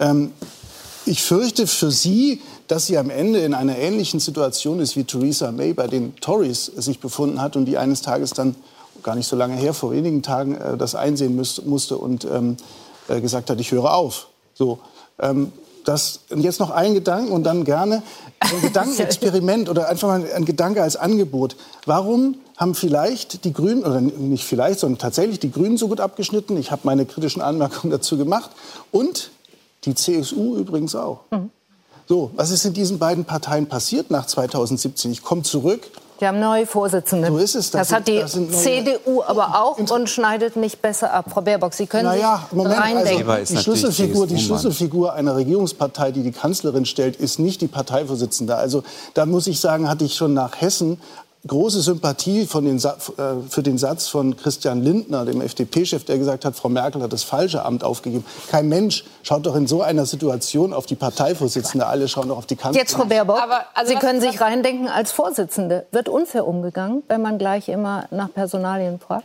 Ähm, 0.00 0.32
ich 1.06 1.22
fürchte 1.22 1.66
für 1.66 1.90
Sie, 1.90 2.40
dass 2.68 2.86
sie 2.86 2.98
am 2.98 3.10
Ende 3.10 3.40
in 3.40 3.54
einer 3.54 3.76
ähnlichen 3.76 4.20
Situation 4.20 4.80
ist, 4.80 4.96
wie 4.96 5.04
Theresa 5.04 5.50
May 5.50 5.72
bei 5.72 5.88
den 5.88 6.14
Tories 6.16 6.66
sich 6.66 7.00
befunden 7.00 7.42
hat 7.42 7.56
und 7.56 7.64
die 7.64 7.78
eines 7.78 8.02
Tages 8.02 8.30
dann, 8.30 8.54
gar 9.02 9.16
nicht 9.16 9.26
so 9.26 9.34
lange 9.34 9.56
her, 9.56 9.74
vor 9.74 9.92
wenigen 9.92 10.22
Tagen, 10.22 10.54
äh, 10.56 10.76
das 10.76 10.94
einsehen 10.94 11.34
müsste, 11.34 11.62
musste 11.62 11.96
und 11.96 12.24
ähm, 12.24 12.56
äh, 13.08 13.20
gesagt 13.20 13.50
hat, 13.50 13.58
ich 13.60 13.72
höre 13.72 13.92
auf. 13.92 14.28
So, 14.54 14.78
ähm, 15.18 15.52
das, 15.84 16.20
und 16.28 16.42
jetzt 16.42 16.60
noch 16.60 16.70
ein 16.70 16.94
Gedanken 16.94 17.32
und 17.32 17.44
dann 17.44 17.64
gerne 17.64 18.02
ein 18.38 18.60
Gedankenexperiment 18.62 19.68
oder 19.68 19.88
einfach 19.88 20.08
mal 20.08 20.30
ein 20.32 20.44
Gedanke 20.44 20.82
als 20.82 20.96
Angebot. 20.96 21.56
Warum 21.86 22.36
haben 22.56 22.74
vielleicht 22.74 23.44
die 23.44 23.52
Grünen, 23.52 23.84
oder 23.84 24.00
nicht 24.00 24.44
vielleicht, 24.44 24.80
sondern 24.80 24.98
tatsächlich 24.98 25.40
die 25.40 25.50
Grünen 25.50 25.78
so 25.78 25.88
gut 25.88 25.98
abgeschnitten? 25.98 26.58
Ich 26.58 26.70
habe 26.70 26.82
meine 26.84 27.06
kritischen 27.06 27.40
Anmerkungen 27.40 27.90
dazu 27.90 28.18
gemacht. 28.18 28.50
Und 28.92 29.30
die 29.84 29.94
CSU 29.94 30.56
übrigens 30.56 30.94
auch. 30.94 31.20
Mhm. 31.30 31.50
So, 32.08 32.32
was 32.34 32.50
ist 32.50 32.64
in 32.64 32.72
diesen 32.72 32.98
beiden 32.98 33.24
Parteien 33.24 33.66
passiert 33.66 34.10
nach 34.10 34.26
2017? 34.26 35.12
Ich 35.12 35.22
komme 35.22 35.42
zurück. 35.42 35.88
Die 36.20 36.26
haben 36.26 36.40
neue 36.40 36.66
Vorsitzende. 36.66 37.28
So 37.28 37.38
ist 37.38 37.54
es. 37.54 37.70
Das, 37.70 37.88
das 37.88 37.96
hat 37.96 38.08
die 38.08 38.22
CDU 38.26 39.22
aber 39.22 39.62
auch 39.62 39.78
und 39.78 40.10
schneidet 40.10 40.56
nicht 40.56 40.82
besser 40.82 41.12
ab. 41.12 41.26
Frau 41.30 41.40
Baerbock, 41.40 41.72
Sie 41.72 41.86
können 41.86 42.04
naja, 42.04 42.42
sich 42.50 42.56
Moment, 42.56 42.78
also 42.78 43.54
die 43.54 43.56
Schlüsselfigur, 43.56 44.26
die 44.26 44.38
Schlüsselfigur 44.38 45.14
einer 45.14 45.36
Regierungspartei, 45.36 46.10
die 46.10 46.22
die 46.22 46.32
Kanzlerin 46.32 46.84
stellt, 46.84 47.16
ist 47.16 47.38
nicht 47.38 47.62
die 47.62 47.68
Parteivorsitzende. 47.68 48.56
Also 48.56 48.82
da 49.14 49.24
muss 49.24 49.46
ich 49.46 49.60
sagen, 49.60 49.88
hatte 49.88 50.04
ich 50.04 50.14
schon 50.14 50.34
nach 50.34 50.60
Hessen 50.60 51.00
große 51.46 51.80
Sympathie 51.80 52.46
den, 52.64 52.76
äh, 52.76 53.48
für 53.48 53.62
den 53.62 53.78
Satz 53.78 54.08
von 54.08 54.36
Christian 54.36 54.82
Lindner, 54.82 55.24
dem 55.24 55.40
FDP-Chef, 55.40 56.04
der 56.04 56.18
gesagt 56.18 56.44
hat, 56.44 56.54
Frau 56.54 56.68
Merkel 56.68 57.02
hat 57.02 57.12
das 57.12 57.22
falsche 57.22 57.64
Amt 57.64 57.82
aufgegeben. 57.84 58.24
Kein 58.50 58.68
Mensch 58.68 59.04
schaut 59.22 59.46
doch 59.46 59.56
in 59.56 59.66
so 59.66 59.82
einer 59.82 60.06
Situation 60.06 60.72
auf 60.72 60.86
die 60.86 60.96
Parteivorsitzende. 60.96 61.86
Alle 61.86 62.08
schauen 62.08 62.28
doch 62.28 62.38
auf 62.38 62.46
die 62.46 62.56
Kanzlerin. 62.56 62.86
Jetzt, 62.86 62.94
Frau 62.94 63.04
Baerbock, 63.04 63.42
Aber, 63.42 63.64
also 63.74 63.92
Sie 63.92 63.98
können 63.98 64.20
sich 64.20 64.40
reindenken 64.40 64.88
als 64.88 65.12
Vorsitzende. 65.12 65.86
Wird 65.92 66.08
unfair 66.08 66.46
umgegangen, 66.46 67.02
wenn 67.08 67.22
man 67.22 67.38
gleich 67.38 67.68
immer 67.68 68.06
nach 68.10 68.32
Personalien 68.32 68.98
fragt? 68.98 69.24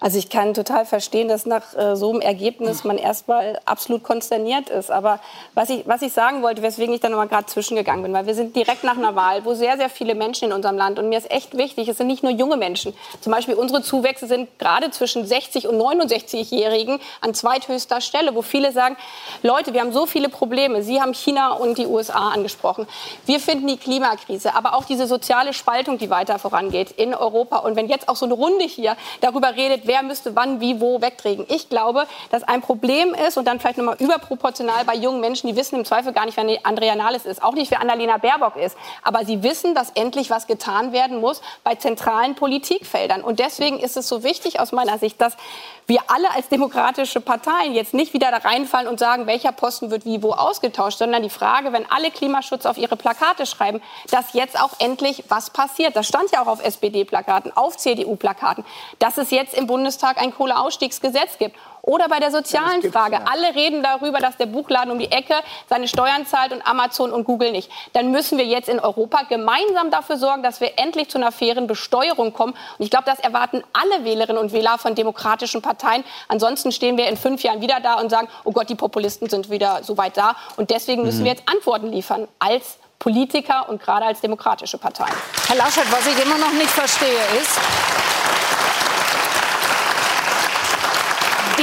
Also 0.00 0.16
ich 0.16 0.30
kann 0.30 0.54
total 0.54 0.86
verstehen, 0.86 1.28
dass 1.28 1.44
nach 1.44 1.76
äh, 1.76 1.94
so 1.94 2.10
einem 2.10 2.22
Ergebnis 2.22 2.84
man 2.84 2.96
erstmal 2.96 3.60
absolut 3.66 4.02
konsterniert 4.02 4.70
ist. 4.70 4.90
Aber 4.90 5.20
was 5.54 5.68
ich, 5.68 5.86
was 5.86 6.00
ich 6.00 6.14
sagen 6.14 6.42
wollte, 6.42 6.62
weswegen 6.62 6.94
ich 6.94 7.00
da 7.00 7.10
nochmal 7.10 7.28
gerade 7.28 7.46
zwischengegangen 7.46 8.02
bin, 8.02 8.12
weil 8.14 8.26
wir 8.26 8.34
sind 8.34 8.56
direkt 8.56 8.82
nach 8.82 8.96
einer 8.96 9.14
Wahl, 9.14 9.44
wo 9.44 9.52
sehr, 9.52 9.76
sehr 9.76 9.90
viele 9.90 10.14
Menschen 10.14 10.46
in 10.46 10.52
unserem 10.54 10.78
Land, 10.78 10.98
und 10.98 11.10
mir 11.10 11.18
ist 11.18 11.30
echt 11.30 11.56
wichtig, 11.56 11.86
es 11.88 11.98
sind 11.98 12.06
nicht 12.06 12.22
nur 12.22 12.32
junge 12.32 12.56
Menschen. 12.56 12.94
Zum 13.20 13.30
Beispiel 13.30 13.54
unsere 13.54 13.82
Zuwächse 13.82 14.26
sind 14.26 14.58
gerade 14.58 14.90
zwischen 14.90 15.26
60 15.26 15.68
und 15.68 15.76
69-Jährigen 15.78 16.98
an 17.20 17.34
zweithöchster 17.34 18.00
Stelle, 18.00 18.34
wo 18.34 18.40
viele 18.40 18.72
sagen, 18.72 18.96
Leute, 19.42 19.74
wir 19.74 19.82
haben 19.82 19.92
so 19.92 20.06
viele 20.06 20.30
Probleme. 20.30 20.82
Sie 20.82 21.02
haben 21.02 21.12
China 21.12 21.52
und 21.52 21.76
die 21.76 21.86
USA 21.86 22.30
angesprochen. 22.30 22.86
Wir 23.26 23.38
finden 23.38 23.66
die 23.66 23.76
Klimakrise, 23.76 24.54
aber 24.54 24.74
auch 24.74 24.84
diese 24.84 25.06
soziale 25.06 25.52
Spaltung, 25.52 25.98
die 25.98 26.08
weiter 26.08 26.38
vorangeht 26.38 26.90
in 26.92 27.14
Europa. 27.14 27.58
Und 27.58 27.76
wenn 27.76 27.88
jetzt 27.88 28.08
auch 28.08 28.16
so 28.16 28.24
eine 28.24 28.34
Runde 28.34 28.64
hier 28.64 28.96
darüber 29.20 29.56
redet, 29.56 29.89
wer 29.90 30.04
müsste 30.04 30.36
wann, 30.36 30.60
wie, 30.60 30.80
wo 30.80 31.00
wegträgen. 31.00 31.44
Ich 31.48 31.68
glaube, 31.68 32.06
dass 32.30 32.44
ein 32.44 32.60
Problem 32.60 33.12
ist 33.12 33.36
und 33.36 33.44
dann 33.44 33.58
vielleicht 33.58 33.76
nochmal 33.76 33.96
überproportional 33.98 34.84
bei 34.84 34.94
jungen 34.94 35.20
Menschen, 35.20 35.48
die 35.48 35.56
wissen 35.56 35.74
im 35.74 35.84
Zweifel 35.84 36.12
gar 36.12 36.26
nicht, 36.26 36.36
wer 36.36 36.46
Andrea 36.62 36.94
Nahles 36.94 37.26
ist, 37.26 37.42
auch 37.42 37.54
nicht, 37.54 37.72
wer 37.72 37.80
Annalena 37.80 38.18
Baerbock 38.18 38.54
ist. 38.54 38.76
Aber 39.02 39.24
sie 39.24 39.42
wissen, 39.42 39.74
dass 39.74 39.90
endlich 39.90 40.30
was 40.30 40.46
getan 40.46 40.92
werden 40.92 41.20
muss 41.20 41.42
bei 41.64 41.74
zentralen 41.74 42.36
Politikfeldern. 42.36 43.20
Und 43.22 43.40
deswegen 43.40 43.80
ist 43.80 43.96
es 43.96 44.06
so 44.06 44.22
wichtig 44.22 44.60
aus 44.60 44.70
meiner 44.70 44.96
Sicht, 44.98 45.20
dass 45.20 45.36
wir 45.90 46.02
alle 46.06 46.30
als 46.30 46.48
demokratische 46.48 47.20
Parteien 47.20 47.74
jetzt 47.74 47.92
nicht 47.94 48.14
wieder 48.14 48.30
da 48.30 48.36
reinfallen 48.36 48.86
und 48.86 49.00
sagen, 49.00 49.26
welcher 49.26 49.50
Posten 49.50 49.90
wird 49.90 50.04
wie 50.04 50.22
wo 50.22 50.30
ausgetauscht, 50.30 50.98
sondern 50.98 51.24
die 51.24 51.30
Frage, 51.30 51.72
wenn 51.72 51.84
alle 51.90 52.12
Klimaschutz 52.12 52.64
auf 52.64 52.78
ihre 52.78 52.96
Plakate 52.96 53.44
schreiben, 53.44 53.82
dass 54.12 54.34
jetzt 54.34 54.56
auch 54.62 54.70
endlich 54.78 55.24
was 55.28 55.50
passiert. 55.50 55.96
Das 55.96 56.06
stand 56.06 56.30
ja 56.30 56.42
auch 56.42 56.46
auf 56.46 56.64
SPD-Plakaten, 56.64 57.56
auf 57.56 57.76
CDU-Plakaten, 57.76 58.64
dass 59.00 59.18
es 59.18 59.32
jetzt 59.32 59.52
im 59.52 59.66
Bundestag 59.80 60.20
ein 60.20 60.34
Kohleausstiegsgesetz 60.34 61.38
gibt. 61.38 61.56
Oder 61.80 62.08
bei 62.10 62.20
der 62.20 62.30
sozialen 62.30 62.82
Frage. 62.92 63.14
Ja. 63.14 63.24
Alle 63.32 63.54
reden 63.54 63.82
darüber, 63.82 64.18
dass 64.18 64.36
der 64.36 64.44
Buchladen 64.44 64.92
um 64.92 64.98
die 64.98 65.10
Ecke 65.10 65.34
seine 65.70 65.88
Steuern 65.88 66.26
zahlt 66.26 66.52
und 66.52 66.66
Amazon 66.66 67.10
und 67.10 67.24
Google 67.24 67.52
nicht. 67.52 67.70
Dann 67.94 68.10
müssen 68.10 68.36
wir 68.36 68.44
jetzt 68.44 68.68
in 68.68 68.78
Europa 68.78 69.22
gemeinsam 69.22 69.90
dafür 69.90 70.18
sorgen, 70.18 70.42
dass 70.42 70.60
wir 70.60 70.78
endlich 70.78 71.08
zu 71.08 71.16
einer 71.16 71.32
fairen 71.32 71.66
Besteuerung 71.66 72.34
kommen. 72.34 72.52
Und 72.76 72.84
ich 72.84 72.90
glaube, 72.90 73.06
das 73.06 73.18
erwarten 73.20 73.64
alle 73.72 74.04
Wählerinnen 74.04 74.40
und 74.40 74.52
Wähler 74.52 74.76
von 74.76 74.94
demokratischen 74.94 75.62
Parteien. 75.62 76.04
Ansonsten 76.28 76.70
stehen 76.70 76.98
wir 76.98 77.08
in 77.08 77.16
fünf 77.16 77.42
Jahren 77.42 77.62
wieder 77.62 77.80
da 77.80 77.94
und 77.94 78.10
sagen, 78.10 78.28
oh 78.44 78.52
Gott, 78.52 78.68
die 78.68 78.74
Populisten 78.74 79.30
sind 79.30 79.48
wieder 79.48 79.82
so 79.82 79.96
weit 79.96 80.18
da. 80.18 80.36
Und 80.58 80.68
deswegen 80.70 81.02
müssen 81.02 81.20
mhm. 81.20 81.24
wir 81.24 81.32
jetzt 81.32 81.44
Antworten 81.48 81.90
liefern 81.90 82.28
als 82.38 82.76
Politiker 82.98 83.70
und 83.70 83.82
gerade 83.82 84.04
als 84.04 84.20
demokratische 84.20 84.76
Parteien. 84.76 85.14
Herr 85.48 85.56
Laschet, 85.56 85.90
was 85.90 86.06
ich 86.06 86.22
immer 86.22 86.36
noch 86.36 86.52
nicht 86.52 86.68
verstehe, 86.68 87.22
ist, 87.40 87.58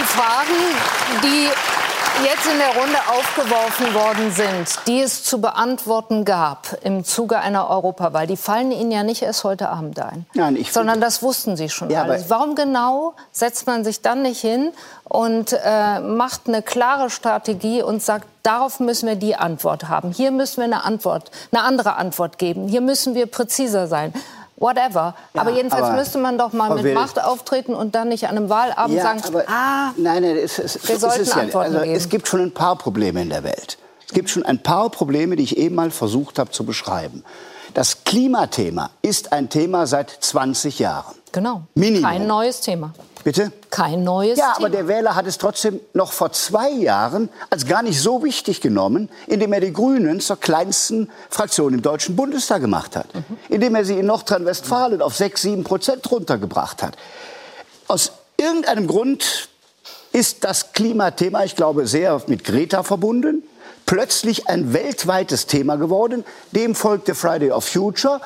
Fragen, 0.07 1.21
die 1.23 1.49
jetzt 2.23 2.47
in 2.51 2.57
der 2.57 2.81
Runde 2.81 2.97
aufgeworfen 3.09 3.93
worden 3.93 4.31
sind, 4.31 4.87
die 4.87 5.01
es 5.01 5.23
zu 5.23 5.39
beantworten 5.39 6.25
gab 6.25 6.77
im 6.81 7.03
Zuge 7.03 7.37
einer 7.39 7.69
Europawahl, 7.69 8.25
die 8.25 8.37
fallen 8.37 8.71
Ihnen 8.71 8.91
ja 8.91 9.03
nicht 9.03 9.21
erst 9.21 9.43
heute 9.43 9.69
Abend 9.69 9.99
ein, 9.99 10.25
Nein, 10.33 10.55
ich 10.55 10.71
sondern 10.71 10.99
das 11.01 11.21
wussten 11.21 11.57
Sie 11.57 11.69
schon 11.69 11.89
ja. 11.89 12.07
Warum 12.29 12.55
genau 12.55 13.13
setzt 13.31 13.67
man 13.67 13.83
sich 13.83 14.01
dann 14.01 14.23
nicht 14.23 14.41
hin 14.41 14.71
und 15.03 15.53
äh, 15.53 15.99
macht 15.99 16.47
eine 16.47 16.61
klare 16.61 17.09
Strategie 17.09 17.83
und 17.83 18.01
sagt, 18.01 18.25
darauf 18.43 18.79
müssen 18.79 19.07
wir 19.07 19.15
die 19.15 19.35
Antwort 19.35 19.87
haben. 19.87 20.11
Hier 20.11 20.31
müssen 20.31 20.57
wir 20.57 20.63
eine 20.63 20.85
Antwort, 20.85 21.31
eine 21.51 21.63
andere 21.63 21.97
Antwort 21.97 22.37
geben. 22.37 22.67
Hier 22.67 22.81
müssen 22.81 23.13
wir 23.13 23.27
präziser 23.27 23.87
sein 23.87 24.13
whatever. 24.57 25.15
Ja, 25.33 25.41
aber 25.41 25.51
jedenfalls 25.51 25.83
aber 25.83 25.95
müsste 25.95 26.17
man 26.17 26.37
doch 26.37 26.53
mal 26.53 26.73
mit 26.73 26.83
Wild. 26.83 26.95
Macht 26.95 27.23
auftreten 27.23 27.73
und 27.73 27.95
dann 27.95 28.09
nicht 28.09 28.27
an 28.27 28.37
einem 28.37 28.49
Wahlabend 28.49 28.97
ja, 28.97 29.03
sagen, 29.03 29.21
aber, 29.25 29.43
ah, 29.47 29.93
nein, 29.97 30.23
nein, 30.23 30.37
es, 30.37 30.59
es, 30.59 30.87
wir 30.87 30.99
sollten 30.99 31.25
ja, 31.25 31.35
Antworten 31.35 31.75
also, 31.75 31.85
geben. 31.85 31.95
Es 31.95 32.09
gibt 32.09 32.27
schon 32.27 32.41
ein 32.41 32.53
paar 32.53 32.75
Probleme 32.75 33.21
in 33.21 33.29
der 33.29 33.43
Welt. 33.43 33.77
Es 34.07 34.13
gibt 34.13 34.29
schon 34.29 34.45
ein 34.45 34.61
paar 34.61 34.89
Probleme, 34.89 35.35
die 35.35 35.43
ich 35.43 35.57
eben 35.57 35.75
mal 35.75 35.91
versucht 35.91 36.39
habe 36.39 36.51
zu 36.51 36.65
beschreiben. 36.65 37.23
Das 37.73 38.03
Klimathema 38.05 38.89
ist 39.01 39.33
ein 39.33 39.49
Thema 39.49 39.85
seit 39.85 40.09
20 40.09 40.79
Jahren. 40.79 41.15
Genau. 41.31 41.63
Minimum. 41.75 42.09
Kein 42.09 42.25
neues 42.25 42.61
Thema. 42.61 42.93
Bitte? 43.27 43.51
Kein 43.71 44.05
neues 44.05 44.39
Ja, 44.39 44.53
aber 44.55 44.69
der 44.69 44.87
Wähler 44.87 45.13
hat 45.13 45.27
es 45.27 45.37
trotzdem 45.37 45.81
noch 45.93 46.13
vor 46.13 46.31
zwei 46.31 46.69
Jahren 46.69 47.27
als 47.49 47.65
gar 47.65 47.83
nicht 47.83 47.99
so 47.99 48.23
wichtig 48.23 48.61
genommen, 48.61 49.09
indem 49.27 49.51
er 49.51 49.59
die 49.59 49.73
Grünen 49.73 50.21
zur 50.21 50.39
kleinsten 50.39 51.09
Fraktion 51.29 51.73
im 51.73 51.81
Deutschen 51.81 52.15
Bundestag 52.15 52.61
gemacht 52.61 52.95
hat. 52.95 53.13
Mhm. 53.13 53.37
Indem 53.49 53.75
er 53.75 53.83
sie 53.83 53.99
in 53.99 54.05
Nordrhein-Westfalen 54.05 55.01
auf 55.01 55.13
6, 55.17 55.41
7 55.41 55.63
Prozent 55.65 56.09
runtergebracht 56.09 56.81
hat. 56.81 56.95
Aus 57.89 58.13
irgendeinem 58.37 58.87
Grund 58.87 59.49
ist 60.13 60.45
das 60.45 60.71
Klimathema, 60.71 61.43
ich 61.43 61.57
glaube, 61.57 61.85
sehr 61.85 62.21
mit 62.27 62.45
Greta 62.45 62.83
verbunden 62.83 63.43
plötzlich 63.87 64.47
ein 64.47 64.73
weltweites 64.73 65.47
Thema 65.47 65.77
geworden. 65.77 66.23
Dem 66.51 66.75
folgte 66.75 67.15
Friday 67.15 67.49
of 67.49 67.65
Future, 67.65 68.21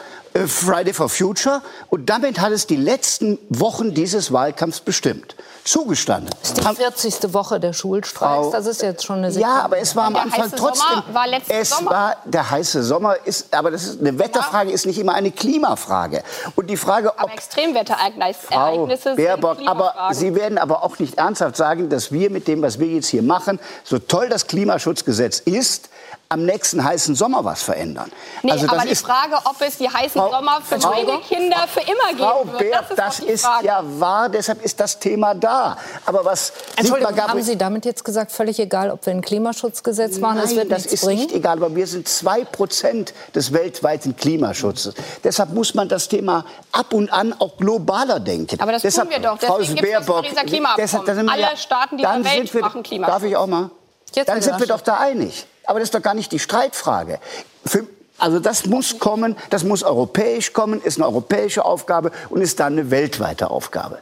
Friday 0.48 0.94
for 0.94 1.10
Future. 1.10 1.62
Und 1.90 2.10
damit 2.10 2.40
hat 2.40 2.52
es 2.52 2.68
die 2.68 2.76
letzten 2.76 3.38
Wochen 3.50 3.94
dieses 3.94 4.32
Wahlkampfs 4.32 4.80
bestimmt. 4.80 5.36
Zugestanden. 5.64 6.30
Das 6.42 6.52
ist 6.52 6.58
die 6.58 6.76
40. 6.76 7.34
Woche 7.34 7.60
der 7.60 7.74
Schulstreiks. 7.74 8.50
das 8.52 8.66
ist 8.66 8.82
jetzt 8.82 9.06
schon 9.06 9.18
eine 9.18 9.32
Sekunde. 9.32 9.56
Ja, 9.56 9.62
aber 9.64 9.78
es 9.78 9.96
war 9.96 10.06
am 10.06 10.16
Anfang 10.16 10.52
trotzdem. 10.56 11.04
War 11.12 11.26
es 11.50 11.70
Sommer. 11.70 11.92
war 11.92 12.16
der 12.26 12.50
heiße 12.50 12.84
Sommer. 12.84 13.16
Ist, 13.26 13.54
aber 13.54 13.70
das 13.70 13.84
ist 13.84 14.00
eine 14.00 14.18
Wetterfrage 14.18 14.72
ist 14.72 14.88
nicht 14.88 14.98
immer 14.98 15.14
eine 15.14 15.32
Klimafrage. 15.32 16.24
Und 16.56 16.68
die 16.68 16.78
Frage, 16.78 17.10
ob 17.10 17.20
aber 17.20 17.34
Extremwetterereignisse 17.34 18.48
Frau 18.48 18.88
Baerbock, 19.16 19.58
aber 19.66 20.10
Sie 20.14 20.34
werden 20.34 20.58
aber 20.58 20.84
auch 20.84 20.98
nicht 20.98 21.20
ernsthaft 21.20 21.56
sagen, 21.56 21.90
dass 21.90 22.12
wir 22.12 22.32
mit 22.32 22.48
dem, 22.48 22.62
was 22.64 22.80
wir 22.80 22.88
jetzt 22.88 23.08
hier 23.08 23.22
machen, 23.22 23.60
so 23.84 24.00
toll 24.00 24.30
das 24.30 24.48
Klimaschutzgesetz 24.48 25.40
ist, 25.40 25.90
am 26.32 26.46
nächsten 26.46 26.84
heißen 26.84 27.14
Sommer 27.14 27.44
was 27.44 27.62
verändern. 27.62 28.10
Nee, 28.42 28.54
also 28.54 28.68
aber 28.68 28.84
die 28.86 28.96
Frage, 28.96 29.36
ob 29.44 29.60
es 29.60 29.78
die 29.78 29.90
heißen 29.90 30.20
Frau, 30.22 30.32
Sommer 30.32 30.62
für 30.62 30.78
meine 30.78 31.20
Kinder 31.20 31.68
für 31.68 31.82
immer 31.82 32.18
Frau 32.18 32.44
geben 32.46 32.60
wird, 32.60 32.74
das 32.74 32.90
ist, 32.90 32.98
das 32.98 33.20
ist 33.20 33.48
ja 33.64 33.84
wahr, 33.84 34.30
deshalb 34.30 34.64
ist 34.64 34.80
das 34.80 34.98
Thema 34.98 35.34
da. 35.36 35.78
Aber 36.06 36.24
was 36.24 36.54
Entschuldigung, 36.78 37.18
haben 37.18 37.42
Sie 37.42 37.58
damit 37.58 37.84
jetzt 37.86 38.06
gesagt, 38.06 38.32
völlig 38.32 38.60
egal, 38.60 38.92
ob 38.92 39.06
wir 39.06 39.12
ein 39.12 39.22
Klimaschutzgesetz 39.22 40.20
machen, 40.20 40.36
Nein, 40.36 40.46
das 40.46 40.56
wird 40.56 40.72
das 40.72 40.86
ist 40.86 41.04
bringen? 41.04 41.20
nicht 41.20 41.34
egal, 41.34 41.58
aber 41.58 41.76
wir 41.76 41.86
sind 41.86 42.08
zwei 42.08 42.46
Prozent 42.46 43.14
des 43.36 43.52
weltweiten 43.52 44.16
Klimaschutzes. 44.16 44.94
Deshalb 45.24 45.52
muss 45.52 45.74
man 45.74 45.90
das 45.90 46.08
Thema 46.08 46.46
ab 46.72 46.94
und 46.94 47.12
an 47.12 47.36
auch 47.40 47.58
globaler 47.58 48.22
denken. 48.22 48.60
Aber 48.62 48.72
das 48.72 48.84
deshalb, 48.84 49.10
tun 49.10 49.22
wir 49.22 49.30
doch. 49.30 49.38
Deswegen 49.38 49.76
gibt 49.76 49.88
es 49.88 50.06
das 50.06 50.06
Pariser 50.06 50.44
Klimaabkommen. 50.44 51.30
Alle 51.30 51.58
Staaten 51.58 51.98
dieser 51.98 52.24
Welt 52.24 52.54
wir, 52.54 52.62
machen 52.62 52.84
Klimaschutz. 52.84 53.14
Darf 53.14 53.24
ich 53.24 53.36
auch 53.36 53.48
mal? 53.48 53.70
Jetzt 54.14 54.30
dann 54.30 54.42
sind 54.42 54.60
wir 54.60 54.68
doch 54.68 54.82
da 54.82 54.98
einig. 54.98 55.46
Aber 55.66 55.80
das 55.80 55.88
ist 55.88 55.96
doch 55.96 56.02
gar 56.02 56.14
nicht 56.14 56.32
die 56.32 56.40
Streitfrage. 56.40 57.20
Für, 57.66 57.88
also 58.18 58.40
das 58.40 58.66
muss 58.66 59.00
kommen, 59.00 59.36
das 59.50 59.64
muss 59.64 59.84
europäisch 59.84 60.54
kommen, 60.54 60.82
ist 60.82 60.98
eine 60.98 61.08
europäische 61.08 61.66
Aufgabe 61.66 62.12
und 62.30 62.42
ist 62.42 62.60
dann 62.60 62.74
eine 62.74 62.92
weltweite 62.92 63.50
Aufgabe. 63.50 64.00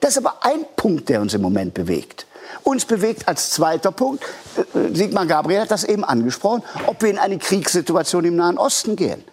Das 0.00 0.10
ist 0.10 0.18
aber 0.18 0.44
ein 0.44 0.64
Punkt, 0.76 1.08
der 1.08 1.20
uns 1.20 1.32
im 1.32 1.42
Moment 1.42 1.74
bewegt. 1.74 2.26
Uns 2.64 2.84
bewegt 2.84 3.28
als 3.28 3.50
zweiter 3.50 3.92
Punkt, 3.92 4.24
äh, 4.56 4.94
Sigmar 4.94 5.26
Gabriel 5.26 5.60
hat 5.60 5.70
das 5.70 5.84
eben 5.84 6.04
angesprochen, 6.04 6.62
ob 6.86 7.02
wir 7.02 7.10
in 7.10 7.18
eine 7.18 7.38
Kriegssituation 7.38 8.24
im 8.24 8.36
Nahen 8.36 8.58
Osten 8.58 8.96
gehen. 8.96 9.24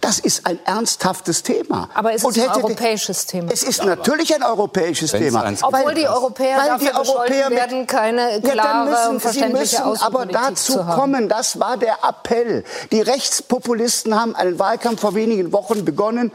Das 0.00 0.18
ist 0.18 0.46
ein 0.46 0.58
ernsthaftes 0.64 1.42
Thema. 1.42 1.88
Aber 1.94 2.14
es 2.14 2.24
ist 2.24 2.38
ein 2.38 2.48
europäisches 2.48 3.26
Thema. 3.26 3.52
Es 3.52 3.62
ist 3.62 3.84
natürlich 3.84 4.34
ein 4.34 4.42
europäisches 4.42 5.12
Thema. 5.12 5.52
Obwohl 5.62 5.94
die 5.94 6.08
Europäer 6.08 6.58
weil 6.58 6.68
dafür 6.68 6.90
die 6.90 7.10
Europäer 7.10 7.48
mit, 7.50 7.58
werden, 7.58 7.86
keine 7.86 8.40
klare 8.40 8.56
ja, 8.56 8.84
müssen, 8.84 9.08
und 9.10 9.20
verständliche 9.20 9.76
Sie 9.76 9.84
müssen 9.84 10.02
aber 10.02 10.26
dazu 10.26 10.78
kommen, 10.78 11.28
das 11.28 11.60
war 11.60 11.76
der 11.76 11.98
Appell. 12.02 12.64
Die 12.90 13.02
Rechtspopulisten 13.02 14.18
haben 14.18 14.34
einen 14.34 14.58
Wahlkampf 14.58 15.00
vor 15.00 15.14
wenigen 15.14 15.52
Wochen 15.52 15.84
begonnen. 15.84 16.32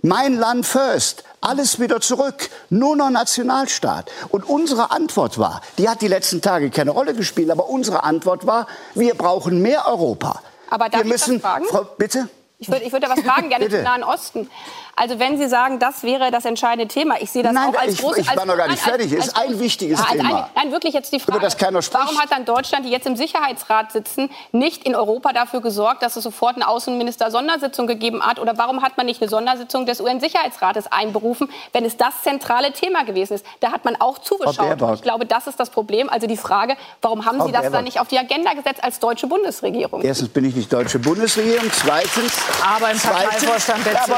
Mein 0.00 0.34
Land 0.34 0.66
first. 0.66 1.24
Alles 1.40 1.78
wieder 1.78 2.00
zurück. 2.00 2.48
Nur 2.70 2.96
noch 2.96 3.10
Nationalstaat. 3.10 4.10
Und 4.30 4.48
unsere 4.48 4.90
Antwort 4.90 5.38
war, 5.38 5.60
die 5.76 5.88
hat 5.88 6.00
die 6.00 6.08
letzten 6.08 6.40
Tage 6.40 6.70
keine 6.70 6.90
Rolle 6.90 7.14
gespielt, 7.14 7.50
aber 7.50 7.68
unsere 7.68 8.02
Antwort 8.02 8.46
war, 8.46 8.66
wir 8.94 9.14
brauchen 9.14 9.60
mehr 9.60 9.86
Europa. 9.86 10.40
Aber 10.70 10.88
darf 10.88 11.02
wir 11.02 11.08
müssen, 11.10 11.36
ich 11.36 11.42
das 11.42 11.50
fragen? 11.50 11.66
Frau, 11.66 11.86
bitte? 11.98 12.28
Ich 12.64 12.70
würde 12.70 12.84
ich 12.86 12.92
würd 12.92 13.02
da 13.02 13.10
was 13.10 13.20
fragen, 13.20 13.50
gerne 13.50 13.68
zum 13.68 13.82
Nahen 13.82 14.02
Osten. 14.02 14.48
Also 14.96 15.18
wenn 15.18 15.36
Sie 15.38 15.48
sagen, 15.48 15.78
das 15.78 16.02
wäre 16.02 16.30
das 16.30 16.44
entscheidende 16.44 16.86
Thema, 16.86 17.16
ich 17.20 17.30
sehe 17.30 17.42
das 17.42 17.52
nein, 17.52 17.68
auch 17.68 17.78
als 17.78 17.94
ich, 17.94 18.00
großes... 18.00 18.26
Ich 18.26 18.36
war 18.36 18.46
noch 18.46 18.56
gar 18.56 18.68
nicht 18.68 18.82
fertig, 18.82 19.12
es 19.12 19.26
ist 19.26 19.36
ein 19.36 19.58
wichtiges 19.58 19.98
ja, 19.98 20.06
Thema. 20.06 20.44
Ein, 20.44 20.50
nein, 20.54 20.72
wirklich 20.72 20.94
jetzt 20.94 21.12
die 21.12 21.18
Frage, 21.18 21.38
Über 21.38 21.44
das 21.44 21.56
keiner 21.56 21.82
spricht. 21.82 22.04
warum 22.04 22.20
hat 22.20 22.30
dann 22.30 22.44
Deutschland, 22.44 22.86
die 22.86 22.90
jetzt 22.90 23.06
im 23.06 23.16
Sicherheitsrat 23.16 23.92
sitzen, 23.92 24.30
nicht 24.52 24.84
in 24.84 24.94
Europa 24.94 25.32
dafür 25.32 25.60
gesorgt, 25.60 26.02
dass 26.02 26.16
es 26.16 26.22
sofort 26.22 26.56
eine 26.56 26.68
Außenminister-Sondersitzung 26.68 27.86
gegeben 27.86 28.22
hat? 28.22 28.38
Oder 28.38 28.56
warum 28.56 28.82
hat 28.82 28.96
man 28.96 29.06
nicht 29.06 29.20
eine 29.20 29.28
Sondersitzung 29.28 29.86
des 29.86 30.00
UN-Sicherheitsrates 30.00 30.90
einberufen, 30.90 31.48
wenn 31.72 31.84
es 31.84 31.96
das 31.96 32.22
zentrale 32.22 32.72
Thema 32.72 33.04
gewesen 33.04 33.34
ist? 33.34 33.46
Da 33.60 33.72
hat 33.72 33.84
man 33.84 33.96
auch 34.00 34.18
zugeschaut. 34.18 34.80
Ich 34.94 35.02
glaube, 35.02 35.26
das 35.26 35.46
ist 35.46 35.58
das 35.58 35.70
Problem. 35.70 36.08
Also 36.08 36.26
die 36.26 36.36
Frage, 36.36 36.76
warum 37.02 37.26
haben 37.26 37.42
Sie 37.44 37.52
das 37.52 37.70
dann 37.70 37.84
nicht 37.84 37.98
auf 37.98 38.08
die 38.08 38.18
Agenda 38.18 38.54
gesetzt 38.54 38.82
als 38.82 39.00
deutsche 39.00 39.26
Bundesregierung? 39.26 40.02
Erstens 40.02 40.28
bin 40.28 40.44
ich 40.44 40.54
nicht 40.54 40.72
deutsche 40.72 40.98
Bundesregierung. 40.98 41.70
Zweitens 41.72 42.32
aber 42.62 42.90
im 42.90 42.98
Parteivorstand 42.98 43.86
der 43.86 44.02
CDU. 44.02 44.14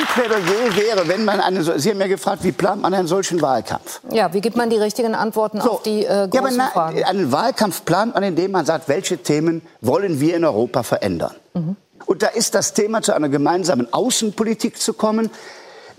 Mein 0.00 0.28
Plädoyer 0.28 0.76
wäre, 0.76 1.08
wenn 1.08 1.24
man 1.24 1.40
eine, 1.40 1.62
so- 1.62 1.76
Sie 1.76 1.90
haben 1.90 2.00
ja 2.00 2.06
gefragt, 2.06 2.42
wie 2.42 2.52
plant 2.52 2.80
man 2.82 2.94
einen 2.94 3.06
solchen 3.06 3.42
Wahlkampf? 3.42 4.00
Ja, 4.10 4.32
wie 4.32 4.40
gibt 4.40 4.56
man 4.56 4.70
die 4.70 4.76
richtigen 4.78 5.14
Antworten 5.14 5.60
auf 5.60 5.82
die 5.82 6.04
äh, 6.04 6.28
großen 6.28 6.32
ja, 6.32 6.40
aber 6.40 6.50
na, 6.56 6.66
Fragen? 6.68 7.04
einen 7.04 7.32
Wahlkampf 7.32 7.84
plant 7.84 8.14
man, 8.14 8.22
indem 8.22 8.52
man 8.52 8.64
sagt, 8.64 8.88
welche 8.88 9.18
Themen 9.18 9.62
wollen 9.80 10.20
wir 10.20 10.36
in 10.36 10.44
Europa 10.44 10.82
verändern. 10.84 11.34
Mhm. 11.54 11.76
Und 12.06 12.22
da 12.22 12.28
ist 12.28 12.54
das 12.54 12.72
Thema, 12.72 13.02
zu 13.02 13.14
einer 13.14 13.28
gemeinsamen 13.28 13.92
Außenpolitik 13.92 14.80
zu 14.80 14.94
kommen, 14.94 15.30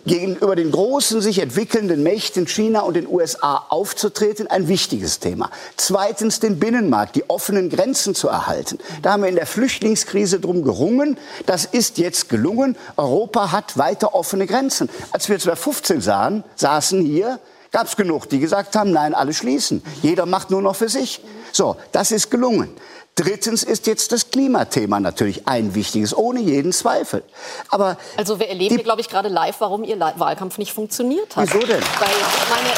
gegenüber 0.06 0.56
den 0.56 0.72
großen 0.72 1.22
sich 1.22 1.40
entwickelnden 1.40 2.04
Mächten 2.04 2.48
China 2.48 2.82
und 2.82 2.96
den 2.96 3.08
USA 3.08 3.66
aufzutreten, 3.70 4.48
ein 4.48 4.68
wichtiges 4.68 5.20
Thema. 5.20 5.50
Zweitens 5.78 6.40
den 6.40 6.60
Binnenmarkt, 6.60 7.16
die 7.16 7.30
offenen 7.30 7.70
Grenzen 7.70 8.16
zu 8.16 8.28
erhalten. 8.28 8.80
Da 9.02 9.14
haben 9.14 9.24
wir 9.24 9.30
in 9.30 9.36
der 9.36 9.46
Flüchtlingskrise 9.46 10.40
drum 10.40 10.64
gerungen. 10.64 11.18
Das 11.46 11.66
ist 11.66 11.98
jetzt 11.98 12.30
gelungen. 12.30 12.76
Europa 12.98 13.52
hat 13.52 13.78
weiter 13.78 14.14
offene 14.14 14.48
Grenzen. 14.48 14.90
Als 15.12 15.30
wir 15.30 15.38
2015 15.40 16.02
sahen, 16.02 16.44
saßen 16.56 17.02
hier, 17.02 17.40
gab 17.72 17.88
es 17.88 17.96
genug, 17.96 18.30
die 18.30 18.40
gesagt 18.40 18.76
haben, 18.76 18.92
nein, 18.92 19.14
alle 19.14 19.34
schließen. 19.34 19.82
Jeder 20.02 20.26
macht 20.26 20.52
nur 20.52 20.62
noch 20.62 20.76
für 20.76 20.90
sich. 20.90 21.22
So, 21.52 21.78
das 21.92 22.12
ist 22.12 22.30
gelungen. 22.30 22.70
Drittens 23.16 23.64
ist 23.64 23.88
jetzt 23.88 24.12
das 24.14 24.32
Klimathema 24.32 25.00
natürlich 25.00 25.48
ein 25.48 25.76
wichtiges, 25.76 26.16
ohne 26.16 26.40
jeden 26.40 26.72
Zweifel. 26.72 27.24
Aber 27.70 27.98
Also 28.18 28.40
wir 28.40 28.48
erleben 28.48 28.70
Die- 28.70 28.76
hier, 28.76 28.84
glaube 28.84 29.02
ich, 29.02 29.10
gerade 29.10 29.28
live, 29.30 29.56
warum 29.60 29.84
Ihr 29.84 30.00
Wahlkampf 30.00 30.58
nicht 30.58 30.72
funktioniert 30.74 31.36
hat. 31.36 31.48
Wieso 31.48 31.60
denn? 31.60 31.82
Weil 32.00 32.10
meine, 32.50 32.70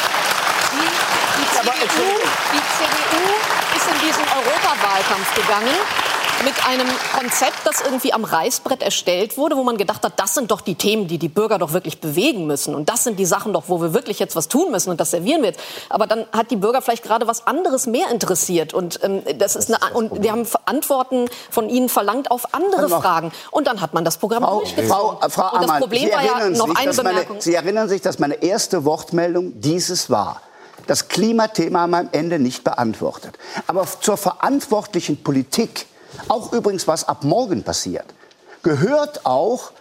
die, 0.72 0.88
die, 1.38 1.46
CDU, 1.54 2.10
die 2.52 2.62
CDU 2.76 3.24
ist 3.76 3.86
in 3.88 4.06
diesen 4.06 4.22
Europawahlkampf 4.24 5.34
gegangen 5.34 5.76
mit 6.42 6.54
einem 6.66 6.86
Konzept, 7.18 7.58
das 7.64 7.80
irgendwie 7.80 8.12
am 8.12 8.24
Reißbrett 8.24 8.82
erstellt 8.82 9.36
wurde, 9.36 9.56
wo 9.56 9.62
man 9.62 9.76
gedacht 9.76 10.02
hat, 10.02 10.18
das 10.18 10.34
sind 10.34 10.50
doch 10.50 10.60
die 10.60 10.74
Themen, 10.74 11.06
die 11.06 11.18
die 11.18 11.28
Bürger 11.28 11.58
doch 11.58 11.72
wirklich 11.72 12.00
bewegen 12.00 12.46
müssen. 12.46 12.74
Und 12.74 12.88
das 12.88 13.04
sind 13.04 13.18
die 13.18 13.26
Sachen 13.26 13.52
doch, 13.52 13.64
wo 13.68 13.80
wir 13.80 13.94
wirklich 13.94 14.18
jetzt 14.18 14.36
was 14.36 14.48
tun 14.48 14.70
müssen. 14.70 14.90
Und 14.90 15.00
das 15.00 15.10
servieren 15.10 15.42
wir 15.42 15.50
jetzt. 15.50 15.60
Aber 15.88 16.06
dann 16.06 16.26
hat 16.32 16.50
die 16.50 16.56
Bürger 16.56 16.82
vielleicht 16.82 17.04
gerade 17.04 17.26
was 17.26 17.46
anderes 17.46 17.86
mehr 17.86 18.10
interessiert. 18.10 18.74
Und, 18.74 19.00
ähm, 19.02 19.22
das 19.38 19.56
ist 19.56 19.72
eine, 19.72 19.94
und 19.94 20.24
die 20.24 20.30
haben 20.30 20.46
Antworten 20.64 21.26
von 21.50 21.68
ihnen 21.68 21.88
verlangt 21.88 22.30
auf 22.30 22.54
andere 22.54 22.88
Fragen. 22.88 23.32
Und 23.50 23.66
dann 23.66 23.80
hat 23.80 23.94
man 23.94 24.04
das 24.04 24.18
Programm 24.18 24.42
Frau, 24.42 24.58
durchgezogen. 24.58 24.88
Frau, 24.88 25.20
äh, 25.20 25.30
Frau 25.30 25.52
und 25.52 25.62
das 25.62 25.70
Ammann, 25.70 25.80
Problem 25.80 26.10
war 26.10 26.24
ja 26.24 26.48
noch 26.50 26.68
sich, 26.68 26.76
eine 26.76 26.86
dass 26.86 26.96
meine, 26.96 27.08
Bemerkung. 27.10 27.40
Sie 27.40 27.54
erinnern 27.54 27.88
sich, 27.88 28.00
dass 28.00 28.18
meine 28.18 28.42
erste 28.42 28.84
Wortmeldung 28.84 29.60
dieses 29.60 30.10
war. 30.10 30.40
Das 30.86 31.08
Klimathema 31.08 31.80
haben 31.80 31.90
wir 31.90 31.98
am 31.98 32.08
Ende 32.12 32.38
nicht 32.38 32.64
beantwortet. 32.64 33.38
Aber 33.66 33.86
zur 34.00 34.16
verantwortlichen 34.16 35.22
Politik, 35.22 35.86
auch 36.28 36.52
übrigens 36.52 36.86
was 36.86 37.06
ab 37.06 37.24
morgen 37.24 37.62
passiert, 37.62 38.06
gehört 38.62 39.26
auch 39.26 39.72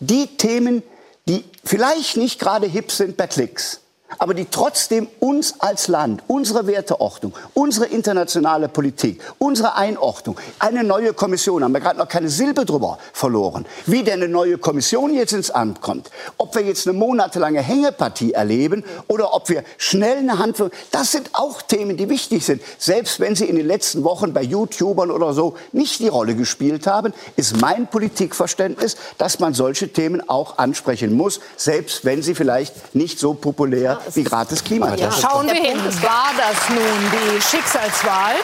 die 0.00 0.36
Themen, 0.36 0.82
die 1.28 1.44
vielleicht 1.64 2.16
nicht 2.16 2.38
gerade 2.38 2.66
hip 2.66 2.92
sind 2.92 3.16
bei 3.16 3.26
Klicks, 3.26 3.80
aber 4.18 4.34
die 4.34 4.46
trotzdem 4.50 5.08
uns 5.20 5.54
als 5.60 5.88
Land, 5.88 6.22
unsere 6.28 6.66
Werteordnung, 6.66 7.34
unsere 7.54 7.86
internationale 7.86 8.68
Politik, 8.68 9.20
unsere 9.38 9.76
Einordnung, 9.76 10.36
eine 10.58 10.84
neue 10.84 11.12
Kommission, 11.12 11.64
haben 11.64 11.72
wir 11.72 11.80
gerade 11.80 11.98
noch 11.98 12.08
keine 12.08 12.28
Silbe 12.28 12.64
drüber 12.64 12.98
verloren, 13.12 13.66
wie 13.86 14.02
denn 14.02 14.22
eine 14.22 14.28
neue 14.28 14.58
Kommission 14.58 15.12
jetzt 15.12 15.32
ins 15.32 15.50
Amt 15.50 15.80
kommt, 15.80 16.10
ob 16.38 16.54
wir 16.54 16.62
jetzt 16.62 16.86
eine 16.86 16.96
monatelange 16.96 17.60
Hängepartie 17.60 18.32
erleben 18.32 18.84
oder 19.08 19.34
ob 19.34 19.48
wir 19.48 19.64
schnell 19.76 20.18
eine 20.18 20.38
Handlung, 20.38 20.70
das 20.92 21.12
sind 21.12 21.30
auch 21.32 21.62
Themen, 21.62 21.96
die 21.96 22.08
wichtig 22.08 22.44
sind. 22.44 22.62
Selbst 22.78 23.20
wenn 23.20 23.34
sie 23.34 23.46
in 23.46 23.56
den 23.56 23.66
letzten 23.66 24.04
Wochen 24.04 24.32
bei 24.32 24.42
YouTubern 24.42 25.10
oder 25.10 25.32
so 25.32 25.56
nicht 25.72 25.98
die 26.00 26.08
Rolle 26.08 26.34
gespielt 26.34 26.86
haben, 26.86 27.12
ist 27.36 27.60
mein 27.60 27.88
Politikverständnis, 27.88 28.96
dass 29.18 29.40
man 29.40 29.54
solche 29.54 29.92
Themen 29.92 30.26
auch 30.28 30.58
ansprechen 30.58 31.16
muss, 31.16 31.40
selbst 31.56 32.04
wenn 32.04 32.22
sie 32.22 32.34
vielleicht 32.34 32.94
nicht 32.94 33.18
so 33.18 33.34
populär 33.34 33.95
wie 34.14 34.24
gerade 34.24 34.50
das 34.50 34.62
Klimathema. 34.64 35.10
sind. 35.10 35.22
Schauen 35.22 35.46
wir 35.46 35.54
hin. 35.54 35.78
War 36.02 36.30
das 36.36 36.68
nun 36.68 37.10
die 37.12 37.40
Schicksalswahl, 37.42 38.34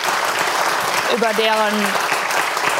über 1.16 1.28
deren 1.34 1.74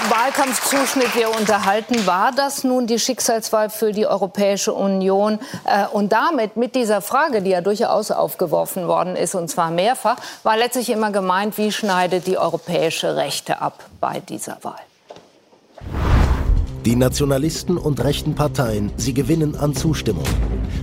Wahlkampfzuschnitt 0.09 1.14
wir 1.14 1.31
unterhalten? 1.37 2.07
War 2.07 2.33
das 2.33 2.64
nun 2.64 2.87
die 2.87 2.99
Schicksalswahl 2.99 3.70
für 3.70 3.93
die 3.93 4.07
Europäische 4.07 4.73
Union? 4.73 5.39
Äh, 5.64 5.87
Und 5.93 6.12
damit, 6.12 6.57
mit 6.57 6.75
dieser 6.75 7.01
Frage, 7.03 7.43
die 7.43 7.51
ja 7.51 7.61
durchaus 7.61 8.11
aufgeworfen 8.11 8.89
worden 8.89 9.14
ist, 9.16 9.35
und 9.35 9.49
zwar 9.49 9.70
mehrfach, 9.70 10.16
war 10.43 10.57
letztlich 10.57 10.91
immer 10.91 11.11
gemeint, 11.12 11.57
wie 11.59 11.70
schneidet 11.70 12.27
die 12.27 12.37
europäische 12.39 13.16
Rechte 13.16 13.61
ab 13.61 13.85
bei 14.01 14.20
dieser 14.20 14.59
Wahl? 14.62 14.75
Die 16.85 16.97
Nationalisten 16.97 17.78
und 17.78 18.03
rechten 18.03 18.35
Parteien, 18.35 18.91
sie 18.97 19.14
gewinnen 19.14 19.55
an 19.55 19.72
Zustimmung. 19.72 20.24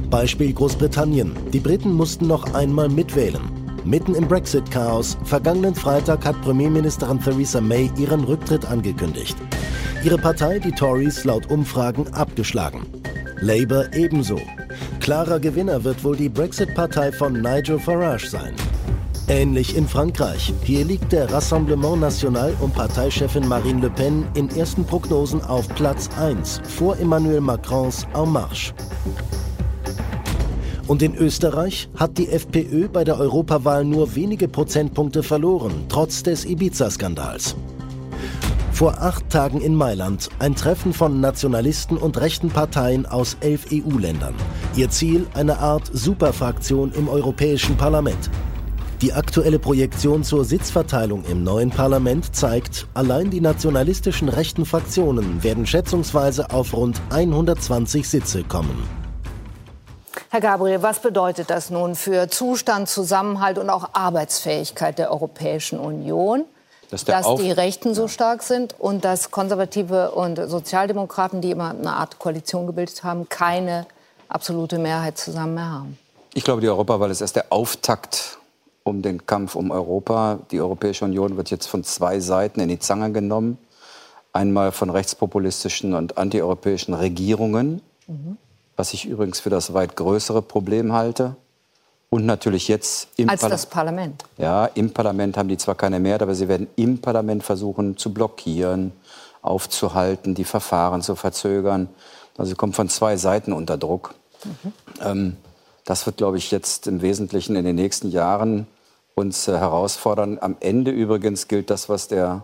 Beispiel 0.10 0.54
Großbritannien. 0.54 1.34
Die 1.52 1.60
Briten 1.60 1.92
mussten 1.92 2.26
noch 2.26 2.54
einmal 2.54 2.88
mitwählen. 2.88 3.42
Mitten 3.84 4.16
im 4.16 4.26
Brexit-Chaos, 4.26 5.18
vergangenen 5.26 5.76
Freitag 5.76 6.24
hat 6.24 6.42
Premierministerin 6.42 7.22
Theresa 7.22 7.60
May 7.60 7.92
ihren 7.98 8.24
Rücktritt 8.24 8.64
angekündigt. 8.64 9.36
Ihre 10.02 10.18
Partei, 10.18 10.60
die 10.60 10.72
Tories, 10.72 11.26
laut 11.26 11.52
Umfragen 11.52 12.08
abgeschlagen. 12.14 12.86
Labour 13.42 13.94
ebenso. 13.94 14.40
Klarer 15.02 15.42
Gewinner 15.42 15.84
wird 15.84 16.02
wohl 16.06 16.16
die 16.16 16.30
Brexit-Partei 16.30 17.12
von 17.12 17.34
Nigel 17.34 17.78
Farage 17.78 18.30
sein. 18.30 18.54
Ähnlich 19.32 19.78
in 19.78 19.88
Frankreich. 19.88 20.52
Hier 20.64 20.84
liegt 20.84 21.12
der 21.12 21.32
Rassemblement 21.32 22.02
National 22.02 22.52
um 22.62 22.72
Parteichefin 22.72 23.48
Marine 23.48 23.82
Le 23.82 23.92
Pen 23.92 24.26
in 24.34 24.50
ersten 24.50 24.84
Prognosen 24.84 25.40
auf 25.44 25.68
Platz 25.76 26.10
1 26.20 26.62
vor 26.64 26.98
Emmanuel 26.98 27.40
Macrons 27.40 28.08
En 28.16 28.32
Marche. 28.32 28.74
Und 30.88 31.04
in 31.04 31.14
Österreich 31.14 31.90
hat 31.96 32.18
die 32.18 32.28
FPÖ 32.28 32.88
bei 32.88 33.04
der 33.04 33.20
Europawahl 33.20 33.86
nur 33.86 34.16
wenige 34.16 34.48
Prozentpunkte 34.48 35.22
verloren, 35.22 35.86
trotz 35.90 36.24
des 36.24 36.46
Ibiza-Skandals. 36.46 37.56
Vor 38.72 39.00
acht 39.00 39.30
Tagen 39.30 39.62
in 39.62 39.76
Mailand 39.76 40.30
ein 40.40 40.56
Treffen 40.56 40.92
von 40.92 41.22
Nationalisten 41.22 41.98
und 41.98 42.20
rechten 42.20 42.50
Parteien 42.50 43.06
aus 43.06 43.38
elf 43.42 43.68
EU-Ländern. 43.72 44.34
Ihr 44.76 44.90
Ziel 44.90 45.28
eine 45.36 45.60
Art 45.60 45.88
Superfraktion 45.94 46.92
im 46.94 47.08
Europäischen 47.08 47.78
Parlament. 47.78 48.32
Die 49.02 49.14
aktuelle 49.14 49.60
Projektion 49.60 50.26
zur 50.26 50.44
Sitzverteilung 50.44 51.24
im 51.24 51.42
neuen 51.42 51.70
Parlament 51.70 52.36
zeigt, 52.36 52.86
allein 52.94 53.30
die 53.30 53.40
nationalistischen 53.40 54.28
rechten 54.28 54.66
Fraktionen 54.66 55.42
werden 55.42 55.66
schätzungsweise 55.66 56.52
auf 56.52 56.74
rund 56.74 57.00
120 57.10 58.10
Sitze 58.10 58.44
kommen. 58.44 58.90
Herr 60.30 60.42
Gabriel, 60.42 60.84
was 60.84 61.00
bedeutet 61.00 61.50
das 61.50 61.70
nun 61.70 61.96
für 61.96 62.28
Zustand, 62.28 62.90
Zusammenhalt 62.90 63.58
und 63.58 63.70
auch 63.70 63.92
Arbeitsfähigkeit 63.94 65.00
der 65.00 65.12
Europäischen 65.12 65.80
Union? 65.80 66.44
Dass 66.92 67.06
dass 67.06 67.36
die 67.36 67.52
Rechten 67.52 67.94
so 67.94 68.10
stark 68.10 68.44
sind 68.44 68.76
und 68.80 69.06
dass 69.06 69.32
Konservative 69.32 70.12
und 70.12 70.36
Sozialdemokraten, 70.50 71.40
die 71.40 71.52
immer 71.52 71.70
eine 71.70 71.94
Art 71.94 72.20
Koalition 72.20 72.68
gebildet 72.68 73.02
haben, 73.06 73.30
keine 73.30 73.86
absolute 74.28 74.78
Mehrheit 74.78 75.18
zusammen 75.18 75.54
mehr 75.54 75.72
haben. 75.72 75.98
Ich 76.34 76.44
glaube, 76.44 76.60
die 76.60 76.68
Europawahl 76.68 77.10
ist 77.12 77.22
erst 77.22 77.38
der 77.38 77.46
Auftakt 77.50 78.39
um 78.90 79.02
den 79.02 79.26
Kampf 79.26 79.56
um 79.56 79.72
Europa. 79.72 80.40
Die 80.52 80.60
Europäische 80.60 81.06
Union 81.06 81.38
wird 81.38 81.50
jetzt 81.50 81.68
von 81.68 81.84
zwei 81.84 82.20
Seiten 82.20 82.60
in 82.60 82.70
die 82.70 82.80
Zange 82.80 83.12
genommen. 83.12 83.58
Einmal 84.34 84.72
von 84.72 84.90
rechtspopulistischen 84.90 85.94
und 85.94 86.18
antieuropäischen 86.18 86.94
Regierungen, 86.94 87.82
was 88.76 88.94
ich 88.94 89.06
übrigens 89.06 89.40
für 89.40 89.50
das 89.50 89.74
weit 89.74 89.96
größere 89.96 90.42
Problem 90.42 90.94
halte. 90.94 91.36
Und 92.12 92.26
natürlich 92.26 92.68
jetzt 92.68 93.08
im 93.18 93.30
Als 93.30 93.42
Parla- 93.42 93.54
das 93.54 93.66
Parlament. 93.68 94.24
Ja, 94.38 94.66
im 94.66 94.92
Parlament 94.92 95.38
haben 95.38 95.48
die 95.48 95.58
zwar 95.58 95.76
keine 95.76 96.00
Mehrheit, 96.00 96.24
aber 96.24 96.34
sie 96.34 96.48
werden 96.48 96.68
im 96.76 97.00
Parlament 97.00 97.44
versuchen 97.44 97.98
zu 97.98 98.14
blockieren, 98.14 98.92
aufzuhalten, 99.44 100.34
die 100.34 100.44
Verfahren 100.44 101.02
zu 101.02 101.16
verzögern. 101.16 101.88
Also 102.38 102.50
sie 102.50 102.56
kommen 102.56 102.74
von 102.74 102.90
zwei 102.90 103.16
Seiten 103.18 103.54
unter 103.54 103.78
Druck. 103.78 104.16
Ähm, 105.04 105.38
das 105.86 106.06
wird, 106.06 106.18
glaube 106.18 106.38
ich, 106.38 106.52
jetzt 106.52 106.88
im 106.88 107.02
Wesentlichen 107.02 107.56
in 107.56 107.66
den 107.66 107.76
nächsten 107.76 108.10
Jahren 108.10 108.68
uns 109.20 109.48
äh, 109.48 109.58
herausfordern. 109.58 110.38
Am 110.42 110.56
Ende 110.60 110.92
übrigens 110.92 111.48
gilt 111.48 111.70
das, 111.70 111.90
was 111.90 112.08
der 112.08 112.44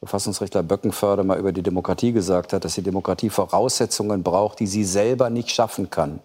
Verfassungsrechtler 0.00 0.62
Böckenförder 0.62 1.24
mal 1.24 1.38
über 1.38 1.52
die 1.52 1.62
Demokratie 1.62 2.12
gesagt 2.12 2.52
hat, 2.52 2.64
dass 2.64 2.74
die 2.74 2.82
Demokratie 2.82 3.30
Voraussetzungen 3.30 4.22
braucht, 4.22 4.60
die 4.60 4.66
sie 4.66 4.84
selber 4.84 5.30
nicht 5.30 5.50
schaffen 5.50 5.90
kann. 5.90 6.20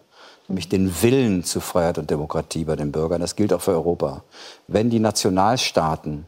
Nämlich 0.48 0.68
den 0.68 1.02
Willen 1.02 1.44
zu 1.44 1.62
Freiheit 1.62 1.98
und 1.98 2.10
Demokratie 2.10 2.66
bei 2.66 2.76
den 2.76 2.92
Bürgern. 2.92 3.22
Das 3.22 3.36
gilt 3.36 3.54
auch 3.54 3.62
für 3.62 3.72
Europa. 3.72 4.24
Wenn 4.68 4.90
die 4.90 5.00
Nationalstaaten 5.00 6.26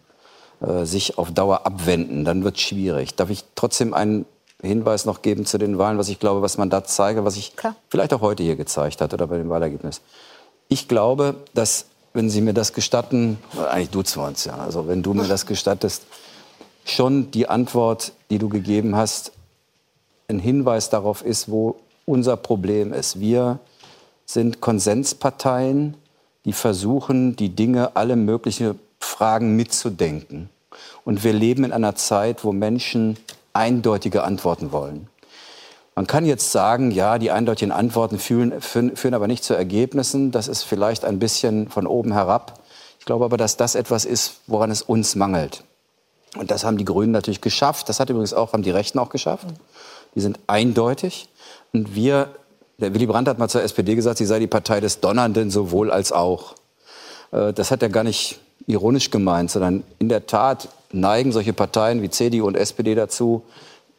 äh, 0.61 0.86
sich 0.86 1.18
auf 1.18 1.32
Dauer 1.32 1.66
abwenden, 1.66 2.24
dann 2.24 2.43
wird 2.43 2.55
es 2.55 2.61
schwierig. 2.61 3.16
Darf 3.16 3.30
ich 3.30 3.43
trotzdem 3.55 3.93
einen 3.93 4.26
Hinweis 4.61 5.05
noch 5.05 5.22
geben 5.22 5.45
zu 5.45 5.57
den 5.57 5.78
Wahlen, 5.78 5.97
was 5.97 6.07
ich 6.07 6.20
glaube, 6.20 6.41
was 6.41 6.57
man 6.57 6.70
da 6.70 6.86
zeige, 6.86 7.26
was 7.26 7.36
ich 7.36 7.55
Klar. 7.57 7.76
vielleicht 7.89 8.14
auch 8.14 8.22
heute 8.22 8.43
hier 8.43 8.55
gezeigt 8.55 9.01
hat 9.01 9.14
oder 9.14 9.28
bei 9.28 9.38
dem 9.38 9.49
Wahlergebnis. 9.49 10.01
Ich 10.70 10.88
glaube, 10.88 11.36
dass, 11.53 11.88
wenn 12.14 12.30
Sie 12.30 12.41
mir 12.41 12.53
das 12.53 12.74
gestatten, 12.74 13.38
eigentlich 13.70 13.89
duzen 13.89 14.22
wir 14.22 14.28
uns 14.28 14.45
ja, 14.45 14.55
also 14.55 14.88
wenn 14.88 15.01
du 15.03 15.14
mir 15.14 15.28
das 15.28 15.45
gestattest, 15.45 16.03
schon 16.86 17.32
die 17.32 17.49
Antwort, 17.49 18.14
die 18.30 18.38
du 18.38 18.49
gegeben 18.49 18.95
hast, 18.95 19.32
ein 20.28 20.39
Hinweis 20.39 20.89
darauf 20.89 21.24
ist, 21.24 21.49
wo 21.49 21.80
unser 22.05 22.38
Problem 22.38 22.93
ist. 22.93 23.20
Wir 23.20 23.59
sind 24.26 24.61
Konsensparteien, 24.61 25.95
die 26.45 26.53
versuchen, 26.53 27.36
die 27.36 27.49
Dinge, 27.49 27.95
alle 27.95 28.16
möglichen 28.16 28.80
Fragen 28.99 29.55
mitzudenken. 29.55 30.49
Und 31.05 31.24
wir 31.24 31.34
leben 31.34 31.64
in 31.64 31.72
einer 31.72 31.95
Zeit, 31.95 32.43
wo 32.43 32.51
Menschen 32.51 33.18
eindeutige 33.53 34.24
Antworten 34.24 34.72
wollen. 34.72 35.07
Man 35.96 36.08
kann 36.08 36.26
jetzt 36.26 36.52
sagen, 36.52 36.91
ja, 36.91 37.20
die 37.20 37.30
eindeutigen 37.30 37.72
Antworten 37.72 38.18
führen, 38.18 38.62
führen, 38.62 39.14
aber 39.14 39.28
nicht 39.28 39.44
zu 39.44 39.54
Ergebnissen. 39.54 40.32
Das 40.32 40.48
ist 40.48 40.64
vielleicht 40.64 41.06
ein 41.06 41.20
bisschen 41.20 41.70
von 41.70 41.86
oben 41.86 42.14
herab. 42.14 42.60
Ich 43.00 43.06
glaube 43.06 43.26
aber, 43.26 43.38
dass 43.38 43.58
das 43.58 43.76
etwas 43.76 44.06
ist, 44.06 44.38
woran 44.48 44.72
es 44.72 44.82
uns 44.82 45.16
mangelt. 45.16 45.64
Und 46.36 46.50
das 46.50 46.64
haben 46.64 46.78
die 46.78 46.86
Grünen 46.86 47.12
natürlich 47.12 47.41
geschafft. 47.41 47.89
Das 47.89 48.00
hat 48.00 48.10
übrigens 48.10 48.34
auch, 48.34 48.54
haben 48.54 48.64
die 48.64 48.72
Rechten 48.72 48.98
auch 48.98 49.10
geschafft. 49.10 49.46
Die 50.16 50.22
sind 50.22 50.39
eindeutig. 50.48 51.30
Und 51.74 51.94
wir, 51.94 52.30
der 52.80 52.94
Willy 52.94 53.06
Brandt 53.06 53.28
hat 53.28 53.38
mal 53.38 53.50
zur 53.50 53.62
SPD 53.62 53.94
gesagt, 53.94 54.18
sie 54.18 54.26
sei 54.26 54.39
die 54.39 54.48
Partei 54.48 54.80
des 54.80 55.00
Donnernden 55.00 55.52
sowohl 55.52 55.91
als 55.91 56.12
auch. 56.12 56.56
Äh, 57.32 57.54
das 57.54 57.70
hat 57.70 57.84
er 57.84 57.89
gar 57.89 58.04
nicht 58.04 58.39
ironisch 58.66 59.12
gemeint, 59.12 59.52
sondern 59.52 59.84
in 60.00 60.10
der 60.10 60.26
Tat 60.26 60.70
neigen 60.91 61.32
solche 61.32 61.54
Parteien 61.54 62.02
wie 62.02 62.10
CDU 62.10 62.48
und 62.48 62.56
SPD 62.56 62.96
dazu, 62.96 63.44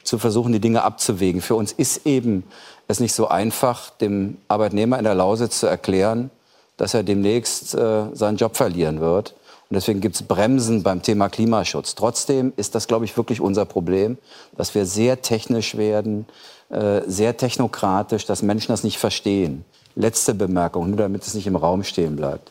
zu 0.05 0.18
versuchen, 0.18 0.52
die 0.52 0.61
Dinge 0.61 0.82
abzuwägen. 0.82 1.40
Für 1.40 1.55
uns 1.55 1.72
ist 1.72 2.07
eben 2.07 2.44
es 2.88 3.00
nicht 3.00 3.14
so 3.14 3.28
einfach, 3.28 3.90
dem 3.90 4.38
Arbeitnehmer 4.48 4.98
in 4.98 5.05
der 5.05 5.14
Lausitz 5.14 5.61
zu 5.61 5.66
erklären, 5.66 6.30
dass 6.76 6.94
er 6.94 7.02
demnächst 7.02 7.74
äh, 7.74 8.05
seinen 8.12 8.36
Job 8.36 8.57
verlieren 8.57 9.00
wird. 9.00 9.34
Und 9.70 9.76
deswegen 9.76 10.00
gibt 10.00 10.16
es 10.16 10.22
Bremsen 10.22 10.82
beim 10.82 11.02
Thema 11.02 11.28
Klimaschutz. 11.28 11.94
Trotzdem 11.94 12.52
ist 12.57 12.74
das, 12.74 12.86
glaube 12.86 13.07
ich, 13.07 13.16
wirklich 13.16 13.40
unser 13.40 13.64
Problem, 13.64 14.18
dass 14.57 14.74
wir 14.74 14.84
sehr 14.84 15.22
technisch 15.22 15.76
werden, 15.76 16.26
äh, 16.68 17.00
sehr 17.07 17.36
technokratisch, 17.36 18.26
dass 18.26 18.42
Menschen 18.42 18.72
das 18.72 18.84
nicht 18.84 18.98
verstehen. 18.98 19.64
Letzte 19.96 20.34
Bemerkung, 20.34 20.88
nur 20.88 20.98
damit 20.98 21.26
es 21.26 21.34
nicht 21.34 21.46
im 21.46 21.57
Raum 21.57 21.84
stehen 21.84 22.16
bleibt. 22.16 22.50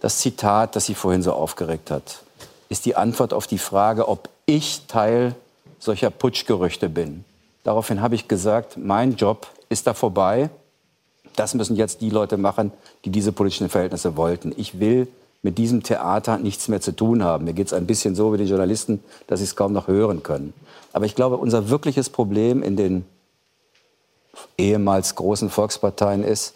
Das 0.00 0.18
Zitat, 0.18 0.76
das 0.76 0.86
sie 0.86 0.94
vorhin 0.94 1.22
so 1.22 1.32
aufgeregt 1.32 1.90
hat, 1.90 2.20
ist 2.68 2.86
die 2.86 2.96
Antwort 2.96 3.32
auf 3.32 3.46
die 3.46 3.58
Frage, 3.58 4.08
ob 4.08 4.28
ich 4.46 4.82
Teil 4.86 5.34
solcher 5.84 6.10
Putschgerüchte 6.10 6.88
bin. 6.88 7.24
Daraufhin 7.62 8.00
habe 8.00 8.14
ich 8.14 8.28
gesagt, 8.28 8.76
mein 8.76 9.16
Job 9.16 9.46
ist 9.68 9.86
da 9.86 9.94
vorbei. 9.94 10.50
Das 11.36 11.54
müssen 11.54 11.76
jetzt 11.76 12.00
die 12.00 12.10
Leute 12.10 12.36
machen, 12.36 12.72
die 13.04 13.10
diese 13.10 13.32
politischen 13.32 13.68
Verhältnisse 13.68 14.16
wollten. 14.16 14.52
Ich 14.56 14.80
will 14.80 15.08
mit 15.42 15.58
diesem 15.58 15.82
Theater 15.82 16.38
nichts 16.38 16.68
mehr 16.68 16.80
zu 16.80 16.96
tun 16.96 17.22
haben. 17.22 17.44
Mir 17.44 17.52
geht 17.52 17.66
es 17.66 17.72
ein 17.72 17.86
bisschen 17.86 18.14
so 18.14 18.32
wie 18.32 18.38
die 18.38 18.44
Journalisten, 18.44 19.02
dass 19.26 19.40
sie 19.40 19.44
es 19.44 19.56
kaum 19.56 19.72
noch 19.72 19.88
hören 19.88 20.22
können. 20.22 20.54
Aber 20.92 21.06
ich 21.06 21.14
glaube, 21.14 21.36
unser 21.36 21.68
wirkliches 21.68 22.08
Problem 22.08 22.62
in 22.62 22.76
den 22.76 23.04
ehemals 24.56 25.14
großen 25.14 25.50
Volksparteien 25.50 26.24
ist, 26.24 26.54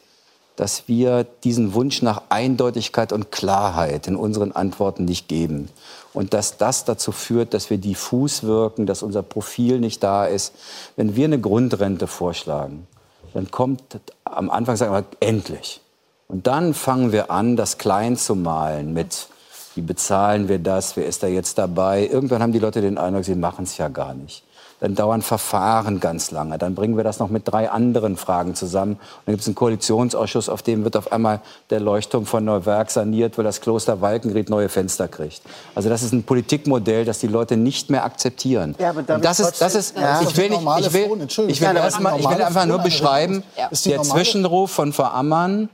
dass 0.59 0.89
wir 0.89 1.25
diesen 1.45 1.73
Wunsch 1.73 2.03
nach 2.03 2.23
Eindeutigkeit 2.31 3.13
und 3.13 3.31
Klarheit 3.31 4.09
in 4.09 4.17
unseren 4.17 4.51
Antworten 4.51 5.05
nicht 5.05 5.29
geben. 5.29 5.69
Und 6.13 6.35
dass 6.35 6.57
das 6.57 6.85
dazu 6.85 7.13
führt, 7.13 7.55
dass 7.55 7.71
wir 7.71 7.79
diffus 7.79 8.43
wirken, 8.43 8.85
dass 8.85 9.05
unser 9.05 9.23
Profil 9.23 9.79
nicht 9.79 10.03
da 10.03 10.27
ist. 10.27 10.53
Wenn 10.97 11.15
wir 11.15 11.27
eine 11.27 11.41
Grundrente 11.41 12.09
vorschlagen, 12.09 12.89
dann 13.35 13.53
kommt 13.53 14.01
am 14.25 14.51
Anfang, 14.51 14.75
sagen 14.77 14.93
wir, 14.93 15.05
endlich. 15.21 15.81
Und 16.27 16.49
dann 16.49 16.75
fangen 16.75 17.13
wir 17.13 17.31
an, 17.31 17.55
das 17.55 17.79
klein 17.79 18.17
zu 18.17 18.35
malen 18.35 18.93
mit, 18.93 19.29
wie 19.77 19.83
bezahlen 19.83 20.49
wir 20.49 20.59
das, 20.59 20.97
wer 20.97 21.07
ist 21.07 21.23
da 21.23 21.29
jetzt 21.29 21.57
dabei. 21.59 22.05
Irgendwann 22.05 22.43
haben 22.43 22.53
die 22.53 22.59
Leute 22.59 22.81
den 22.81 22.99
Eindruck, 22.99 23.25
sie 23.25 23.37
machen 23.37 23.63
es 23.63 23.79
ja 23.79 23.87
gar 23.87 24.13
nicht 24.13 24.43
dann 24.81 24.95
dauern 24.95 25.23
Verfahren 25.23 26.01
ganz 26.01 26.31
lange. 26.31 26.57
Dann 26.59 26.75
bringen 26.75 26.97
wir 26.97 27.05
das 27.05 27.19
noch 27.19 27.29
mit 27.29 27.51
drei 27.51 27.71
anderen 27.71 28.17
Fragen 28.17 28.55
zusammen. 28.55 28.93
Und 28.93 29.01
dann 29.27 29.35
gibt 29.35 29.43
es 29.43 29.49
einen 29.49 29.57
Koalitionsausschuss, 29.57 30.49
auf 30.49 30.63
dem 30.63 30.85
wird 30.85 30.97
auf 30.97 31.11
einmal 31.11 31.41
der 31.71 31.81
Leuchtturm 31.81 32.27
von 32.27 32.45
Neuwerk 32.45 32.91
saniert, 32.91 33.37
weil 33.39 33.45
das 33.45 33.61
Kloster 33.61 34.01
Walkenried 34.01 34.51
neue 34.51 34.69
Fenster 34.69 35.09
kriegt. 35.09 35.43
Also 35.75 35.89
das 35.89 36.03
ist 36.03 36.13
ein 36.13 36.23
Politikmodell, 36.23 37.05
das 37.05 37.19
die 37.19 37.27
Leute 37.27 37.57
nicht 37.57 37.91
mehr 37.91 38.05
akzeptieren. 38.05 38.77
Ja, 38.79 38.91
aber 38.91 39.01
Und 39.15 39.25
das 39.25 39.41
ist, 39.41 39.61
das 39.61 39.75
ist, 39.75 39.97
ja. 39.97 40.21
ich 40.23 40.37
will 40.37 40.51
nicht, 40.51 40.63
ich 40.81 40.93
will, 40.93 41.29
ich 41.49 41.61
will, 41.61 41.77
erstmal, 41.77 42.19
ich 42.21 42.29
will 42.29 42.43
einfach 42.43 42.67
nur 42.67 42.79
beschreiben, 42.79 43.43
der 43.57 44.03
Zwischenruf 44.03 44.71
von 44.71 44.93
Frau 44.93 45.05
Ammann, 45.05 45.69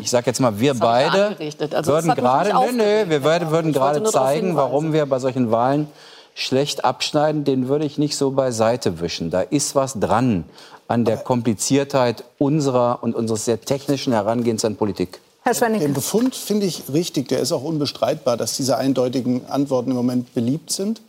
ich 0.00 0.10
sage 0.10 0.26
jetzt 0.26 0.40
mal, 0.40 0.60
wir 0.60 0.74
beide 0.74 1.36
also 1.72 1.92
würden 1.92 2.14
gerade, 2.14 2.50
nö, 2.52 2.72
nö, 2.72 3.04
wir 3.08 3.22
würden 3.22 3.72
gerade 3.72 4.02
zeigen, 4.02 4.54
warum 4.54 4.92
wir 4.92 5.06
bei 5.06 5.18
solchen 5.18 5.50
Wahlen 5.50 5.88
schlecht 6.36 6.84
abschneiden, 6.84 7.44
den 7.44 7.66
würde 7.66 7.86
ich 7.86 7.96
nicht 7.96 8.14
so 8.14 8.30
beiseite 8.30 9.00
wischen. 9.00 9.30
Da 9.30 9.40
ist 9.40 9.74
was 9.74 9.98
dran 9.98 10.44
an 10.86 11.04
der 11.06 11.16
Kompliziertheit 11.16 12.24
unserer 12.38 12.98
und 13.02 13.14
unseres 13.16 13.46
sehr 13.46 13.60
technischen 13.60 14.12
Herangehens 14.12 14.64
an 14.64 14.76
Politik. 14.76 15.18
Herr 15.42 15.54
Schwenning. 15.54 15.80
Den 15.80 15.94
Befund 15.94 16.36
finde 16.36 16.66
ich 16.66 16.84
richtig. 16.92 17.28
Der 17.28 17.40
ist 17.40 17.52
auch 17.52 17.62
unbestreitbar, 17.64 18.36
dass 18.36 18.54
diese 18.56 18.76
eindeutigen 18.76 19.46
Antworten 19.46 19.90
im 19.90 19.96
Moment 19.96 20.34
beliebt 20.34 20.70
sind. 20.70 21.00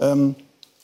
Ähm, 0.00 0.34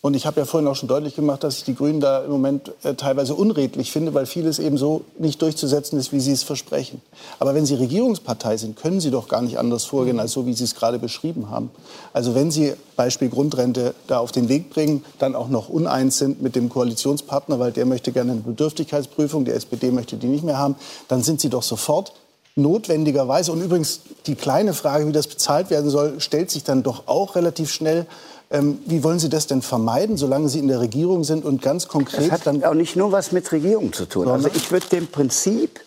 und 0.02 0.14
ich 0.14 0.24
habe 0.24 0.40
ja 0.40 0.46
vorhin 0.46 0.66
auch 0.66 0.76
schon 0.76 0.88
deutlich 0.88 1.14
gemacht, 1.14 1.44
dass 1.44 1.58
ich 1.58 1.64
die 1.64 1.74
Grünen 1.74 2.00
da 2.00 2.24
im 2.24 2.30
Moment 2.30 2.72
äh, 2.84 2.94
teilweise 2.94 3.34
unredlich 3.34 3.92
finde, 3.92 4.14
weil 4.14 4.24
vieles 4.24 4.58
eben 4.58 4.78
so 4.78 5.02
nicht 5.18 5.42
durchzusetzen 5.42 5.98
ist, 5.98 6.10
wie 6.10 6.20
sie 6.20 6.32
es 6.32 6.42
versprechen. 6.42 7.02
Aber 7.38 7.54
wenn 7.54 7.66
Sie 7.66 7.74
Regierungspartei 7.74 8.56
sind, 8.56 8.76
können 8.76 9.00
Sie 9.00 9.10
doch 9.10 9.28
gar 9.28 9.42
nicht 9.42 9.58
anders 9.58 9.84
vorgehen, 9.84 10.18
als 10.18 10.32
so, 10.32 10.46
wie 10.46 10.54
Sie 10.54 10.64
es 10.64 10.74
gerade 10.74 10.98
beschrieben 10.98 11.50
haben. 11.50 11.70
Also 12.14 12.34
wenn 12.34 12.50
Sie 12.50 12.72
Beispiel 12.96 13.28
Grundrente 13.28 13.94
da 14.06 14.20
auf 14.20 14.32
den 14.32 14.48
Weg 14.48 14.70
bringen, 14.70 15.04
dann 15.18 15.34
auch 15.34 15.48
noch 15.48 15.68
uneins 15.68 16.16
sind 16.16 16.40
mit 16.40 16.56
dem 16.56 16.70
Koalitionspartner, 16.70 17.58
weil 17.58 17.72
der 17.72 17.84
möchte 17.84 18.10
gerne 18.10 18.32
eine 18.32 18.40
Bedürftigkeitsprüfung, 18.40 19.44
die 19.44 19.50
SPD 19.50 19.90
möchte 19.90 20.16
die 20.16 20.28
nicht 20.28 20.44
mehr 20.44 20.56
haben, 20.56 20.76
dann 21.08 21.22
sind 21.22 21.42
Sie 21.42 21.50
doch 21.50 21.62
sofort 21.62 22.14
notwendigerweise, 22.56 23.52
und 23.52 23.62
übrigens 23.62 24.00
die 24.26 24.34
kleine 24.34 24.74
Frage, 24.74 25.06
wie 25.06 25.12
das 25.12 25.26
bezahlt 25.26 25.70
werden 25.70 25.90
soll, 25.90 26.20
stellt 26.20 26.50
sich 26.50 26.64
dann 26.64 26.82
doch 26.82 27.06
auch 27.06 27.36
relativ 27.36 27.70
schnell 27.70 28.06
ähm, 28.50 28.78
wie 28.86 29.02
wollen 29.04 29.18
Sie 29.18 29.28
das 29.28 29.46
denn 29.46 29.62
vermeiden, 29.62 30.16
solange 30.16 30.48
Sie 30.48 30.58
in 30.58 30.68
der 30.68 30.80
Regierung 30.80 31.24
sind 31.24 31.44
und 31.44 31.62
ganz 31.62 31.88
konkret 31.88 32.26
das 32.26 32.30
hat 32.32 32.46
dann 32.46 32.64
auch 32.64 32.74
nicht 32.74 32.96
nur 32.96 33.12
was 33.12 33.32
mit 33.32 33.50
Regierung 33.52 33.92
zu 33.92 34.06
tun. 34.06 34.28
Also 34.28 34.48
ich 34.54 34.70
würde 34.72 34.86
dem 34.88 35.06
Prinzip, 35.06 35.80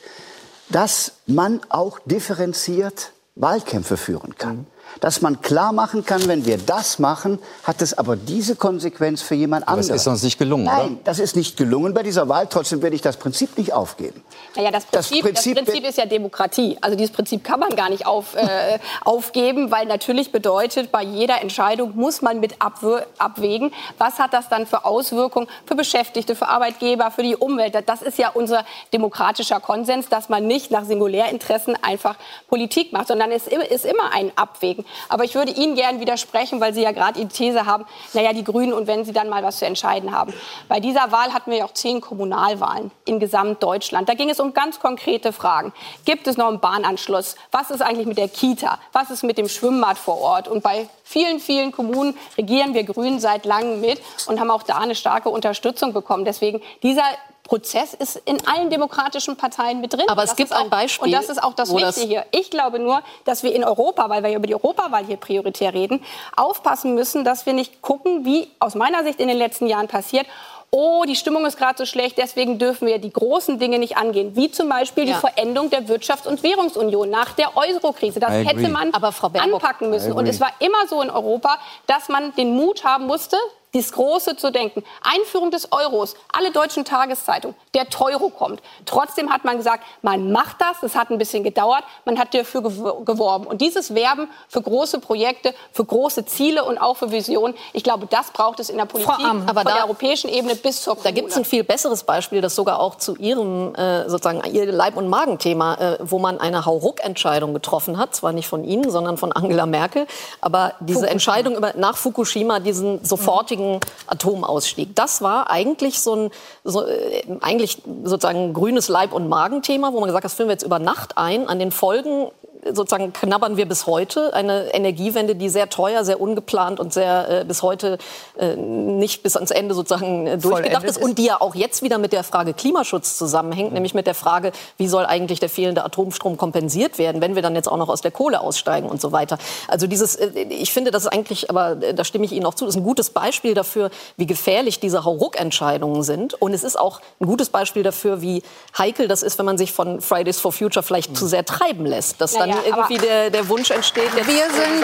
dass 0.69 1.13
man 1.27 1.61
auch 1.69 1.99
differenziert 2.05 3.11
Wahlkämpfe 3.35 3.97
führen 3.97 4.35
kann. 4.35 4.57
Mhm 4.57 4.72
dass 4.99 5.21
man 5.21 5.41
klar 5.41 5.73
machen 5.73 6.05
kann, 6.05 6.27
wenn 6.27 6.45
wir 6.45 6.57
das 6.57 6.99
machen, 6.99 7.39
hat 7.63 7.81
es 7.81 7.97
aber 7.97 8.15
diese 8.15 8.55
Konsequenz 8.55 9.21
für 9.21 9.35
jemand 9.35 9.67
anderen. 9.67 9.87
Das 9.89 10.01
ist 10.01 10.07
uns 10.07 10.23
nicht 10.23 10.39
gelungen, 10.39 10.65
Nein, 10.65 10.93
oder? 10.93 10.97
das 11.03 11.19
ist 11.19 11.35
nicht 11.35 11.57
gelungen 11.57 11.93
bei 11.93 12.03
dieser 12.03 12.29
Wahl. 12.29 12.47
Trotzdem 12.49 12.81
werde 12.81 12.95
ich 12.95 13.01
das 13.01 13.17
Prinzip 13.17 13.57
nicht 13.57 13.73
aufgeben. 13.73 14.23
Naja, 14.55 14.71
das 14.71 14.85
Prinzip, 14.85 15.17
das 15.17 15.31
Prinzip, 15.31 15.55
das 15.55 15.65
Prinzip 15.65 15.89
ist 15.89 15.97
ja 15.97 16.05
Demokratie. 16.05 16.77
Also 16.81 16.95
dieses 16.95 17.13
Prinzip 17.13 17.43
kann 17.43 17.59
man 17.59 17.75
gar 17.75 17.89
nicht 17.89 18.05
auf, 18.05 18.35
äh, 18.35 18.79
aufgeben, 19.05 19.71
weil 19.71 19.85
natürlich 19.85 20.31
bedeutet, 20.31 20.91
bei 20.91 21.03
jeder 21.03 21.41
Entscheidung 21.41 21.95
muss 21.95 22.21
man 22.21 22.39
mit 22.39 22.55
abwägen, 22.59 23.71
was 23.97 24.19
hat 24.19 24.33
das 24.33 24.49
dann 24.49 24.65
für 24.65 24.85
Auswirkungen 24.85 25.47
für 25.65 25.75
Beschäftigte, 25.75 26.35
für 26.35 26.47
Arbeitgeber, 26.47 27.11
für 27.11 27.23
die 27.23 27.35
Umwelt. 27.35 27.75
Das 27.87 28.01
ist 28.01 28.17
ja 28.17 28.29
unser 28.33 28.65
demokratischer 28.93 29.59
Konsens, 29.59 30.09
dass 30.09 30.29
man 30.29 30.47
nicht 30.47 30.71
nach 30.71 30.85
Singulärinteressen 30.85 31.77
einfach 31.81 32.15
Politik 32.47 32.93
macht, 32.93 33.07
sondern 33.07 33.31
es 33.31 33.47
ist 33.47 33.85
immer 33.85 34.13
ein 34.13 34.31
Abwägen. 34.35 34.82
Aber 35.09 35.23
ich 35.23 35.35
würde 35.35 35.51
Ihnen 35.51 35.75
gerne 35.75 35.99
widersprechen, 35.99 36.59
weil 36.59 36.73
Sie 36.73 36.81
ja 36.81 36.91
gerade 36.91 37.19
die 37.19 37.27
These 37.27 37.65
haben, 37.65 37.85
naja, 38.13 38.33
die 38.33 38.43
Grünen 38.43 38.73
und 38.73 38.87
wenn 38.87 39.05
sie 39.05 39.13
dann 39.13 39.29
mal 39.29 39.43
was 39.43 39.59
zu 39.59 39.65
entscheiden 39.65 40.11
haben. 40.11 40.33
Bei 40.67 40.79
dieser 40.79 41.11
Wahl 41.11 41.33
hatten 41.33 41.51
wir 41.51 41.59
ja 41.59 41.65
auch 41.65 41.73
zehn 41.73 42.01
Kommunalwahlen 42.01 42.91
in 43.05 43.19
Gesamtdeutschland. 43.19 44.09
Da 44.09 44.13
ging 44.13 44.29
es 44.29 44.39
um 44.39 44.53
ganz 44.53 44.79
konkrete 44.79 45.33
Fragen. 45.33 45.73
Gibt 46.05 46.27
es 46.27 46.37
noch 46.37 46.47
einen 46.47 46.59
Bahnanschluss? 46.59 47.35
Was 47.51 47.71
ist 47.71 47.81
eigentlich 47.81 48.07
mit 48.07 48.17
der 48.17 48.27
Kita? 48.29 48.79
Was 48.91 49.09
ist 49.09 49.23
mit 49.23 49.37
dem 49.37 49.49
Schwimmbad 49.49 49.97
vor 49.97 50.19
Ort? 50.21 50.47
Und 50.47 50.63
bei 50.63 50.87
vielen, 51.03 51.39
vielen 51.39 51.71
Kommunen 51.71 52.17
regieren 52.37 52.73
wir 52.73 52.83
Grünen 52.83 53.19
seit 53.19 53.45
langem 53.45 53.81
mit 53.81 54.01
und 54.27 54.39
haben 54.39 54.51
auch 54.51 54.63
da 54.63 54.77
eine 54.77 54.95
starke 54.95 55.29
Unterstützung 55.29 55.93
bekommen. 55.93 56.25
Deswegen 56.25 56.61
dieser 56.81 57.03
Prozess 57.43 57.93
ist 57.93 58.21
in 58.25 58.37
allen 58.47 58.69
demokratischen 58.69 59.35
Parteien 59.35 59.81
mit 59.81 59.93
drin. 59.93 60.05
Aber 60.07 60.23
es 60.23 60.35
gibt 60.35 60.53
auch, 60.53 60.61
ein 60.61 60.69
Beispiel. 60.69 61.07
Und 61.07 61.11
das 61.11 61.29
ist 61.29 61.43
auch 61.43 61.53
das 61.53 61.73
Wichtige 61.75 62.07
hier. 62.07 62.25
Ich 62.31 62.49
glaube 62.49 62.79
nur, 62.79 63.01
dass 63.25 63.43
wir 63.43 63.53
in 63.53 63.63
Europa, 63.63 64.09
weil 64.09 64.23
wir 64.23 64.35
über 64.35 64.47
die 64.47 64.55
Europawahl 64.55 65.05
hier 65.05 65.17
prioritär 65.17 65.73
reden, 65.73 66.01
aufpassen 66.37 66.95
müssen, 66.95 67.25
dass 67.25 67.45
wir 67.45 67.53
nicht 67.53 67.81
gucken, 67.81 68.23
wie 68.23 68.49
aus 68.59 68.75
meiner 68.75 69.03
Sicht 69.03 69.19
in 69.19 69.27
den 69.27 69.37
letzten 69.37 69.67
Jahren 69.67 69.89
passiert, 69.89 70.25
oh, 70.73 71.03
die 71.07 71.15
Stimmung 71.15 71.45
ist 71.45 71.57
gerade 71.57 71.77
so 71.77 71.85
schlecht, 71.85 72.17
deswegen 72.17 72.57
dürfen 72.57 72.87
wir 72.87 72.97
die 72.97 73.13
großen 73.13 73.59
Dinge 73.59 73.77
nicht 73.77 73.95
angehen, 73.95 74.35
wie 74.35 74.49
zum 74.49 74.69
Beispiel 74.69 75.07
ja. 75.07 75.13
die 75.13 75.19
Veränderung 75.19 75.69
der 75.69 75.83
Wirtschafts- 75.83 76.27
und 76.27 76.41
Währungsunion 76.41 77.09
nach 77.09 77.33
der 77.33 77.55
Euro-Krise. 77.55 78.19
Das 78.19 78.31
hätte 78.31 78.67
man 78.69 78.91
anpacken 78.91 79.91
müssen. 79.91 80.13
Und 80.13 80.27
es 80.27 80.39
war 80.39 80.51
immer 80.59 80.87
so 80.87 81.01
in 81.01 81.11
Europa, 81.11 81.59
dass 81.85 82.09
man 82.09 82.33
den 82.35 82.55
Mut 82.55 82.83
haben 82.83 83.05
musste, 83.05 83.37
Dies 83.73 83.91
Große 83.91 84.35
zu 84.35 84.51
denken. 84.51 84.83
Einführung 85.01 85.49
des 85.49 85.71
Euros, 85.71 86.13
alle 86.31 86.51
deutschen 86.51 86.85
Tageszeitungen, 86.85 87.55
der 87.73 87.89
Teuro 87.89 88.29
kommt. 88.29 88.61
Trotzdem 88.85 89.33
hat 89.33 89.45
man 89.45 89.57
gesagt, 89.57 89.83
man 90.03 90.31
macht 90.31 90.57
das, 90.59 90.83
es 90.83 90.95
hat 90.95 91.09
ein 91.09 91.17
bisschen 91.17 91.43
gedauert, 91.43 91.83
man 92.05 92.19
hat 92.19 92.35
dafür 92.35 92.61
geworben. 92.61 93.47
Und 93.47 93.61
dieses 93.61 93.95
Werben 93.95 94.27
für 94.47 94.61
große 94.61 94.99
Projekte, 94.99 95.55
für 95.71 95.85
große 95.85 96.25
Ziele 96.27 96.63
und 96.63 96.77
auch 96.77 96.97
für 96.97 97.11
Visionen, 97.11 97.55
ich 97.73 97.83
glaube, 97.83 98.05
das 98.05 98.29
braucht 98.29 98.59
es 98.59 98.69
in 98.69 98.77
der 98.77 98.85
Politik, 98.85 99.25
Amt, 99.25 99.49
aber 99.49 99.61
von 99.61 99.71
da, 99.71 99.77
der 99.77 99.85
europäischen 99.85 100.29
Ebene 100.29 100.55
bis 100.55 100.83
zur 100.83 100.95
Da 101.03 101.09
gibt 101.09 101.31
es 101.31 101.37
ein 101.37 101.45
viel 101.45 101.63
besseres 101.63 102.03
Beispiel, 102.03 102.41
das 102.41 102.53
sogar 102.53 102.79
auch 102.79 102.95
zu 102.95 103.15
Ihrem 103.15 103.73
äh, 103.73 104.07
sozusagen 104.07 104.43
Ihr 104.53 104.71
Leib- 104.71 104.97
und 104.97 105.07
Magenthema, 105.07 105.73
äh, 105.75 105.97
wo 105.99 106.19
man 106.19 106.39
eine 106.39 106.65
Hauruck-Entscheidung 106.65 107.55
getroffen 107.55 107.97
hat, 107.97 108.15
zwar 108.15 108.33
nicht 108.33 108.47
von 108.47 108.63
Ihnen, 108.63 108.91
sondern 108.91 109.17
von 109.17 109.31
Angela 109.31 109.65
Merkel, 109.65 110.05
aber 110.41 110.75
diese 110.79 110.99
Fukushima. 110.99 111.11
Entscheidung 111.11 111.55
über, 111.55 111.73
nach 111.75 111.97
Fukushima, 111.97 112.59
diesen 112.59 113.03
sofortigen 113.03 113.62
Atomausstieg, 114.07 114.95
das 114.95 115.21
war 115.21 115.49
eigentlich 115.49 115.99
so 116.01 116.15
ein 116.15 116.29
so, 116.63 116.85
äh, 116.85 117.23
eigentlich 117.41 117.81
sozusagen 118.03 118.53
grünes 118.53 118.87
Leib- 118.87 119.13
und 119.13 119.27
Magenthema, 119.27 119.93
wo 119.93 119.99
man 119.99 120.07
gesagt 120.07 120.23
hat, 120.23 120.31
das 120.31 120.33
führen 120.33 120.47
wir 120.47 120.53
jetzt 120.53 120.63
über 120.63 120.79
Nacht 120.79 121.17
ein. 121.17 121.47
An 121.47 121.59
den 121.59 121.71
Folgen 121.71 122.29
sozusagen 122.71 123.13
knabbern 123.13 123.57
wir 123.57 123.67
bis 123.67 123.87
heute. 123.87 124.33
Eine 124.33 124.73
Energiewende, 124.73 125.35
die 125.35 125.49
sehr 125.49 125.69
teuer, 125.69 126.03
sehr 126.05 126.21
ungeplant 126.21 126.79
und 126.79 126.93
sehr 126.93 127.41
äh, 127.41 127.45
bis 127.45 127.63
heute 127.63 127.97
äh, 128.37 128.55
nicht 128.55 129.23
bis 129.23 129.35
ans 129.35 129.51
Ende 129.51 129.75
sozusagen 129.75 130.27
äh, 130.27 130.37
durchgedacht 130.37 130.83
ist. 130.83 131.01
Und 131.01 131.17
die 131.17 131.25
ja 131.25 131.41
auch 131.41 131.55
jetzt 131.55 131.81
wieder 131.81 131.97
mit 131.97 132.13
der 132.13 132.23
Frage 132.23 132.53
Klimaschutz 132.53 133.17
zusammenhängt, 133.17 133.69
mhm. 133.69 133.75
nämlich 133.75 133.93
mit 133.93 134.07
der 134.07 134.15
Frage, 134.15 134.51
wie 134.77 134.87
soll 134.87 135.05
eigentlich 135.05 135.39
der 135.39 135.49
fehlende 135.49 135.83
Atomstrom 135.83 136.37
kompensiert 136.37 136.97
werden, 136.97 137.21
wenn 137.21 137.35
wir 137.35 137.41
dann 137.41 137.55
jetzt 137.55 137.67
auch 137.67 137.77
noch 137.77 137.89
aus 137.89 138.01
der 138.01 138.11
Kohle 138.11 138.41
aussteigen 138.41 138.87
und 138.87 139.01
so 139.01 139.11
weiter. 139.11 139.37
Also 139.67 139.87
dieses, 139.87 140.15
äh, 140.15 140.29
ich 140.49 140.73
finde, 140.73 140.91
das 140.91 141.03
ist 141.03 141.09
eigentlich, 141.09 141.49
aber 141.49 141.81
äh, 141.81 141.93
da 141.93 142.03
stimme 142.03 142.25
ich 142.25 142.31
Ihnen 142.31 142.45
auch 142.45 142.53
zu, 142.53 142.65
ist 142.65 142.75
ein 142.75 142.83
gutes 142.83 143.09
Beispiel 143.09 143.53
dafür, 143.53 143.89
wie 144.17 144.25
gefährlich 144.25 144.79
diese 144.79 145.03
Hauruck-Entscheidungen 145.03 146.03
sind. 146.03 146.33
Und 146.41 146.53
es 146.53 146.63
ist 146.63 146.79
auch 146.79 147.01
ein 147.19 147.27
gutes 147.27 147.49
Beispiel 147.49 147.83
dafür, 147.83 148.21
wie 148.21 148.43
heikel 148.77 149.07
das 149.07 149.23
ist, 149.23 149.37
wenn 149.39 149.45
man 149.45 149.57
sich 149.57 149.71
von 149.73 150.01
Fridays 150.01 150.39
for 150.39 150.51
Future 150.51 150.83
vielleicht 150.83 151.11
mhm. 151.11 151.15
zu 151.15 151.27
sehr 151.27 151.45
treiben 151.45 151.85
lässt. 151.85 152.21
Dass 152.21 152.33
dann 152.33 152.52
ja, 152.55 152.61
irgendwie 152.65 152.97
der, 152.97 153.29
der 153.29 153.47
Wunsch 153.49 153.71
entsteht. 153.71 154.15
Der 154.15 154.25
wir 154.27 154.49
sind 154.49 154.81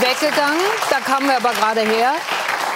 weggegangen, 0.00 0.60
da 0.90 1.00
kamen 1.00 1.28
wir 1.28 1.36
aber 1.36 1.50
gerade 1.50 1.80
her 1.80 2.12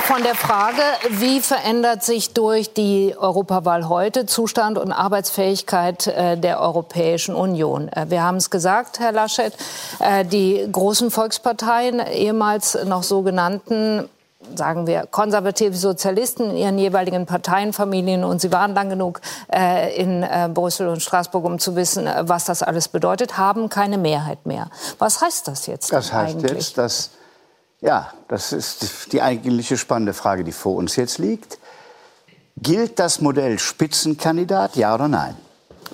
von 0.03 0.23
der 0.23 0.35
Frage, 0.35 0.83
wie 1.11 1.41
verändert 1.41 2.03
sich 2.03 2.35
durch 2.35 2.75
die 2.75 3.15
Europawahl 3.17 3.89
heute 3.89 4.27
Zustand 4.27 4.77
und 4.77 4.93
Arbeitsfähigkeit 4.93 6.07
äh, 6.09 6.37
der 6.37 6.61
Europäischen 6.61 7.35
Union? 7.35 7.89
Äh, 7.89 8.07
wir 8.09 8.23
haben 8.23 8.37
es 8.37 8.51
gesagt, 8.51 8.99
Herr 8.99 9.13
Laschet, 9.13 9.55
äh, 10.01 10.25
die 10.25 10.67
großen 10.71 11.11
Volksparteien, 11.11 12.01
ehemals 12.01 12.77
noch 12.85 13.05
sogenannten 13.05 14.09
sagen 14.57 14.87
wir, 14.87 15.07
konservative 15.07 15.75
Sozialisten 15.75 16.51
in 16.51 16.57
ihren 16.57 16.79
jeweiligen 16.79 17.27
Parteienfamilien 17.27 18.25
und 18.25 18.41
sie 18.41 18.53
waren 18.53 18.75
lang 18.75 18.89
genug 18.89 19.21
äh, 19.53 19.95
in 19.97 20.23
äh, 20.23 20.49
Brüssel 20.53 20.89
und 20.89 21.03
Straßburg, 21.03 21.45
um 21.45 21.59
zu 21.59 21.77
wissen, 21.77 22.07
äh, 22.07 22.25
was 22.27 22.45
das 22.45 22.63
alles 22.63 22.89
bedeutet, 22.89 23.39
haben 23.39 23.69
keine 23.69 23.99
Mehrheit 23.99 24.47
mehr. 24.47 24.71
Was 24.99 25.21
heißt 25.21 25.49
das 25.49 25.67
jetzt? 25.67 25.93
Das 25.93 26.13
heißt 26.13 26.37
eigentlich? 26.37 26.53
jetzt, 26.53 26.79
dass, 26.79 27.11
ja, 27.81 28.13
das 28.29 28.53
ist 28.53 29.13
die 29.13 29.23
eigentliche 29.23 29.79
spannende 29.79 30.15
Frage, 30.15 30.45
die 30.45 30.53
vor 30.53 30.77
uns 30.77 30.97
jetzt 30.97 31.19
liegt. 31.19 31.59
Gilt 32.57 32.99
das 32.99 33.21
Modell 33.21 33.59
Spitzenkandidat, 33.59 34.77
ja 34.77 34.95
oder 34.95 35.09
nein? 35.09 35.37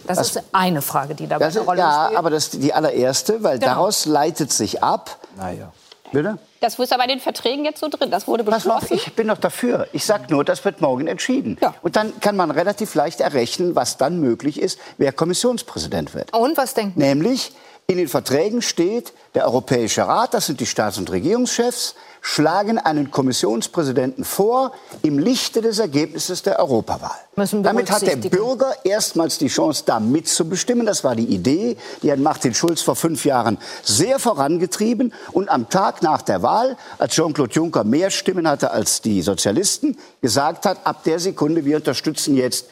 Das, 0.06 0.18
das 0.18 0.36
ist 0.36 0.42
eine 0.52 0.82
Frage, 0.82 1.14
die 1.14 1.26
dabei 1.26 1.46
eine 1.46 1.60
Rolle 1.60 1.78
ja, 1.80 1.92
spielt. 1.92 2.12
Ja, 2.12 2.18
aber 2.18 2.30
das 2.30 2.44
ist 2.44 2.62
die 2.62 2.72
allererste, 2.72 3.42
weil 3.42 3.58
genau. 3.58 3.72
daraus 3.72 4.06
leitet 4.06 4.52
sich 4.52 4.82
ab. 4.82 5.18
Naja. 5.36 5.72
Bitte? 6.12 6.38
Das 6.60 6.78
ist 6.78 6.92
aber 6.92 7.04
in 7.04 7.10
den 7.10 7.20
Verträgen 7.20 7.64
jetzt 7.64 7.80
so 7.80 7.88
drin. 7.88 8.10
Das 8.10 8.26
wurde 8.26 8.44
beschlossen. 8.44 8.70
Auf, 8.70 8.90
ich 8.90 9.12
bin 9.14 9.28
doch 9.28 9.38
dafür. 9.38 9.88
Ich 9.92 10.04
sage 10.04 10.24
nur, 10.30 10.44
das 10.44 10.64
wird 10.64 10.80
morgen 10.80 11.06
entschieden. 11.06 11.56
Ja. 11.60 11.74
Und 11.82 11.96
dann 11.96 12.18
kann 12.20 12.36
man 12.36 12.50
relativ 12.50 12.94
leicht 12.94 13.20
errechnen, 13.20 13.76
was 13.76 13.96
dann 13.96 14.20
möglich 14.20 14.60
ist, 14.60 14.78
wer 14.96 15.12
Kommissionspräsident 15.12 16.14
wird. 16.14 16.32
Und 16.34 16.56
was 16.56 16.74
denken 16.74 16.98
Nämlich, 16.98 17.52
in 17.86 17.96
den 17.96 18.08
Verträgen 18.08 18.60
steht, 18.60 19.12
der 19.34 19.46
Europäische 19.46 20.06
Rat, 20.06 20.34
das 20.34 20.46
sind 20.46 20.60
die 20.60 20.66
Staats- 20.66 20.98
und 20.98 21.10
Regierungschefs, 21.10 21.94
schlagen 22.30 22.76
einen 22.76 23.10
Kommissionspräsidenten 23.10 24.22
vor 24.22 24.72
im 25.02 25.18
Lichte 25.18 25.62
des 25.62 25.78
Ergebnisses 25.78 26.42
der 26.42 26.58
Europawahl. 26.58 27.16
Damit 27.62 27.90
hat 27.90 28.02
der 28.02 28.16
Bürger 28.16 28.74
erstmals 28.84 29.38
die 29.38 29.48
Chance, 29.48 29.84
da 29.86 29.98
mitzubestimmen. 29.98 30.84
Das 30.84 31.04
war 31.04 31.16
die 31.16 31.24
Idee, 31.24 31.78
die 32.02 32.12
hat 32.12 32.18
Martin 32.18 32.52
Schulz 32.52 32.82
vor 32.82 32.96
fünf 32.96 33.24
Jahren 33.24 33.56
sehr 33.82 34.18
vorangetrieben. 34.18 35.14
Und 35.32 35.48
am 35.48 35.70
Tag 35.70 36.02
nach 36.02 36.20
der 36.20 36.42
Wahl, 36.42 36.76
als 36.98 37.14
Jean-Claude 37.14 37.54
Juncker 37.54 37.82
mehr 37.82 38.10
Stimmen 38.10 38.46
hatte 38.46 38.72
als 38.72 39.00
die 39.00 39.22
Sozialisten, 39.22 39.96
gesagt 40.20 40.66
hat, 40.66 40.86
ab 40.86 41.04
der 41.04 41.20
Sekunde, 41.20 41.64
wir 41.64 41.76
unterstützen 41.76 42.36
jetzt 42.36 42.66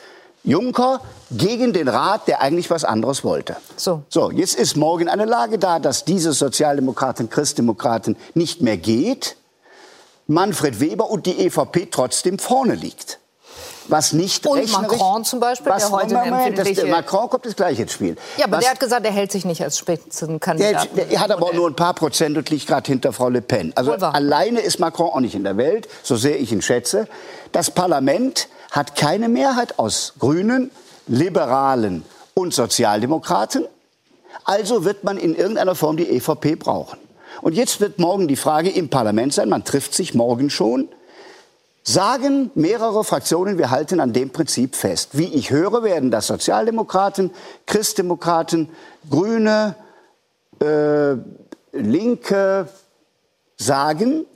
Juncker 0.44 1.00
gegen 1.30 1.72
den 1.72 1.88
Rat, 1.88 2.28
der 2.28 2.42
eigentlich 2.42 2.68
was 2.68 2.84
anderes 2.84 3.24
wollte. 3.24 3.56
So. 3.76 4.02
So, 4.10 4.30
jetzt 4.30 4.54
ist 4.54 4.76
morgen 4.76 5.08
eine 5.08 5.24
Lage 5.24 5.58
da, 5.58 5.78
dass 5.78 6.04
diese 6.04 6.34
Sozialdemokraten, 6.34 7.30
Christdemokraten 7.30 8.16
nicht 8.34 8.60
mehr 8.60 8.76
geht. 8.76 9.36
Manfred 10.26 10.80
Weber 10.80 11.10
und 11.10 11.26
die 11.26 11.46
EVP 11.46 11.88
trotzdem 11.90 12.38
vorne 12.38 12.74
liegt. 12.74 13.18
Was 13.88 14.12
nicht 14.12 14.44
und 14.46 14.70
Macron 14.72 15.24
zum 15.24 15.38
Beispiel, 15.38 15.70
was, 15.70 15.84
der 15.84 15.92
heute 15.92 16.14
Moment, 16.14 16.58
das, 16.58 16.84
Macron 16.86 17.30
kommt 17.30 17.46
das 17.46 17.54
gleich 17.54 17.78
ins 17.78 17.92
Spiel. 17.92 18.16
Ja, 18.36 18.46
aber 18.46 18.56
was, 18.56 18.64
der 18.64 18.72
hat 18.72 18.80
gesagt, 18.80 19.06
er 19.06 19.12
hält 19.12 19.30
sich 19.30 19.44
nicht 19.44 19.62
als 19.62 19.78
Spitzenkandidat. 19.78 20.88
Der, 20.96 21.04
der 21.04 21.20
hat 21.20 21.30
aber 21.30 21.46
auch 21.46 21.52
nur 21.52 21.68
ein 21.68 21.76
paar 21.76 21.94
Prozent 21.94 22.36
und 22.36 22.50
liegt 22.50 22.66
gerade 22.66 22.86
hinter 22.86 23.12
Frau 23.12 23.28
Le 23.28 23.42
Pen. 23.42 23.72
Also 23.76 23.92
alleine 23.92 24.60
ist 24.60 24.80
Macron 24.80 25.10
auch 25.10 25.20
nicht 25.20 25.36
in 25.36 25.44
der 25.44 25.56
Welt, 25.56 25.88
so 26.02 26.16
sehr 26.16 26.40
ich 26.40 26.50
ihn 26.50 26.62
schätze. 26.62 27.06
Das 27.52 27.70
Parlament 27.70 28.48
hat 28.72 28.96
keine 28.96 29.28
Mehrheit 29.28 29.78
aus 29.78 30.14
Grünen, 30.18 30.72
Liberalen 31.06 32.04
und 32.34 32.54
Sozialdemokraten. 32.54 33.66
Also 34.44 34.84
wird 34.84 35.04
man 35.04 35.16
in 35.16 35.34
irgendeiner 35.36 35.76
Form 35.76 35.96
die 35.96 36.08
EVP 36.08 36.56
brauchen. 36.56 36.98
Und 37.46 37.52
jetzt 37.52 37.80
wird 37.80 38.00
morgen 38.00 38.26
die 38.26 38.34
Frage 38.34 38.70
im 38.70 38.88
Parlament 38.88 39.32
sein, 39.32 39.48
man 39.48 39.62
trifft 39.62 39.94
sich 39.94 40.14
morgen 40.14 40.50
schon, 40.50 40.88
sagen 41.84 42.50
mehrere 42.56 43.04
Fraktionen, 43.04 43.56
wir 43.56 43.70
halten 43.70 44.00
an 44.00 44.12
dem 44.12 44.30
Prinzip 44.30 44.74
fest. 44.74 45.10
Wie 45.12 45.32
ich 45.32 45.50
höre, 45.50 45.84
werden 45.84 46.10
das 46.10 46.26
Sozialdemokraten, 46.26 47.30
Christdemokraten, 47.66 48.68
Grüne, 49.08 49.76
äh, 50.60 51.12
Linke 51.70 52.68
sagen. 53.56 54.26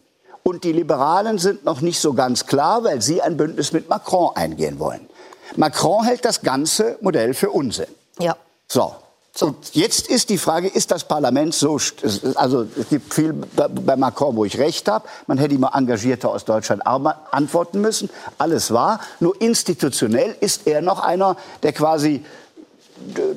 Und 0.45 0.63
die 0.63 0.71
Liberalen 0.71 1.39
sind 1.39 1.65
noch 1.65 1.81
nicht 1.81 1.99
so 1.99 2.15
ganz 2.15 2.47
klar, 2.47 2.85
weil 2.85 3.03
sie 3.03 3.23
ein 3.23 3.37
Bündnis 3.37 3.73
mit 3.73 3.89
Macron 3.89 4.37
eingehen 4.37 4.79
wollen. 4.79 5.11
Macron 5.57 6.05
hält 6.05 6.25
das 6.25 6.43
ganze 6.43 6.97
Modell 7.01 7.35
für 7.35 7.51
Unsinn. 7.51 7.89
Ja. 8.21 8.37
So, 8.69 8.95
so. 9.33 9.55
Jetzt 9.73 10.09
ist 10.09 10.29
die 10.29 10.39
Frage, 10.39 10.69
ist 10.69 10.91
das 10.91 11.05
Parlament 11.05 11.55
so, 11.55 11.79
also 12.35 12.67
es 12.79 12.89
gibt 12.89 13.15
viel 13.15 13.33
bei 13.33 13.97
Macron, 13.97 14.37
wo 14.37 14.45
ich 14.45 14.59
recht 14.59 14.89
habe, 14.89 15.09
man 15.27 15.39
hätte 15.39 15.55
immer 15.55 15.75
engagierter 15.75 16.31
aus 16.31 16.45
Deutschland 16.45 16.87
antworten 16.87 17.81
müssen, 17.81 18.11
alles 18.39 18.73
wahr, 18.73 19.01
nur 19.21 19.41
institutionell 19.41 20.37
ist 20.41 20.67
er 20.67 20.83
noch 20.83 21.01
einer, 21.01 21.37
der 21.63 21.73
quasi 21.73 22.25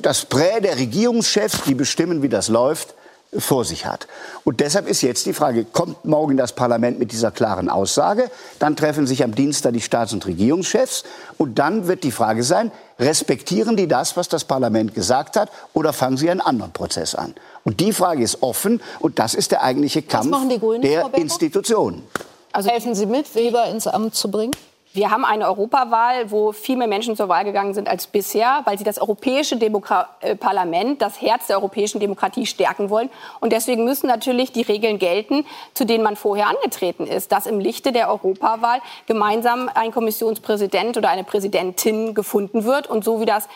das 0.02 0.26
Prä 0.26 0.60
der 0.62 0.78
Regierungschefs, 0.78 1.64
die 1.66 1.76
bestimmen, 1.76 2.22
wie 2.22 2.30
das 2.30 2.50
läuft, 2.50 2.96
vor 3.38 3.66
sich 3.66 3.86
hat. 3.86 4.08
Und 4.44 4.60
deshalb 4.60 4.88
ist 4.88 5.02
jetzt 5.02 5.26
die 5.26 5.34
Frage, 5.34 5.66
kommt 5.66 6.06
morgen 6.06 6.38
das 6.38 6.54
Parlament 6.54 7.00
mit 7.00 7.12
dieser 7.12 7.32
klaren 7.32 7.70
Aussage? 7.70 8.30
Dann 8.60 8.76
treffen 8.76 9.08
sich 9.08 9.24
am 9.24 9.36
Dienstag 9.36 9.74
die 9.74 9.82
Staats- 9.82 10.14
und 10.14 10.26
Regierungschefs. 10.26 11.04
Und 11.38 11.60
dann 11.60 11.88
wird 11.88 12.04
die 12.04 12.12
Frage 12.12 12.44
sein, 12.44 12.72
respektieren 13.00 13.76
die 13.76 13.88
das, 13.88 14.16
was 14.18 14.30
das 14.30 14.44
Parlament 14.44 14.94
gesagt 14.94 15.36
hat, 15.36 15.50
oder 15.74 15.94
fangen 15.94 16.18
sie 16.18 16.30
einen 16.30 16.42
anderen 16.42 16.74
Prozess 16.74 17.16
an? 17.16 17.34
Und 17.64 17.80
die 17.80 17.94
Frage 17.94 18.24
ist 18.24 18.42
offen. 18.42 18.82
Und 19.00 19.20
das 19.20 19.34
ist 19.34 19.52
der 19.52 19.64
eigentliche 19.64 20.02
Kampf 20.02 20.36
Grünen, 20.60 20.82
der 20.82 21.14
Institutionen. 21.14 22.04
Also 22.52 22.70
helfen 22.70 22.94
Sie 22.94 23.06
mit, 23.06 23.34
Weber 23.36 23.66
ins 23.66 23.88
Amt 23.88 24.16
zu 24.16 24.30
bringen? 24.30 24.52
Wir 24.96 25.10
haben 25.10 25.26
eine 25.26 25.48
Europawahl, 25.48 26.30
wo 26.30 26.52
viel 26.52 26.78
mehr 26.78 26.88
Menschen 26.88 27.16
zur 27.16 27.28
Wahl 27.28 27.46
gegangen 27.46 27.74
sind 27.74 27.90
als 27.90 28.06
bisher, 28.06 28.62
weil 28.66 28.78
sie 28.78 28.84
das 28.84 29.02
Europäische 29.02 29.58
Demokra 29.58 30.08
äh, 30.22 30.36
Parlament, 30.36 31.02
das 31.02 31.20
Herz 31.20 31.48
der 31.48 31.58
europäischen 31.58 32.00
Demokratie 32.00 32.46
stärken 32.46 32.92
wollen. 32.92 33.10
Und 33.40 33.54
deswegen 33.54 33.86
müssen 33.86 34.06
natürlich 34.06 34.52
die 34.52 34.62
Regeln 34.62 35.00
gelten, 35.00 35.48
zu 35.74 35.86
denen 35.86 36.04
man 36.04 36.16
vorher 36.16 36.48
angetreten 36.48 37.08
ist, 37.08 37.32
dass 37.32 37.48
im 37.48 37.60
Lichte 37.60 37.92
der 37.92 38.08
Europawahl 38.08 38.82
gemeinsam 39.08 39.68
ein 39.74 39.92
Kommissionspräsident 39.92 40.96
oder 40.96 41.10
eine 41.10 41.24
Präsidentin 41.24 42.14
gefunden 42.14 42.64
wird. 42.64 42.86
Und 42.86 43.04
so 43.04 43.20
wie 43.20 43.26
das 43.26 43.50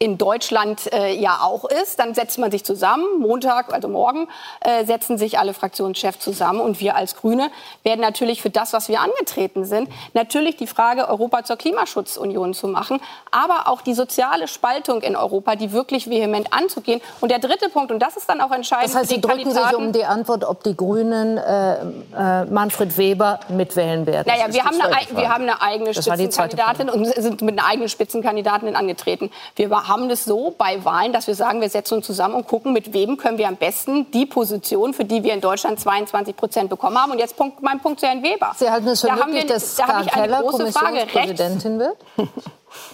in 0.00 0.18
Deutschland 0.18 0.92
äh, 0.92 1.14
ja 1.14 1.38
auch 1.42 1.64
ist. 1.64 2.00
Dann 2.00 2.14
setzt 2.14 2.38
man 2.38 2.50
sich 2.50 2.64
zusammen, 2.64 3.04
Montag, 3.20 3.72
also 3.72 3.88
morgen, 3.88 4.28
äh, 4.60 4.84
setzen 4.84 5.18
sich 5.18 5.38
alle 5.38 5.54
Fraktionschefs 5.54 6.18
zusammen. 6.18 6.60
Und 6.60 6.80
wir 6.80 6.96
als 6.96 7.14
Grüne 7.14 7.50
werden 7.84 8.00
natürlich 8.00 8.42
für 8.42 8.50
das, 8.50 8.72
was 8.72 8.88
wir 8.88 9.00
angetreten 9.00 9.64
sind, 9.64 9.88
natürlich 10.12 10.56
die 10.56 10.66
Frage, 10.66 11.08
Europa 11.08 11.44
zur 11.44 11.56
Klimaschutzunion 11.56 12.54
zu 12.54 12.66
machen, 12.66 13.00
aber 13.30 13.68
auch 13.68 13.82
die 13.82 13.94
soziale 13.94 14.48
Spaltung 14.48 15.00
in 15.02 15.14
Europa, 15.14 15.54
die 15.54 15.72
wirklich 15.72 16.10
vehement 16.10 16.52
anzugehen. 16.52 17.00
Und 17.20 17.30
der 17.30 17.38
dritte 17.38 17.68
Punkt, 17.68 17.92
und 17.92 18.00
das 18.00 18.16
ist 18.16 18.28
dann 18.28 18.40
auch 18.40 18.50
entscheidend. 18.50 18.90
Das 18.90 18.96
heißt, 18.96 19.10
Sie 19.10 19.20
drücken 19.20 19.52
sich 19.52 19.74
um 19.76 19.92
die 19.92 20.04
Antwort, 20.04 20.44
ob 20.44 20.64
die 20.64 20.76
Grünen 20.76 21.38
äh, 21.38 21.74
äh, 22.16 22.44
Manfred 22.46 22.98
Weber 22.98 23.38
mitwählen 23.48 24.06
werden. 24.06 24.26
Naja, 24.26 24.52
wir 24.52 24.64
haben, 24.64 24.80
eine, 24.80 25.16
wir 25.16 25.28
haben 25.28 25.42
eine 25.44 25.62
eigene 25.62 25.94
Spitzenkandidatin 25.94 26.90
und 26.90 27.04
sind 27.06 27.42
mit 27.42 27.58
einer 27.58 27.68
eigenen 27.68 27.88
Spitzenkandidatin 27.88 28.74
angetreten. 28.74 29.30
Wir 29.54 29.70
haben 29.86 30.08
das 30.08 30.24
so 30.24 30.54
bei 30.56 30.84
Wahlen, 30.84 31.12
dass 31.12 31.26
wir 31.26 31.34
sagen, 31.34 31.60
wir 31.60 31.68
setzen 31.68 31.94
uns 31.94 32.06
zusammen 32.06 32.34
und 32.34 32.46
gucken, 32.46 32.72
mit 32.72 32.92
wem 32.92 33.16
können 33.16 33.38
wir 33.38 33.48
am 33.48 33.56
besten 33.56 34.10
die 34.10 34.26
Position, 34.26 34.94
für 34.94 35.04
die 35.04 35.22
wir 35.22 35.34
in 35.34 35.40
Deutschland 35.40 35.80
22 35.80 36.36
Prozent 36.36 36.70
bekommen 36.70 37.00
haben. 37.00 37.12
Und 37.12 37.18
jetzt 37.18 37.36
Punkt, 37.36 37.62
mein 37.62 37.80
Punkt 37.80 38.00
zu 38.00 38.06
Herrn 38.06 38.22
Weber. 38.22 38.52
Sie 38.56 38.70
halten 38.70 38.88
es 38.88 39.00
für 39.00 39.08
da 39.08 39.16
möglich, 39.16 39.42
wir, 39.42 39.54
dass 39.54 39.76
da 39.76 40.02
Keller 40.02 40.42
Kommissionspräsidentin 40.42 41.78
wird? 41.78 41.96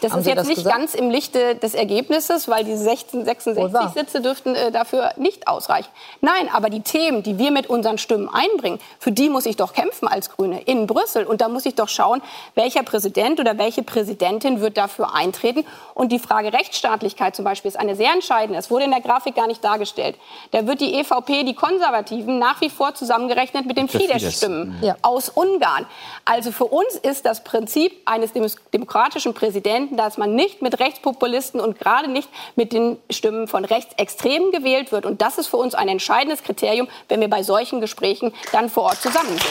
Das 0.01 0.13
Haben 0.13 0.21
ist 0.21 0.27
jetzt 0.27 0.47
nicht 0.47 0.57
gesagt? 0.57 0.77
ganz 0.77 0.95
im 0.95 1.11
Lichte 1.11 1.57
des 1.57 1.75
Ergebnisses, 1.75 2.49
weil 2.49 2.65
die 2.65 2.77
16, 2.77 3.25
66 3.25 3.93
Sitze 3.95 4.21
dürften 4.21 4.55
äh, 4.55 4.71
dafür 4.71 5.13
nicht 5.17 5.49
ausreichen. 5.49 5.89
Nein, 6.21 6.49
aber 6.53 6.71
die 6.71 6.81
Themen, 6.81 7.23
die 7.23 7.39
wir 7.39 7.51
mit 7.51 7.69
unseren 7.69 7.99
Stimmen 7.99 8.29
einbringen, 8.29 8.79
für 8.99 9.13
die 9.13 9.29
muss 9.29 9.47
ich 9.47 9.57
doch 9.57 9.73
kämpfen 9.73 10.09
als 10.09 10.31
Grüne 10.31 10.61
in 10.63 10.87
Brüssel. 10.87 11.25
Und 11.25 11.41
da 11.41 11.49
muss 11.49 11.67
ich 11.67 11.75
doch 11.75 11.89
schauen, 11.89 12.23
welcher 12.55 12.83
Präsident 12.83 13.41
oder 13.41 13.59
welche 13.59 13.83
Präsidentin 13.83 14.61
wird 14.61 14.77
dafür 14.77 15.15
eintreten. 15.15 15.65
Und 15.95 16.13
die 16.13 16.19
Frage 16.19 16.53
Rechtsstaatlichkeit 16.53 17.37
zum 17.37 17.45
Beispiel 17.45 17.69
ist 17.69 17.79
eine 17.79 17.97
sehr 17.97 18.13
entscheidende. 18.13 18.59
Es 18.59 18.71
wurde 18.71 18.85
in 18.85 18.91
der 18.91 19.01
Grafik 19.01 19.35
gar 19.35 19.47
nicht 19.47 19.63
dargestellt. 19.65 20.17
Da 20.51 20.67
wird 20.67 20.81
die 20.81 20.95
EVP, 20.95 21.45
die 21.45 21.55
Konservativen, 21.55 22.39
nach 22.39 22.61
wie 22.61 22.71
vor 22.71 22.95
zusammengerechnet 22.95 23.67
mit 23.67 23.77
den 23.77 23.89
Fidesz-Stimmen 23.89 24.79
ja. 24.83 24.97
aus 25.03 25.29
Ungarn. 25.29 25.87
Also 26.25 26.53
für 26.53 26.65
uns 26.65 26.97
ist 26.97 27.27
das 27.27 27.45
Prinzip 27.45 27.93
eines 28.05 28.33
demokratischen 28.73 29.35
Präsidenten 29.35 29.70
Präsidenten, 29.71 29.97
dass 29.97 30.19
man 30.19 30.35
nicht 30.35 30.63
mit 30.63 30.81
Rechtspopulisten 30.81 31.61
und 31.61 31.79
gerade 31.79 32.11
nicht 32.11 32.29
mit 32.57 32.73
den 32.73 32.97
Stimmen 33.09 33.47
von 33.47 33.65
Rechtsextremen 33.65 34.51
gewählt 34.51 34.91
wird. 34.91 35.07
Und 35.07 35.23
das 35.23 35.39
ist 35.39 35.47
für 35.47 35.59
uns 35.59 35.75
ein 35.75 35.89
entscheidendes 35.89 36.43
Kriterium, 36.43 36.89
wenn 37.09 37.21
wir 37.21 37.31
bei 37.31 37.43
solchen 37.43 37.81
Gesprächen 37.81 38.33
dann 38.53 38.69
vor 38.69 38.85
Ort 38.85 38.97
zusammen 38.97 39.29
sind. 39.29 39.45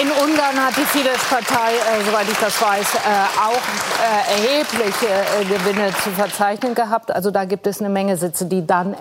In 0.00 0.10
Ungarn 0.10 0.64
hat 0.64 0.76
die 0.76 0.84
Fidesz-Partei, 0.84 1.72
äh, 1.74 2.04
soweit 2.04 2.28
ich 2.30 2.38
das 2.38 2.62
weiß, 2.62 2.94
äh, 2.94 2.98
auch 3.42 3.62
äh, 4.00 4.46
erhebliche 4.46 5.06
äh, 5.06 5.44
Gewinne 5.44 5.92
zu 6.02 6.10
verzeichnen 6.10 6.74
gehabt. 6.74 7.10
Also 7.10 7.30
da 7.30 7.44
gibt 7.44 7.66
es 7.66 7.80
eine 7.80 7.88
Menge 7.88 8.16
Sitze, 8.16 8.46
die 8.46 8.64
dann 8.66 8.94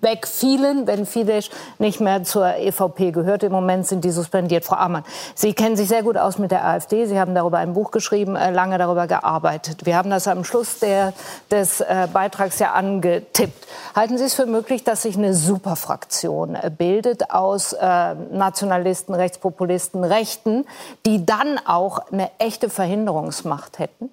wegfielen, 0.00 0.86
wenn 0.86 1.06
Fidesz 1.06 1.50
nicht 1.78 2.00
mehr 2.00 2.22
zur 2.22 2.56
EVP 2.56 3.10
gehört. 3.10 3.42
Im 3.42 3.52
Moment 3.52 3.86
sind 3.86 4.04
die 4.04 4.10
suspendiert. 4.10 4.64
Frau 4.64 4.76
Ammann, 4.76 5.04
Sie 5.34 5.54
kennen 5.54 5.76
sich 5.76 5.88
sehr 5.88 6.02
gut 6.02 6.16
aus 6.16 6.38
mit 6.38 6.50
der 6.52 6.64
AfD. 6.64 7.06
Sie 7.06 7.18
haben 7.18 7.34
darüber 7.34 7.58
ein 7.58 7.72
Buch 7.72 7.90
geschrieben, 7.90 8.36
äh, 8.36 8.50
lange 8.50 8.78
darüber 8.78 9.06
gearbeitet 9.06 9.71
bedeutet. 9.72 9.86
Wir 9.86 9.96
haben 9.96 10.10
das 10.10 10.28
am 10.28 10.44
Schluss 10.44 10.78
der, 10.78 11.12
des 11.50 11.80
äh, 11.80 12.08
Beitrags 12.12 12.58
ja 12.58 12.72
angetippt. 12.72 13.66
Halten 13.94 14.18
Sie 14.18 14.24
es 14.24 14.34
für 14.34 14.46
möglich, 14.46 14.84
dass 14.84 15.02
sich 15.02 15.16
eine 15.16 15.34
Superfraktion 15.34 16.54
äh, 16.54 16.70
bildet 16.76 17.30
aus 17.30 17.72
äh, 17.72 18.14
Nationalisten, 18.32 19.14
Rechtspopulisten, 19.14 20.04
Rechten, 20.04 20.66
die 21.06 21.24
dann 21.24 21.58
auch 21.66 22.10
eine 22.10 22.30
echte 22.38 22.68
Verhinderungsmacht 22.68 23.78
hätten? 23.78 24.10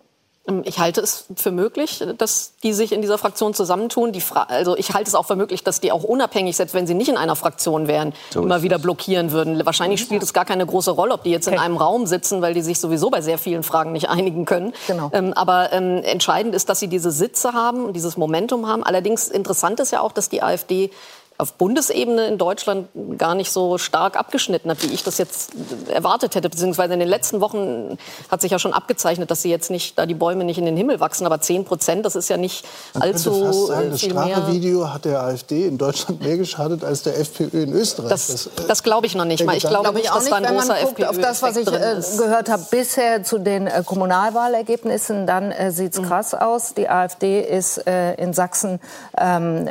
Ähm, 0.49 0.61
ich 0.65 0.79
halte 0.79 1.01
es 1.01 1.25
für 1.35 1.51
möglich, 1.51 2.03
dass 2.17 2.53
die 2.63 2.73
sich 2.73 2.91
in 2.91 3.01
dieser 3.01 3.17
Fraktion 3.17 3.53
zusammentun. 3.53 4.11
also 4.47 4.75
ich 4.75 4.93
halte 4.93 5.07
es 5.07 5.15
auch 5.15 5.25
für 5.25 5.35
möglich, 5.35 5.63
dass 5.63 5.79
die 5.79 5.91
auch 5.91 6.03
unabhängig, 6.03 6.55
selbst 6.55 6.73
wenn 6.73 6.87
sie 6.87 6.93
nicht 6.93 7.09
in 7.09 7.17
einer 7.17 7.35
Fraktion 7.35 7.87
wären, 7.87 8.13
so 8.31 8.41
immer 8.41 8.61
wieder 8.61 8.79
blockieren 8.79 9.31
würden. 9.31 9.65
Wahrscheinlich 9.65 10.01
spielt 10.01 10.23
es 10.23 10.33
gar 10.33 10.45
keine 10.45 10.65
große 10.65 10.91
Rolle, 10.91 11.13
ob 11.13 11.23
die 11.23 11.31
jetzt 11.31 11.47
okay. 11.47 11.55
in 11.55 11.61
einem 11.61 11.77
Raum 11.77 12.07
sitzen, 12.07 12.41
weil 12.41 12.53
die 12.53 12.61
sich 12.61 12.79
sowieso 12.79 13.09
bei 13.09 13.21
sehr 13.21 13.37
vielen 13.37 13.63
Fragen 13.63 13.91
nicht 13.91 14.09
einigen 14.09 14.45
können. 14.45 14.73
Genau. 14.87 15.09
Ähm, 15.13 15.33
aber 15.33 15.71
ähm, 15.71 16.01
entscheidend 16.03 16.55
ist, 16.55 16.69
dass 16.69 16.79
sie 16.79 16.87
diese 16.87 17.11
Sitze 17.11 17.53
haben, 17.53 17.93
dieses 17.93 18.17
Momentum 18.17 18.67
haben. 18.67 18.83
Allerdings 18.83 19.27
interessant 19.27 19.79
ist 19.79 19.91
ja 19.91 20.01
auch, 20.01 20.11
dass 20.11 20.29
die 20.29 20.41
AfD 20.41 20.91
auf 21.39 21.53
Bundesebene 21.53 22.27
in 22.27 22.37
Deutschland 22.37 22.89
gar 23.17 23.33
nicht 23.33 23.49
so 23.53 23.77
stark 23.77 24.17
abgeschnitten 24.17 24.69
hat, 24.69 24.83
wie 24.83 24.93
ich 24.93 25.03
das 25.03 25.17
jetzt 25.17 25.51
erwartet 25.87 26.35
hätte. 26.35 26.49
Beziehungsweise 26.49 26.93
in 26.93 26.99
den 26.99 27.07
letzten 27.07 27.39
Wochen 27.39 27.97
hat 28.29 28.41
sich 28.41 28.51
ja 28.51 28.59
schon 28.59 28.73
abgezeichnet, 28.73 29.31
dass 29.31 29.41
sie 29.41 29.49
jetzt 29.49 29.71
nicht, 29.71 29.97
da 29.97 30.05
die 30.05 30.15
Bäume 30.15 30.43
nicht 30.43 30.57
in 30.57 30.65
den 30.65 30.75
Himmel 30.75 30.99
wachsen. 30.99 31.25
Aber 31.25 31.39
10 31.39 31.63
Prozent, 31.63 32.05
das 32.05 32.17
ist 32.17 32.27
ja 32.27 32.35
nicht 32.35 32.65
Man 32.93 33.03
allzu 33.03 33.31
könnte 33.31 33.45
fast 33.45 33.67
sagen, 33.67 33.91
Das 33.91 34.01
Strache-Video 34.01 34.93
hat 34.93 35.05
der 35.05 35.23
AfD 35.23 35.65
in 35.65 35.77
Deutschland 35.77 36.21
mehr 36.21 36.35
geschadet 36.35 36.83
als 36.83 37.03
der 37.03 37.17
FPÖ 37.17 37.63
in 37.63 37.71
Österreich. 37.71 38.09
Das, 38.09 38.27
das, 38.27 38.49
das 38.67 38.83
glaube 38.83 39.07
ich 39.07 39.15
noch 39.15 39.23
nicht 39.23 39.45
mal. 39.45 39.55
Ich 39.55 39.63
glaube 39.63 39.93
nicht, 39.93 40.13
dass 40.13 40.25
da 40.25 40.35
ein 40.35 40.43
großer 40.43 40.77
FPÖ 40.81 41.05
Auf 41.05 41.17
das, 41.19 41.41
was 41.41 41.55
ich 41.55 41.67
äh, 41.67 42.01
gehört 42.17 42.49
habe 42.49 42.65
bisher 42.69 43.23
zu 43.23 43.37
den 43.37 43.67
äh, 43.67 43.81
Kommunalwahlergebnissen, 43.85 45.25
dann 45.25 45.53
äh, 45.53 45.71
sieht 45.71 45.93
es 45.93 46.01
mhm. 46.01 46.07
krass 46.07 46.33
aus. 46.33 46.73
Die 46.73 46.89
AfD 46.89 47.39
ist 47.39 47.87
äh, 47.87 48.15
in 48.15 48.33
Sachsen 48.33 48.81
ähm, 49.17 49.69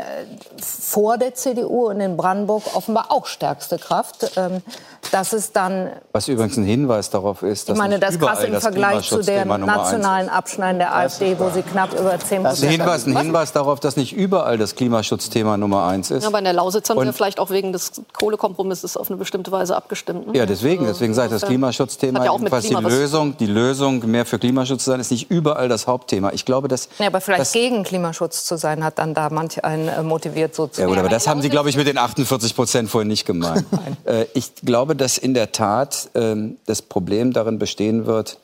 vor 0.58 1.18
der 1.18 1.34
CDU. 1.34 1.57
CDU 1.59 1.88
und 1.88 2.00
in 2.00 2.16
Brandenburg 2.16 2.62
offenbar 2.74 3.06
auch 3.11 3.26
stärkste 3.26 3.78
Kraft. 3.78 4.32
Ähm, 4.36 4.62
das 5.11 5.32
ist 5.32 5.56
dann. 5.56 5.90
Was 6.12 6.28
übrigens 6.28 6.56
ein 6.56 6.64
Hinweis 6.64 7.11
darauf 7.11 7.42
ist, 7.42 7.68
dass 7.68 7.76
ich 7.76 7.78
meine, 7.78 7.98
das 7.98 8.18
krass 8.18 8.44
im 8.44 8.61
Vergleich 8.61 9.09
zu 9.09 9.22
dem 9.22 9.48
nationalen 9.48 10.28
Abschneiden 10.28 10.78
der 10.78 10.94
AfD, 10.94 11.38
wo 11.38 11.50
sie 11.50 11.62
knapp 11.62 11.92
über 11.98 12.18
10 12.18 12.42
Prozent. 12.42 12.64
Ein 12.64 12.78
Hinweis, 12.78 13.06
ein 13.06 13.16
Hinweis 13.16 13.52
darauf, 13.52 13.80
dass 13.80 13.96
nicht 13.96 14.12
überall 14.12 14.59
das 14.59 14.74
Klimaschutzthema 14.74 15.56
Nummer 15.56 15.86
eins 15.86 16.11
ist. 16.11 16.24
Ja, 16.24 16.28
aber 16.28 16.38
in 16.38 16.44
der 16.44 16.52
Lausitz 16.52 16.90
haben 16.90 17.02
wir 17.02 17.12
vielleicht 17.12 17.40
auch 17.40 17.50
wegen 17.50 17.72
des 17.72 17.92
Kohlekompromisses 18.18 18.96
auf 18.96 19.09
eine 19.09 19.16
bestimmte 19.16 19.50
Weise 19.50 19.76
abgestimmt. 19.76 20.26
Ne? 20.28 20.36
Ja, 20.36 20.46
deswegen, 20.46 20.84
deswegen 20.84 21.14
sage 21.14 21.34
ich, 21.34 21.40
das 21.40 21.48
Klimaschutzthema 21.48 22.24
ja 22.24 22.32
jedenfalls 22.32 22.66
die 22.66 22.74
Lösung, 22.74 23.36
die 23.36 23.46
Lösung, 23.46 24.06
mehr 24.11 24.26
für 24.26 24.38
Klimaschutz 24.38 24.84
zu 24.84 24.90
sein, 24.90 25.00
ist 25.00 25.11
nicht 25.11 25.30
überall 25.30 25.68
das 25.68 25.86
Hauptthema. 25.86 26.32
Ich 26.32 26.44
glaube, 26.44 26.68
dass. 26.68 26.88
Ja, 26.98 27.06
aber 27.06 27.20
vielleicht 27.20 27.52
gegen 27.52 27.84
Klimaschutz 27.84 28.44
zu 28.44 28.56
sein, 28.56 28.84
hat 28.84 28.98
dann 28.98 29.14
da 29.14 29.30
manch 29.30 29.64
einen 29.64 29.88
äh, 29.88 30.02
motiviert 30.02 30.54
so 30.54 30.66
zu. 30.66 30.80
Ja, 30.80 30.86
gut, 30.86 30.98
aber 30.98 31.09
das 31.09 31.26
haben 31.26 31.40
Sie, 31.40 31.47
glaube 31.49 31.70
ich, 31.70 31.76
mit 31.76 31.86
den 31.86 31.99
48 31.99 32.55
Prozent 32.55 32.90
vorhin 32.90 33.09
nicht 33.09 33.26
gemeint. 33.26 33.64
äh, 34.05 34.26
ich 34.34 34.55
glaube, 34.57 34.96
dass 34.96 35.18
in 35.18 35.34
der 35.34 35.53
Tat 35.53 36.11
äh, 36.14 36.36
das 36.66 36.82
Problem 36.82 37.32
darin 37.32 37.59
bestehen 37.59 38.07
wird, 38.07 38.38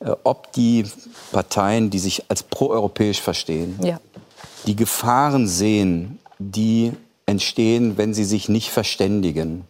äh, 0.00 0.10
ob 0.24 0.52
die 0.52 0.86
Parteien, 1.32 1.90
die 1.90 1.98
sich 1.98 2.24
als 2.28 2.42
proeuropäisch 2.42 3.20
verstehen, 3.20 3.78
ja. 3.82 4.00
die 4.66 4.76
Gefahren 4.76 5.46
sehen, 5.46 6.18
die 6.38 6.92
entstehen, 7.26 7.96
wenn 7.96 8.14
sie 8.14 8.24
sich 8.24 8.48
nicht 8.48 8.70
verständigen. 8.70 9.64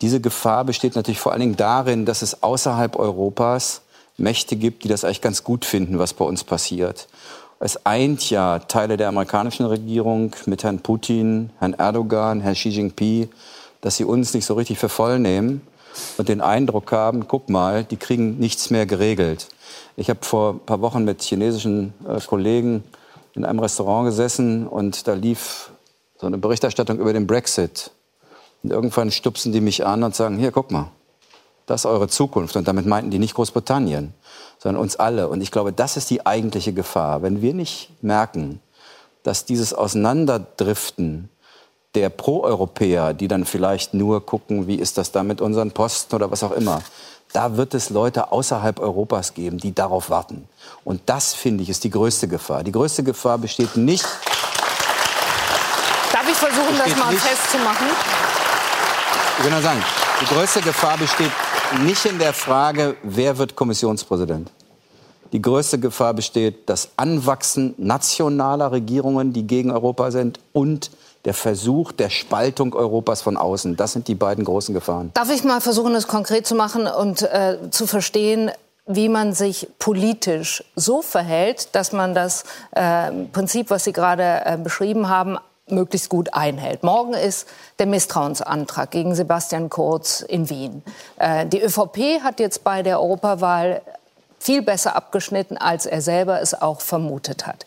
Diese 0.00 0.20
Gefahr 0.20 0.64
besteht 0.64 0.94
natürlich 0.94 1.18
vor 1.18 1.32
allen 1.32 1.40
Dingen 1.40 1.56
darin, 1.56 2.06
dass 2.06 2.22
es 2.22 2.42
außerhalb 2.42 2.96
Europas 2.96 3.82
Mächte 4.16 4.56
gibt, 4.56 4.84
die 4.84 4.88
das 4.88 5.04
eigentlich 5.04 5.20
ganz 5.20 5.44
gut 5.44 5.64
finden, 5.64 5.98
was 5.98 6.14
bei 6.14 6.24
uns 6.24 6.44
passiert. 6.44 7.08
Es 7.60 7.84
eint 7.84 8.30
ja 8.30 8.60
Teile 8.60 8.96
der 8.96 9.08
amerikanischen 9.08 9.66
Regierung 9.66 10.34
mit 10.46 10.62
Herrn 10.62 10.78
Putin, 10.78 11.50
Herrn 11.58 11.74
Erdogan, 11.74 12.40
Herrn 12.40 12.54
Xi 12.54 12.68
Jinping, 12.68 13.28
dass 13.80 13.96
sie 13.96 14.04
uns 14.04 14.32
nicht 14.32 14.46
so 14.46 14.54
richtig 14.54 14.78
für 14.78 14.88
voll 14.88 15.18
nehmen 15.18 15.62
und 16.18 16.28
den 16.28 16.40
Eindruck 16.40 16.92
haben, 16.92 17.26
guck 17.26 17.48
mal, 17.48 17.82
die 17.82 17.96
kriegen 17.96 18.38
nichts 18.38 18.70
mehr 18.70 18.86
geregelt. 18.86 19.48
Ich 19.96 20.08
habe 20.08 20.20
vor 20.22 20.54
ein 20.54 20.60
paar 20.60 20.80
Wochen 20.80 21.04
mit 21.04 21.22
chinesischen 21.22 21.94
äh, 22.08 22.20
Kollegen 22.20 22.84
in 23.34 23.44
einem 23.44 23.58
Restaurant 23.58 24.06
gesessen 24.06 24.68
und 24.68 25.08
da 25.08 25.14
lief 25.14 25.70
so 26.20 26.28
eine 26.28 26.38
Berichterstattung 26.38 27.00
über 27.00 27.12
den 27.12 27.26
Brexit. 27.26 27.90
Und 28.62 28.70
irgendwann 28.70 29.10
stupsen 29.10 29.52
die 29.52 29.60
mich 29.60 29.84
an 29.84 30.04
und 30.04 30.14
sagen, 30.14 30.38
hier, 30.38 30.52
guck 30.52 30.70
mal, 30.70 30.92
das 31.66 31.82
ist 31.82 31.86
eure 31.86 32.08
Zukunft. 32.08 32.56
Und 32.56 32.68
damit 32.68 32.86
meinten 32.86 33.10
die 33.10 33.18
nicht 33.18 33.34
Großbritannien, 33.34 34.14
sondern 34.58 34.82
uns 34.82 34.96
alle. 34.96 35.28
Und 35.28 35.40
ich 35.40 35.50
glaube, 35.50 35.72
das 35.72 35.96
ist 35.96 36.10
die 36.10 36.26
eigentliche 36.26 36.72
Gefahr. 36.72 37.22
Wenn 37.22 37.42
wir 37.42 37.54
nicht 37.54 37.90
merken, 38.02 38.60
dass 39.22 39.44
dieses 39.44 39.72
Auseinanderdriften 39.72 41.30
der 41.94 42.10
Pro-Europäer, 42.10 43.14
die 43.14 43.28
dann 43.28 43.44
vielleicht 43.44 43.94
nur 43.94 44.24
gucken, 44.24 44.66
wie 44.66 44.76
ist 44.76 44.98
das 44.98 45.12
da 45.12 45.22
mit 45.22 45.40
unseren 45.40 45.70
Posten 45.72 46.14
oder 46.14 46.30
was 46.30 46.42
auch 46.42 46.52
immer, 46.52 46.82
da 47.32 47.56
wird 47.56 47.74
es 47.74 47.90
Leute 47.90 48.32
außerhalb 48.32 48.80
Europas 48.80 49.34
geben, 49.34 49.58
die 49.58 49.74
darauf 49.74 50.10
warten. 50.10 50.48
Und 50.84 51.02
das, 51.06 51.34
finde 51.34 51.62
ich, 51.62 51.68
ist 51.68 51.84
die 51.84 51.90
größte 51.90 52.28
Gefahr. 52.28 52.64
Die 52.64 52.72
größte 52.72 53.02
Gefahr 53.02 53.38
besteht 53.38 53.76
nicht. 53.76 54.04
Darf 56.12 56.28
ich 56.28 56.36
versuchen, 56.36 56.78
das 56.78 56.96
mal 56.96 57.12
nicht, 57.12 57.22
festzumachen? 57.22 57.86
Ich 59.38 59.44
will 59.44 59.50
nur 59.50 59.62
sagen, 59.62 59.84
die 60.20 60.26
größte 60.26 60.62
Gefahr 60.62 60.96
besteht 60.96 61.30
nicht 61.82 62.04
in 62.06 62.18
der 62.18 62.32
Frage, 62.32 62.96
wer 63.02 63.38
wird 63.38 63.56
Kommissionspräsident. 63.56 64.50
Die 65.32 65.42
größte 65.42 65.78
Gefahr 65.78 66.14
besteht 66.14 66.68
das 66.68 66.90
Anwachsen 66.96 67.74
nationaler 67.76 68.72
Regierungen, 68.72 69.32
die 69.32 69.46
gegen 69.46 69.70
Europa 69.70 70.10
sind, 70.10 70.40
und 70.52 70.90
der 71.24 71.34
Versuch 71.34 71.92
der 71.92 72.08
Spaltung 72.08 72.74
Europas 72.74 73.20
von 73.20 73.36
außen. 73.36 73.76
Das 73.76 73.92
sind 73.92 74.08
die 74.08 74.14
beiden 74.14 74.44
großen 74.44 74.74
Gefahren. 74.74 75.10
Darf 75.14 75.30
ich 75.30 75.44
mal 75.44 75.60
versuchen, 75.60 75.92
das 75.92 76.06
konkret 76.06 76.46
zu 76.46 76.54
machen 76.54 76.86
und 76.86 77.22
äh, 77.22 77.58
zu 77.70 77.86
verstehen, 77.86 78.50
wie 78.86 79.10
man 79.10 79.34
sich 79.34 79.68
politisch 79.78 80.64
so 80.74 81.02
verhält, 81.02 81.74
dass 81.74 81.92
man 81.92 82.14
das 82.14 82.44
äh, 82.70 83.10
Prinzip, 83.32 83.68
was 83.68 83.84
Sie 83.84 83.92
gerade 83.92 84.40
äh, 84.46 84.56
beschrieben 84.56 85.10
haben, 85.10 85.36
möglichst 85.70 86.08
gut 86.08 86.34
einhält. 86.34 86.82
Morgen 86.82 87.14
ist 87.14 87.48
der 87.78 87.86
Misstrauensantrag 87.86 88.90
gegen 88.90 89.14
Sebastian 89.14 89.70
Kurz 89.70 90.20
in 90.20 90.50
Wien. 90.50 90.82
Äh, 91.18 91.46
die 91.46 91.62
ÖVP 91.62 92.22
hat 92.22 92.40
jetzt 92.40 92.64
bei 92.64 92.82
der 92.82 93.00
Europawahl 93.00 93.82
viel 94.38 94.62
besser 94.62 94.96
abgeschnitten, 94.96 95.56
als 95.56 95.86
er 95.86 96.00
selber 96.00 96.40
es 96.40 96.60
auch 96.60 96.80
vermutet 96.80 97.46
hat. 97.46 97.66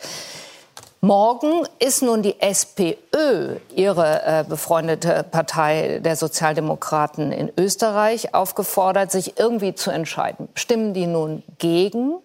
Morgen 1.04 1.68
ist 1.80 2.04
nun 2.04 2.22
die 2.22 2.40
SPÖ, 2.40 3.56
ihre 3.76 4.24
äh, 4.24 4.44
befreundete 4.48 5.24
Partei 5.24 6.00
der 6.04 6.16
Sozialdemokraten 6.16 7.32
in 7.32 7.52
Österreich, 7.58 8.36
aufgefordert, 8.36 9.12
sich 9.12 9.40
irgendwie 9.40 9.74
zu 9.74 9.90
entscheiden. 9.90 10.48
Stimmen 10.54 10.94
die 10.94 11.08
nun 11.08 11.42
gegen 11.58 12.20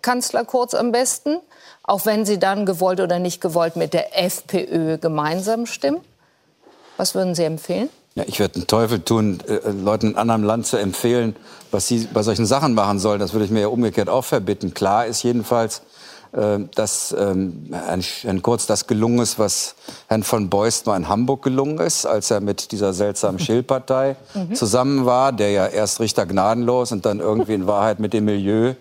Kanzler 0.00 0.46
Kurz 0.46 0.72
am 0.72 0.92
besten, 0.92 1.40
auch 1.84 2.06
wenn 2.06 2.24
sie 2.24 2.38
dann 2.38 2.66
gewollt 2.66 3.00
oder 3.00 3.18
nicht 3.18 3.40
gewollt 3.40 3.76
mit 3.76 3.92
der 3.94 4.18
FPÖ 4.24 4.98
gemeinsam 4.98 5.66
stimmen? 5.66 6.00
Was 6.96 7.14
würden 7.14 7.34
Sie 7.34 7.44
empfehlen? 7.44 7.90
Ja, 8.14 8.24
ich 8.26 8.38
werde 8.38 8.60
den 8.60 8.66
Teufel 8.66 9.00
tun, 9.00 9.40
äh, 9.48 9.70
Leuten 9.70 10.10
in 10.10 10.16
anderem 10.16 10.44
Land 10.44 10.66
zu 10.66 10.76
empfehlen, 10.76 11.34
was 11.72 11.88
sie 11.88 12.08
bei 12.12 12.22
solchen 12.22 12.46
Sachen 12.46 12.74
machen 12.74 13.00
sollen. 13.00 13.18
Das 13.18 13.32
würde 13.32 13.44
ich 13.44 13.50
mir 13.50 13.62
ja 13.62 13.68
umgekehrt 13.68 14.08
auch 14.08 14.24
verbitten. 14.24 14.72
Klar 14.72 15.06
ist 15.06 15.24
jedenfalls, 15.24 15.82
äh, 16.32 16.60
dass 16.76 17.14
ähm, 17.18 17.66
Herrn, 17.72 18.00
Herrn 18.00 18.42
Kurz 18.42 18.66
das 18.66 18.86
gelungen 18.86 19.18
ist, 19.18 19.40
was 19.40 19.74
Herrn 20.06 20.22
von 20.22 20.48
Beust 20.48 20.86
mal 20.86 20.96
in 20.96 21.08
Hamburg 21.08 21.42
gelungen 21.42 21.78
ist, 21.78 22.06
als 22.06 22.30
er 22.30 22.40
mit 22.40 22.70
dieser 22.70 22.92
seltsamen 22.92 23.38
Schildpartei 23.40 24.14
mhm. 24.34 24.54
zusammen 24.54 25.06
war, 25.06 25.32
der 25.32 25.50
ja 25.50 25.66
erst 25.66 25.98
Richter 25.98 26.24
gnadenlos 26.24 26.92
und 26.92 27.04
dann 27.04 27.18
irgendwie 27.18 27.54
in 27.54 27.66
Wahrheit 27.66 27.98
mit 27.98 28.12
dem 28.12 28.26
Milieu 28.26 28.74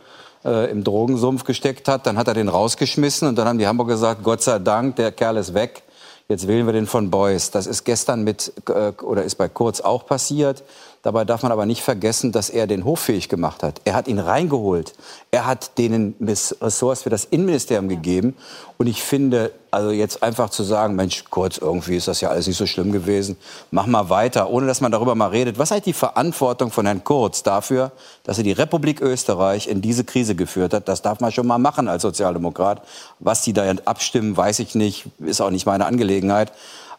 äh, 0.45 0.69
im 0.71 0.83
Drogensumpf 0.83 1.43
gesteckt 1.43 1.87
hat. 1.87 2.05
Dann 2.05 2.17
hat 2.17 2.27
er 2.27 2.33
den 2.33 2.49
rausgeschmissen 2.49 3.27
und 3.27 3.37
dann 3.37 3.47
haben 3.47 3.59
die 3.59 3.67
Hamburger 3.67 3.93
gesagt, 3.93 4.23
Gott 4.23 4.41
sei 4.41 4.59
Dank, 4.59 4.95
der 4.97 5.11
Kerl 5.11 5.37
ist 5.37 5.53
weg. 5.53 5.83
Jetzt 6.29 6.47
wählen 6.47 6.65
wir 6.65 6.73
den 6.73 6.87
von 6.87 7.09
Beuys. 7.09 7.51
Das 7.51 7.67
ist 7.67 7.83
gestern 7.83 8.23
mit 8.23 8.53
äh, 8.69 8.91
oder 9.03 9.23
ist 9.23 9.35
bei 9.35 9.49
Kurz 9.49 9.81
auch 9.81 10.05
passiert. 10.05 10.63
Dabei 11.03 11.25
darf 11.25 11.43
man 11.43 11.51
aber 11.51 11.65
nicht 11.65 11.81
vergessen, 11.81 12.31
dass 12.31 12.49
er 12.49 12.65
den 12.65 12.85
hoffähig 12.85 13.27
gemacht 13.27 13.61
hat. 13.61 13.81
Er 13.83 13.93
hat 13.93 14.07
ihn 14.07 14.19
reingeholt. 14.19 14.93
Er 15.31 15.45
hat 15.45 15.77
denen 15.77 16.15
Ressorts 16.21 17.01
für 17.01 17.09
das 17.09 17.25
Innenministerium 17.25 17.89
gegeben. 17.89 18.37
Und 18.77 18.87
ich 18.87 19.03
finde, 19.03 19.51
also 19.69 19.91
jetzt 19.91 20.23
einfach 20.23 20.49
zu 20.49 20.63
sagen, 20.63 20.95
Mensch, 20.95 21.25
kurz, 21.29 21.57
irgendwie 21.57 21.97
ist 21.97 22.07
das 22.07 22.21
ja 22.21 22.29
alles 22.29 22.47
nicht 22.47 22.55
so 22.55 22.65
schlimm 22.65 22.93
gewesen, 22.93 23.35
mach 23.69 23.85
mal 23.85 24.09
weiter, 24.09 24.49
ohne 24.49 24.65
dass 24.65 24.79
man 24.79 24.93
darüber 24.93 25.13
mal 25.13 25.27
redet. 25.27 25.59
Was 25.59 25.71
ist 25.71 25.85
die 25.85 25.91
Verantwortung 25.91 26.71
von 26.71 26.85
Herrn 26.85 27.03
Kurz 27.03 27.43
dafür, 27.43 27.91
dass 28.23 28.37
er 28.37 28.45
die 28.45 28.53
Republik 28.53 29.01
Österreich 29.01 29.67
in 29.67 29.81
diese 29.81 30.05
Krise 30.05 30.35
geführt 30.35 30.73
hat? 30.73 30.87
Das 30.87 31.01
darf 31.01 31.19
man 31.19 31.33
schon 31.33 31.47
mal 31.47 31.57
machen 31.57 31.89
als 31.89 32.03
Sozialdemokrat. 32.03 32.81
Was 33.19 33.41
die 33.41 33.51
da 33.51 33.69
abstimmen, 33.83 34.37
weiß 34.37 34.59
ich 34.59 34.73
nicht, 34.73 35.07
ist 35.19 35.41
auch 35.41 35.49
nicht 35.49 35.65
meine 35.65 35.85
Angelegenheit. 35.85 36.53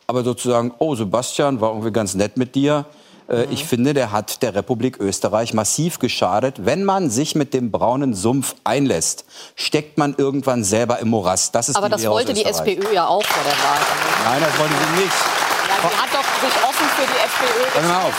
Aber 0.06 0.24
sozusagen, 0.24 0.74
oh, 0.78 0.94
Sebastian, 0.94 1.62
war 1.62 1.70
irgendwie 1.70 1.90
ganz 1.90 2.14
nett 2.14 2.36
mit 2.36 2.54
dir 2.54 2.84
äh, 3.28 3.44
ich 3.50 3.64
finde, 3.64 3.94
der 3.94 4.12
hat 4.12 4.42
der 4.42 4.54
Republik 4.54 4.98
Österreich 5.00 5.54
massiv 5.54 5.98
geschadet. 5.98 6.64
Wenn 6.64 6.84
man 6.84 7.10
sich 7.10 7.34
mit 7.34 7.54
dem 7.54 7.70
braunen 7.70 8.14
Sumpf 8.14 8.54
einlässt, 8.64 9.24
steckt 9.54 9.98
man 9.98 10.14
irgendwann 10.16 10.64
selber 10.64 10.98
im 10.98 11.08
Morast. 11.08 11.54
Das 11.54 11.68
ist 11.68 11.76
Aber 11.76 11.88
das 11.88 12.06
wollte 12.06 12.34
die 12.34 12.44
SPÖ 12.44 12.92
ja 12.92 13.06
auch 13.06 13.24
vor 13.24 13.42
der 13.44 13.52
Wahl. 13.52 13.80
Nein, 14.24 14.42
das 14.42 14.58
wollte 14.58 14.74
sie 14.74 15.02
nicht. 15.02 15.43
Sie 15.90 15.96
hat 15.96 16.14
doch 16.14 16.24
sich 16.40 16.64
offen 16.64 16.86
für 16.96 17.06
die 17.06 17.18
FPÖ 17.18 17.64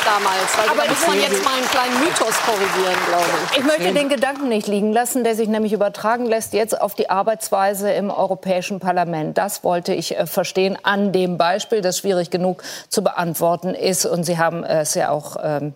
damals. 0.06 0.58
Weil 0.58 0.70
Aber 0.70 0.90
muss 0.90 1.08
man 1.08 1.20
jetzt 1.20 1.44
mal 1.44 1.54
einen 1.56 1.68
kleinen 1.68 2.00
Mythos 2.00 2.36
korrigieren, 2.46 2.98
glaube 3.08 3.26
ich. 3.52 3.58
Ich 3.58 3.64
möchte 3.64 3.94
den 3.94 4.10
Gedanken 4.10 4.50
nicht 4.50 4.68
liegen 4.68 4.94
lassen, 4.94 5.24
der 5.24 5.36
sich 5.36 5.48
nämlich 5.48 5.74
übertragen 5.74 6.26
lässt 6.26 6.54
jetzt 6.54 6.80
auf 6.80 6.94
die 6.94 7.10
Arbeitsweise 7.10 7.92
im 7.92 8.12
Europäischen 8.12 8.80
Parlament. 8.80 9.38
Das 9.38 9.64
wollte 9.64 9.94
ich 9.94 10.18
äh, 10.18 10.28
verstehen 10.28 10.78
an 10.84 11.12
dem 11.12 11.38
Beispiel, 11.38 11.82
das 11.82 11.98
schwierig 11.98 12.30
genug 12.30 12.64
zu 12.90 13.04
beantworten 13.04 13.74
ist. 13.74 14.06
Und 14.06 14.24
Sie 14.24 14.38
haben 14.38 14.64
es 14.64 14.94
ja 14.94 15.10
auch 15.10 15.38
ähm, 15.42 15.74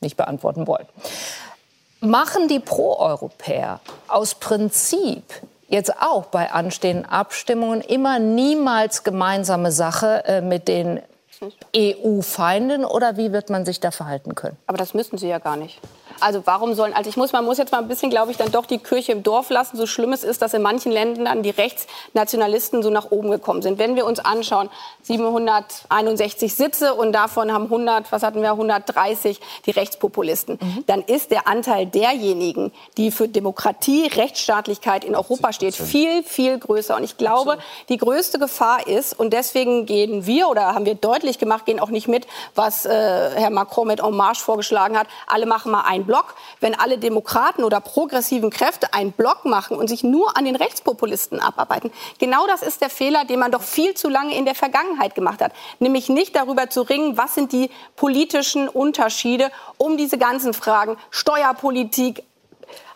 nicht 0.00 0.16
beantworten 0.16 0.66
wollen. 0.66 0.86
Machen 2.00 2.48
die 2.48 2.60
Pro-Europäer 2.60 3.80
aus 4.06 4.34
Prinzip 4.36 5.24
jetzt 5.68 6.00
auch 6.00 6.26
bei 6.26 6.50
anstehenden 6.50 7.04
Abstimmungen 7.06 7.80
immer 7.80 8.18
niemals 8.18 9.04
gemeinsame 9.04 9.72
Sache 9.72 10.24
äh, 10.24 10.40
mit 10.40 10.68
den 10.68 11.00
EU-Feinden 11.74 12.84
oder 12.84 13.16
wie 13.16 13.32
wird 13.32 13.50
man 13.50 13.64
sich 13.64 13.80
da 13.80 13.90
verhalten 13.90 14.34
können? 14.34 14.56
Aber 14.66 14.78
das 14.78 14.94
müssen 14.94 15.18
sie 15.18 15.28
ja 15.28 15.38
gar 15.38 15.56
nicht. 15.56 15.80
Also 16.20 16.42
warum 16.44 16.74
sollen, 16.74 16.94
also 16.94 17.08
ich 17.08 17.16
muss, 17.16 17.32
man 17.32 17.44
muss 17.44 17.58
jetzt 17.58 17.72
mal 17.72 17.78
ein 17.78 17.88
bisschen, 17.88 18.10
glaube 18.10 18.30
ich, 18.30 18.36
dann 18.36 18.50
doch 18.50 18.66
die 18.66 18.78
Kirche 18.78 19.12
im 19.12 19.22
Dorf 19.22 19.50
lassen. 19.50 19.76
So 19.76 19.86
schlimm 19.86 20.12
es 20.12 20.24
ist, 20.24 20.42
dass 20.42 20.54
in 20.54 20.62
manchen 20.62 20.92
Ländern 20.92 21.26
dann 21.26 21.42
die 21.42 21.50
Rechtsnationalisten 21.50 22.82
so 22.82 22.90
nach 22.90 23.10
oben 23.10 23.30
gekommen 23.30 23.62
sind. 23.62 23.78
Wenn 23.78 23.96
wir 23.96 24.06
uns 24.06 24.20
anschauen, 24.20 24.70
761 25.02 26.54
Sitze 26.54 26.94
und 26.94 27.12
davon 27.12 27.52
haben 27.52 27.64
100, 27.64 28.10
was 28.10 28.22
hatten 28.22 28.42
wir, 28.42 28.50
130 28.50 29.40
die 29.66 29.70
Rechtspopulisten, 29.70 30.58
mhm. 30.60 30.84
dann 30.86 31.02
ist 31.02 31.30
der 31.30 31.46
Anteil 31.46 31.86
derjenigen, 31.86 32.72
die 32.96 33.10
für 33.10 33.28
Demokratie, 33.28 34.06
Rechtsstaatlichkeit 34.06 35.04
in 35.04 35.14
Europa 35.14 35.52
steht, 35.52 35.74
viel, 35.74 36.22
viel 36.22 36.58
größer. 36.58 36.96
Und 36.96 37.04
ich 37.04 37.16
glaube, 37.16 37.58
die 37.88 37.96
größte 37.96 38.38
Gefahr 38.38 38.86
ist, 38.86 39.18
und 39.18 39.32
deswegen 39.32 39.86
gehen 39.86 40.26
wir 40.26 40.48
oder 40.48 40.74
haben 40.74 40.84
wir 40.84 40.94
deutlich 40.94 41.38
gemacht, 41.38 41.66
gehen 41.66 41.80
auch 41.80 41.90
nicht 41.90 42.08
mit, 42.08 42.26
was 42.54 42.86
äh, 42.86 42.90
Herr 42.90 43.50
Macron 43.50 43.86
mit 43.86 44.00
En 44.00 44.14
Marche 44.14 44.42
vorgeschlagen 44.42 44.98
hat, 44.98 45.06
alle 45.26 45.46
machen 45.46 45.72
mal 45.72 45.84
ein 45.86 46.07
Block. 46.08 46.34
Wenn 46.58 46.74
alle 46.74 46.98
Demokraten 46.98 47.62
oder 47.62 47.80
progressiven 47.80 48.50
Kräfte 48.50 48.92
einen 48.92 49.12
Block 49.12 49.44
machen 49.44 49.76
und 49.76 49.86
sich 49.86 50.02
nur 50.02 50.36
an 50.36 50.44
den 50.44 50.56
Rechtspopulisten 50.56 51.38
abarbeiten, 51.38 51.92
genau 52.18 52.48
das 52.48 52.62
ist 52.62 52.80
der 52.80 52.90
Fehler, 52.90 53.24
den 53.24 53.38
man 53.38 53.52
doch 53.52 53.62
viel 53.62 53.94
zu 53.94 54.08
lange 54.08 54.36
in 54.36 54.44
der 54.44 54.56
Vergangenheit 54.56 55.14
gemacht 55.14 55.40
hat. 55.40 55.52
Nämlich 55.78 56.08
nicht 56.08 56.34
darüber 56.34 56.68
zu 56.68 56.82
ringen, 56.82 57.16
was 57.16 57.36
sind 57.36 57.52
die 57.52 57.70
politischen 57.94 58.68
Unterschiede 58.68 59.52
um 59.76 59.96
diese 59.96 60.18
ganzen 60.18 60.52
Fragen 60.52 60.96
Steuerpolitik, 61.10 62.24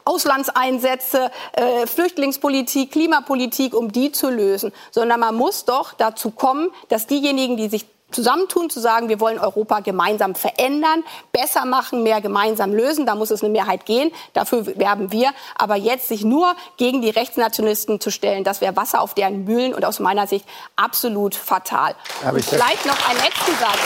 Auslandseinsätze, 0.04 1.30
äh, 1.52 1.86
Flüchtlingspolitik, 1.86 2.90
Klimapolitik, 2.90 3.74
um 3.74 3.92
die 3.92 4.10
zu 4.10 4.30
lösen, 4.30 4.72
sondern 4.90 5.20
man 5.20 5.34
muss 5.34 5.64
doch 5.64 5.92
dazu 5.92 6.30
kommen, 6.30 6.70
dass 6.88 7.06
diejenigen, 7.06 7.56
die 7.56 7.68
sich 7.68 7.86
zusammentun, 8.12 8.70
zu 8.70 8.80
sagen, 8.80 9.08
wir 9.08 9.20
wollen 9.20 9.38
Europa 9.38 9.80
gemeinsam 9.80 10.34
verändern, 10.34 11.04
besser 11.32 11.64
machen, 11.64 12.02
mehr 12.02 12.20
gemeinsam 12.20 12.72
lösen. 12.72 13.06
Da 13.06 13.14
muss 13.14 13.30
es 13.30 13.42
eine 13.42 13.50
Mehrheit 13.52 13.86
gehen. 13.86 14.12
Dafür 14.32 14.66
werben 14.78 15.12
wir. 15.12 15.30
Aber 15.56 15.76
jetzt 15.76 16.08
sich 16.08 16.24
nur 16.24 16.54
gegen 16.76 17.02
die 17.02 17.10
Rechtsnationalisten 17.10 18.00
zu 18.00 18.10
stellen, 18.10 18.44
das 18.44 18.60
wäre 18.60 18.76
Wasser 18.76 19.00
auf 19.00 19.14
deren 19.14 19.44
Mühlen 19.44 19.74
und 19.74 19.84
aus 19.84 20.00
meiner 20.00 20.26
Sicht 20.26 20.46
absolut 20.76 21.34
fatal. 21.34 21.94
Und 22.24 22.44
vielleicht 22.44 22.86
noch 22.86 23.08
ein 23.08 23.16
letzten 23.16 23.52
Satz. 23.58 23.78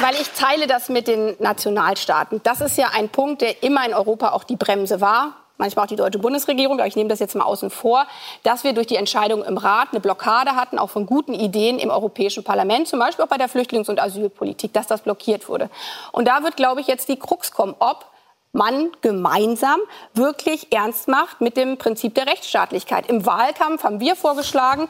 Weil 0.00 0.14
ich 0.14 0.30
teile 0.30 0.68
das 0.68 0.88
mit 0.88 1.08
den 1.08 1.34
Nationalstaaten. 1.40 2.40
Das 2.44 2.60
ist 2.60 2.78
ja 2.78 2.90
ein 2.92 3.08
Punkt, 3.08 3.42
der 3.42 3.62
immer 3.64 3.84
in 3.84 3.94
Europa 3.94 4.30
auch 4.30 4.44
die 4.44 4.56
Bremse 4.56 5.00
war 5.00 5.34
manchmal 5.58 5.84
auch 5.84 5.88
die 5.88 5.96
deutsche 5.96 6.18
Bundesregierung, 6.18 6.78
aber 6.78 6.86
ich 6.86 6.96
nehme 6.96 7.08
das 7.08 7.18
jetzt 7.18 7.34
mal 7.34 7.44
außen 7.44 7.70
vor, 7.70 8.06
dass 8.44 8.64
wir 8.64 8.72
durch 8.72 8.86
die 8.86 8.96
Entscheidung 8.96 9.44
im 9.44 9.58
Rat 9.58 9.88
eine 9.90 10.00
Blockade 10.00 10.52
hatten, 10.52 10.78
auch 10.78 10.90
von 10.90 11.04
guten 11.04 11.34
Ideen 11.34 11.78
im 11.78 11.90
Europäischen 11.90 12.44
Parlament, 12.44 12.88
zum 12.88 12.98
Beispiel 12.98 13.24
auch 13.24 13.28
bei 13.28 13.38
der 13.38 13.48
Flüchtlings- 13.48 13.90
und 13.90 14.00
Asylpolitik, 14.00 14.72
dass 14.72 14.86
das 14.86 15.02
blockiert 15.02 15.48
wurde. 15.48 15.68
Und 16.12 16.26
da 16.26 16.42
wird, 16.42 16.56
glaube 16.56 16.80
ich, 16.80 16.86
jetzt 16.86 17.08
die 17.08 17.18
Krux 17.18 17.50
kommen, 17.52 17.74
ob 17.78 18.06
man 18.52 18.90
gemeinsam 19.02 19.78
wirklich 20.14 20.72
ernst 20.72 21.08
macht 21.08 21.40
mit 21.40 21.56
dem 21.56 21.76
Prinzip 21.76 22.14
der 22.14 22.26
Rechtsstaatlichkeit. 22.26 23.08
Im 23.08 23.26
Wahlkampf 23.26 23.84
haben 23.84 24.00
wir 24.00 24.16
vorgeschlagen, 24.16 24.88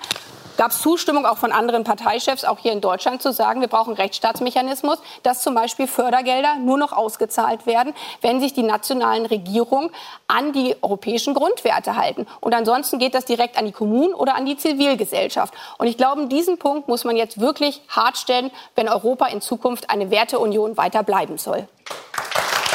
gab 0.58 0.72
es 0.72 0.82
Zustimmung 0.82 1.24
auch 1.24 1.38
von 1.38 1.52
anderen 1.52 1.84
Parteichefs, 1.84 2.44
auch 2.44 2.58
hier 2.58 2.72
in 2.72 2.82
Deutschland, 2.82 3.22
zu 3.22 3.32
sagen, 3.32 3.62
wir 3.62 3.68
brauchen 3.68 3.94
Rechtsstaatsmechanismus, 3.94 4.98
dass 5.22 5.40
zum 5.40 5.54
Beispiel 5.54 5.86
Fördergelder 5.86 6.56
nur 6.56 6.76
noch 6.76 6.92
ausgezahlt 6.92 7.64
werden, 7.64 7.94
wenn 8.20 8.40
sich 8.40 8.52
die 8.52 8.64
nationalen 8.64 9.24
Regierungen 9.24 9.90
an 10.26 10.52
die 10.52 10.76
europäischen 10.82 11.32
Grundwerte 11.32 11.96
halten. 11.96 12.26
Und 12.40 12.54
ansonsten 12.54 12.98
geht 12.98 13.14
das 13.14 13.24
direkt 13.24 13.56
an 13.56 13.66
die 13.66 13.72
Kommunen 13.72 14.12
oder 14.12 14.34
an 14.34 14.44
die 14.44 14.56
Zivilgesellschaft. 14.56 15.54
Und 15.78 15.86
ich 15.86 15.96
glaube, 15.96 16.26
diesen 16.26 16.58
Punkt 16.58 16.88
muss 16.88 17.04
man 17.04 17.16
jetzt 17.16 17.40
wirklich 17.40 17.80
hart 17.88 18.18
stellen, 18.18 18.50
wenn 18.74 18.88
Europa 18.88 19.26
in 19.26 19.40
Zukunft 19.40 19.88
eine 19.88 20.10
Werteunion 20.10 20.76
weiter 20.76 21.04
bleiben 21.04 21.38
soll. 21.38 21.68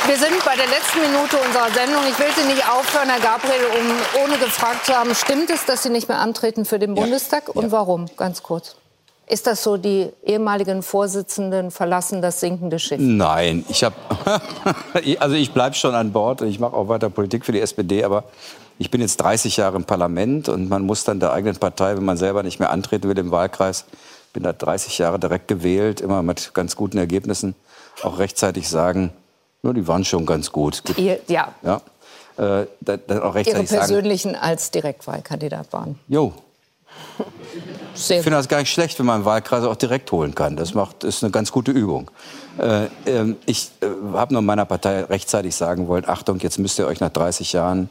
Wir 0.06 0.18
sind 0.18 0.44
bei 0.44 0.58
der 0.58 0.68
letzten 0.68 1.00
Minute 1.00 1.38
unserer 1.38 1.72
Sendung. 1.72 2.04
Ich 2.10 2.20
will 2.20 2.28
Sie 2.36 2.46
nicht 2.46 2.68
aufhören, 2.70 3.08
Herr 3.08 3.22
Gabriel, 3.22 3.64
um, 3.80 4.22
ohne 4.24 4.38
gefragt 4.38 4.86
zu 4.86 4.94
haben, 4.94 5.16
stimmt 5.16 5.50
es, 5.50 5.66
dass 5.66 5.84
Sie 5.84 5.90
nicht 5.90 6.10
mehr 6.10 6.20
antreten 6.20 6.66
für 6.66 6.78
den 6.78 6.94
Bundestag? 6.94 7.44
Ja. 7.48 7.54
Und 7.54 7.72
warum? 7.72 8.08
Ganz 8.18 8.44
kurz. 8.44 8.76
Ist 9.28 9.48
das 9.48 9.64
so, 9.64 9.78
die 9.78 10.10
ehemaligen 10.26 10.84
Vorsitzenden 10.84 11.72
verlassen 11.72 12.22
das 12.22 12.42
sinkende 12.42 12.80
Schiff? 12.80 13.00
Nein, 13.00 13.64
ich 13.70 13.86
habe, 13.86 13.96
also 15.20 15.36
ich 15.36 15.54
bleibe 15.54 15.76
schon 15.76 15.96
an 15.96 16.12
Bord. 16.12 16.42
Ich 16.42 16.60
mache 16.60 16.76
auch 16.76 16.90
weiter 16.90 17.10
Politik 17.10 17.46
für 17.46 17.54
die 17.54 17.62
SPD, 17.62 18.04
aber 18.04 18.26
ich 18.80 18.92
bin 18.92 19.00
jetzt 19.00 19.18
30 19.18 19.56
Jahre 19.56 19.78
im 19.78 19.86
Parlament 19.86 20.50
und 20.50 20.68
man 20.68 20.82
muss 20.82 21.06
dann 21.06 21.22
der 21.22 21.32
eigenen 21.32 21.56
Partei, 21.56 21.96
wenn 21.96 22.04
man 22.04 22.18
selber 22.18 22.44
nicht 22.44 22.60
mehr 22.60 22.72
antreten 22.72 23.08
will 23.08 23.18
im 23.18 23.32
Wahlkreis, 23.32 23.86
bin 24.34 24.44
da 24.44 24.52
30 24.52 24.98
Jahre 24.98 25.18
direkt 25.18 25.48
gewählt, 25.48 26.02
immer 26.02 26.22
mit 26.24 26.54
ganz 26.54 26.76
guten 26.76 26.98
Ergebnissen, 26.98 27.56
auch 28.04 28.20
rechtzeitig 28.20 28.68
sagen, 28.68 29.14
Ja, 29.64 29.74
die 29.74 29.88
waren 29.88 30.04
schon 30.04 30.26
ganz 30.26 30.52
gut. 30.52 30.84
Ihr, 30.98 31.20
ja, 31.28 31.54
Ja. 31.62 31.82
Äh, 32.36 32.68
da, 32.82 32.98
da 32.98 33.20
auch 33.20 33.24
Ihre 33.26 33.36
rechtzeitig 33.36 33.70
sagen. 33.70 33.80
persönlichen 33.80 34.36
als 34.36 34.72
Direktwahlkandidat 34.72 35.72
waren. 35.72 36.00
Jo, 36.08 36.34
Sehr 37.94 38.18
ich 38.18 38.24
finde 38.24 38.38
das 38.38 38.48
gar 38.48 38.60
nicht 38.60 38.72
schlecht, 38.72 38.98
wenn 39.00 39.06
man 39.06 39.18
einen 39.18 39.26
Wahlkreis 39.26 39.64
auch 39.64 39.76
direkt 39.76 40.12
holen 40.12 40.34
kann. 40.34 40.56
Das 40.56 40.74
macht, 40.74 41.04
ist 41.04 41.24
eine 41.24 41.32
ganz 41.32 41.52
gute 41.52 41.72
Übung. 41.72 42.10
Äh, 42.58 42.88
ähm, 43.06 43.38
ich 43.46 43.70
äh, 43.82 43.88
habe 44.14 44.34
nur 44.34 44.42
meiner 44.42 44.66
Partei 44.66 45.04
rechtzeitig 45.04 45.56
sagen 45.56 45.88
wollen, 45.88 46.06
Achtung, 46.08 46.40
jetzt 46.40 46.58
müsst 46.58 46.80
ihr 46.80 46.88
euch 46.88 47.00
nach 47.00 47.10
30 47.10 47.54
Jahren 47.54 47.90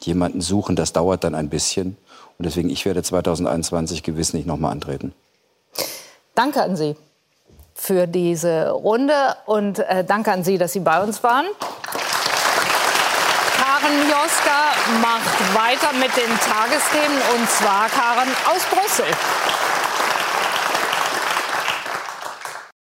jemanden 0.00 0.40
suchen. 0.40 0.74
Das 0.74 0.92
dauert 0.92 1.22
dann 1.24 1.34
ein 1.34 1.48
bisschen. 1.48 1.96
Und 2.36 2.46
deswegen, 2.46 2.68
ich 2.68 2.84
werde 2.84 3.02
2021 3.02 4.02
gewiss 4.02 4.32
nicht 4.32 4.46
nochmal 4.46 4.72
antreten. 4.72 5.12
Danke 6.34 6.62
an 6.62 6.76
Sie 6.76 6.96
für 7.78 8.06
diese 8.06 8.70
Runde 8.70 9.36
und 9.46 9.78
äh, 9.78 10.04
danke 10.04 10.32
an 10.32 10.42
Sie, 10.42 10.58
dass 10.58 10.72
Sie 10.72 10.80
bei 10.80 11.00
uns 11.00 11.22
waren. 11.22 11.46
Karen 13.56 14.00
Joska 14.02 14.74
macht 15.00 15.54
weiter 15.54 15.92
mit 15.94 16.14
den 16.16 16.38
Tagesthemen 16.40 17.18
und 17.36 17.48
zwar 17.48 17.88
Karen 17.88 18.28
aus 18.52 18.62
Brüssel. 18.70 19.06